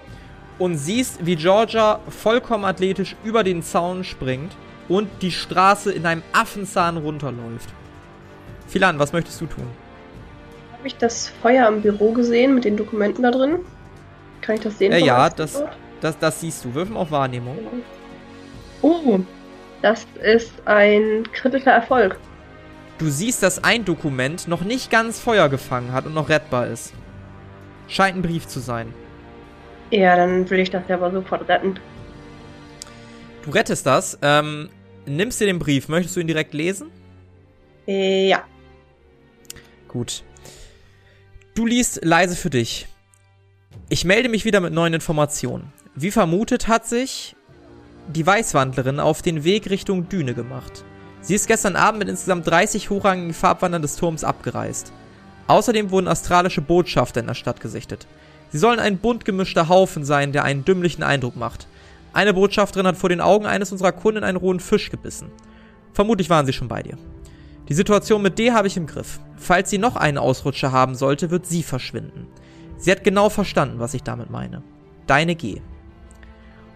und 0.58 0.76
siehst, 0.76 1.24
wie 1.24 1.36
Georgia 1.36 2.00
vollkommen 2.08 2.64
athletisch 2.64 3.16
über 3.24 3.44
den 3.44 3.62
Zaun 3.62 4.04
springt 4.04 4.52
und 4.88 5.08
die 5.22 5.30
Straße 5.30 5.92
in 5.92 6.06
einem 6.06 6.22
Affenzahn 6.32 6.96
runterläuft. 6.96 7.68
Philan, 8.68 8.98
was 8.98 9.12
möchtest 9.12 9.40
du 9.40 9.46
tun? 9.46 9.66
Habe 10.72 10.86
ich 10.86 10.96
das 10.96 11.28
Feuer 11.42 11.68
im 11.68 11.82
Büro 11.82 12.12
gesehen 12.12 12.54
mit 12.54 12.64
den 12.64 12.76
Dokumenten 12.76 13.22
da 13.22 13.30
drin? 13.30 13.60
Kann 14.40 14.56
ich 14.56 14.62
das 14.62 14.78
sehen? 14.78 14.92
Äh, 14.92 15.04
ja, 15.04 15.30
das, 15.30 15.62
das, 16.04 16.18
das 16.18 16.40
siehst 16.40 16.64
du. 16.64 16.74
Würfen 16.74 16.96
auf 16.96 17.10
Wahrnehmung. 17.10 17.58
Oh, 18.82 19.20
das 19.80 20.06
ist 20.22 20.52
ein 20.66 21.24
kritischer 21.32 21.72
Erfolg. 21.72 22.18
Du 22.98 23.08
siehst, 23.08 23.42
dass 23.42 23.64
ein 23.64 23.84
Dokument 23.84 24.46
noch 24.46 24.62
nicht 24.62 24.90
ganz 24.90 25.18
Feuer 25.18 25.48
gefangen 25.48 25.92
hat 25.92 26.04
und 26.06 26.14
noch 26.14 26.28
rettbar 26.28 26.66
ist. 26.66 26.92
Scheint 27.88 28.16
ein 28.16 28.22
Brief 28.22 28.46
zu 28.46 28.60
sein. 28.60 28.92
Ja, 29.90 30.16
dann 30.16 30.48
will 30.50 30.60
ich 30.60 30.70
das 30.70 30.82
ja 30.88 30.96
aber 30.96 31.10
sofort 31.10 31.48
retten. 31.48 31.78
Du 33.42 33.50
rettest 33.50 33.86
das. 33.86 34.18
Ähm, 34.22 34.68
nimmst 35.06 35.40
dir 35.40 35.46
den 35.46 35.58
Brief. 35.58 35.88
Möchtest 35.88 36.16
du 36.16 36.20
ihn 36.20 36.26
direkt 36.26 36.54
lesen? 36.54 36.90
Ja. 37.86 38.44
Gut. 39.88 40.22
Du 41.54 41.66
liest 41.66 42.04
leise 42.04 42.36
für 42.36 42.50
dich. 42.50 42.88
Ich 43.88 44.04
melde 44.04 44.28
mich 44.28 44.44
wieder 44.44 44.60
mit 44.60 44.72
neuen 44.72 44.94
Informationen. 44.94 45.72
Wie 45.96 46.10
vermutet 46.10 46.66
hat 46.66 46.86
sich 46.86 47.36
die 48.08 48.26
Weißwandlerin 48.26 49.00
auf 49.00 49.22
den 49.22 49.44
Weg 49.44 49.70
Richtung 49.70 50.08
Düne 50.08 50.34
gemacht. 50.34 50.84
Sie 51.20 51.34
ist 51.34 51.46
gestern 51.46 51.76
Abend 51.76 52.00
mit 52.00 52.08
insgesamt 52.08 52.46
30 52.46 52.90
hochrangigen 52.90 53.32
Farbwandern 53.32 53.80
des 53.80 53.96
Turms 53.96 54.24
abgereist. 54.24 54.92
Außerdem 55.46 55.90
wurden 55.90 56.08
astralische 56.08 56.60
Botschafter 56.60 57.20
in 57.20 57.26
der 57.26 57.34
Stadt 57.34 57.60
gesichtet. 57.60 58.06
Sie 58.50 58.58
sollen 58.58 58.78
ein 58.78 58.98
bunt 58.98 59.24
gemischter 59.24 59.68
Haufen 59.68 60.04
sein, 60.04 60.32
der 60.32 60.44
einen 60.44 60.64
dümmlichen 60.64 61.02
Eindruck 61.02 61.36
macht. 61.36 61.66
Eine 62.12 62.34
Botschafterin 62.34 62.86
hat 62.86 62.96
vor 62.96 63.08
den 63.08 63.20
Augen 63.20 63.46
eines 63.46 63.72
unserer 63.72 63.92
Kunden 63.92 64.22
einen 64.22 64.36
rohen 64.36 64.60
Fisch 64.60 64.90
gebissen. 64.90 65.30
Vermutlich 65.92 66.28
waren 66.28 66.46
sie 66.46 66.52
schon 66.52 66.68
bei 66.68 66.82
dir. 66.82 66.98
Die 67.68 67.74
Situation 67.74 68.20
mit 68.20 68.38
D 68.38 68.52
habe 68.52 68.68
ich 68.68 68.76
im 68.76 68.86
Griff. 68.86 69.20
Falls 69.36 69.70
sie 69.70 69.78
noch 69.78 69.96
einen 69.96 70.18
Ausrutscher 70.18 70.72
haben 70.72 70.94
sollte, 70.94 71.30
wird 71.30 71.46
sie 71.46 71.62
verschwinden. 71.62 72.26
Sie 72.78 72.90
hat 72.90 73.04
genau 73.04 73.30
verstanden, 73.30 73.78
was 73.78 73.94
ich 73.94 74.02
damit 74.02 74.28
meine. 74.28 74.62
Deine 75.06 75.34
G. 75.34 75.62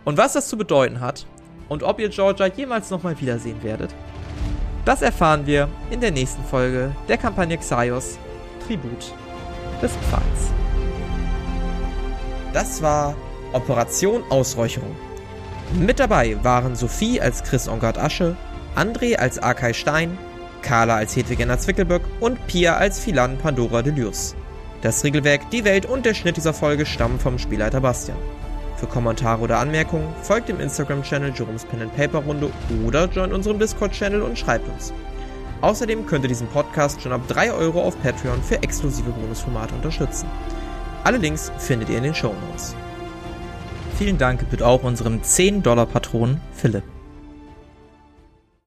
Und 0.08 0.16
was 0.16 0.32
das 0.32 0.48
zu 0.48 0.56
bedeuten 0.56 1.00
hat 1.00 1.26
und 1.68 1.82
ob 1.82 2.00
ihr 2.00 2.08
Georgia 2.08 2.46
jemals 2.46 2.88
nochmal 2.88 3.20
wiedersehen 3.20 3.62
werdet, 3.62 3.94
das 4.86 5.02
erfahren 5.02 5.44
wir 5.44 5.68
in 5.90 6.00
der 6.00 6.12
nächsten 6.12 6.42
Folge 6.44 6.92
der 7.08 7.18
Kampagne 7.18 7.58
Xaios 7.58 8.18
Tribut 8.66 9.12
des 9.82 9.92
Pfahls. 10.08 10.50
Das 12.54 12.80
war 12.80 13.14
Operation 13.52 14.22
Ausräucherung. 14.30 14.96
Mit 15.78 16.00
dabei 16.00 16.42
waren 16.42 16.74
Sophie 16.74 17.20
als 17.20 17.42
Chris 17.42 17.68
Ongard 17.68 17.98
Asche, 17.98 18.34
André 18.76 19.16
als 19.16 19.38
Arkay 19.38 19.74
Stein, 19.74 20.16
Carla 20.62 20.96
als 20.96 21.16
Hedwig 21.16 21.40
Enna 21.40 21.58
Zwickelböck 21.58 22.02
und 22.20 22.46
Pia 22.46 22.78
als 22.78 22.98
Philan 22.98 23.36
Pandora 23.36 23.82
Delurs. 23.82 24.34
Das 24.80 25.04
Regelwerk, 25.04 25.50
die 25.50 25.66
Welt 25.66 25.84
und 25.84 26.06
der 26.06 26.14
Schnitt 26.14 26.38
dieser 26.38 26.54
Folge 26.54 26.86
stammen 26.86 27.20
vom 27.20 27.38
Spielleiter 27.38 27.82
Bastian. 27.82 28.16
Für 28.78 28.86
Kommentare 28.86 29.42
oder 29.42 29.58
Anmerkungen 29.58 30.14
folgt 30.22 30.48
dem 30.48 30.60
Instagram-Channel 30.60 31.32
Jerome's 31.34 31.64
Pen 31.64 31.82
and 31.82 31.96
Paper 31.96 32.18
Runde 32.18 32.50
oder 32.86 33.06
joint 33.06 33.32
unserem 33.32 33.58
Discord-Channel 33.58 34.22
und 34.22 34.38
schreibt 34.38 34.68
uns. 34.68 34.92
Außerdem 35.62 36.06
könnt 36.06 36.24
ihr 36.24 36.28
diesen 36.28 36.46
Podcast 36.46 37.02
schon 37.02 37.12
ab 37.12 37.22
3 37.26 37.52
Euro 37.52 37.82
auf 37.82 38.00
Patreon 38.00 38.40
für 38.40 38.62
exklusive 38.62 39.10
Bonusformate 39.10 39.74
unterstützen. 39.74 40.28
Alle 41.02 41.18
Links 41.18 41.50
findet 41.58 41.88
ihr 41.88 41.98
in 41.98 42.04
den 42.04 42.14
Show 42.14 42.32
Notes. 42.48 42.76
Vielen 43.96 44.16
Dank 44.16 44.48
bitte 44.48 44.64
auch 44.64 44.84
unserem 44.84 45.22
10-Dollar-Patron 45.22 46.40
Philipp. 46.52 46.97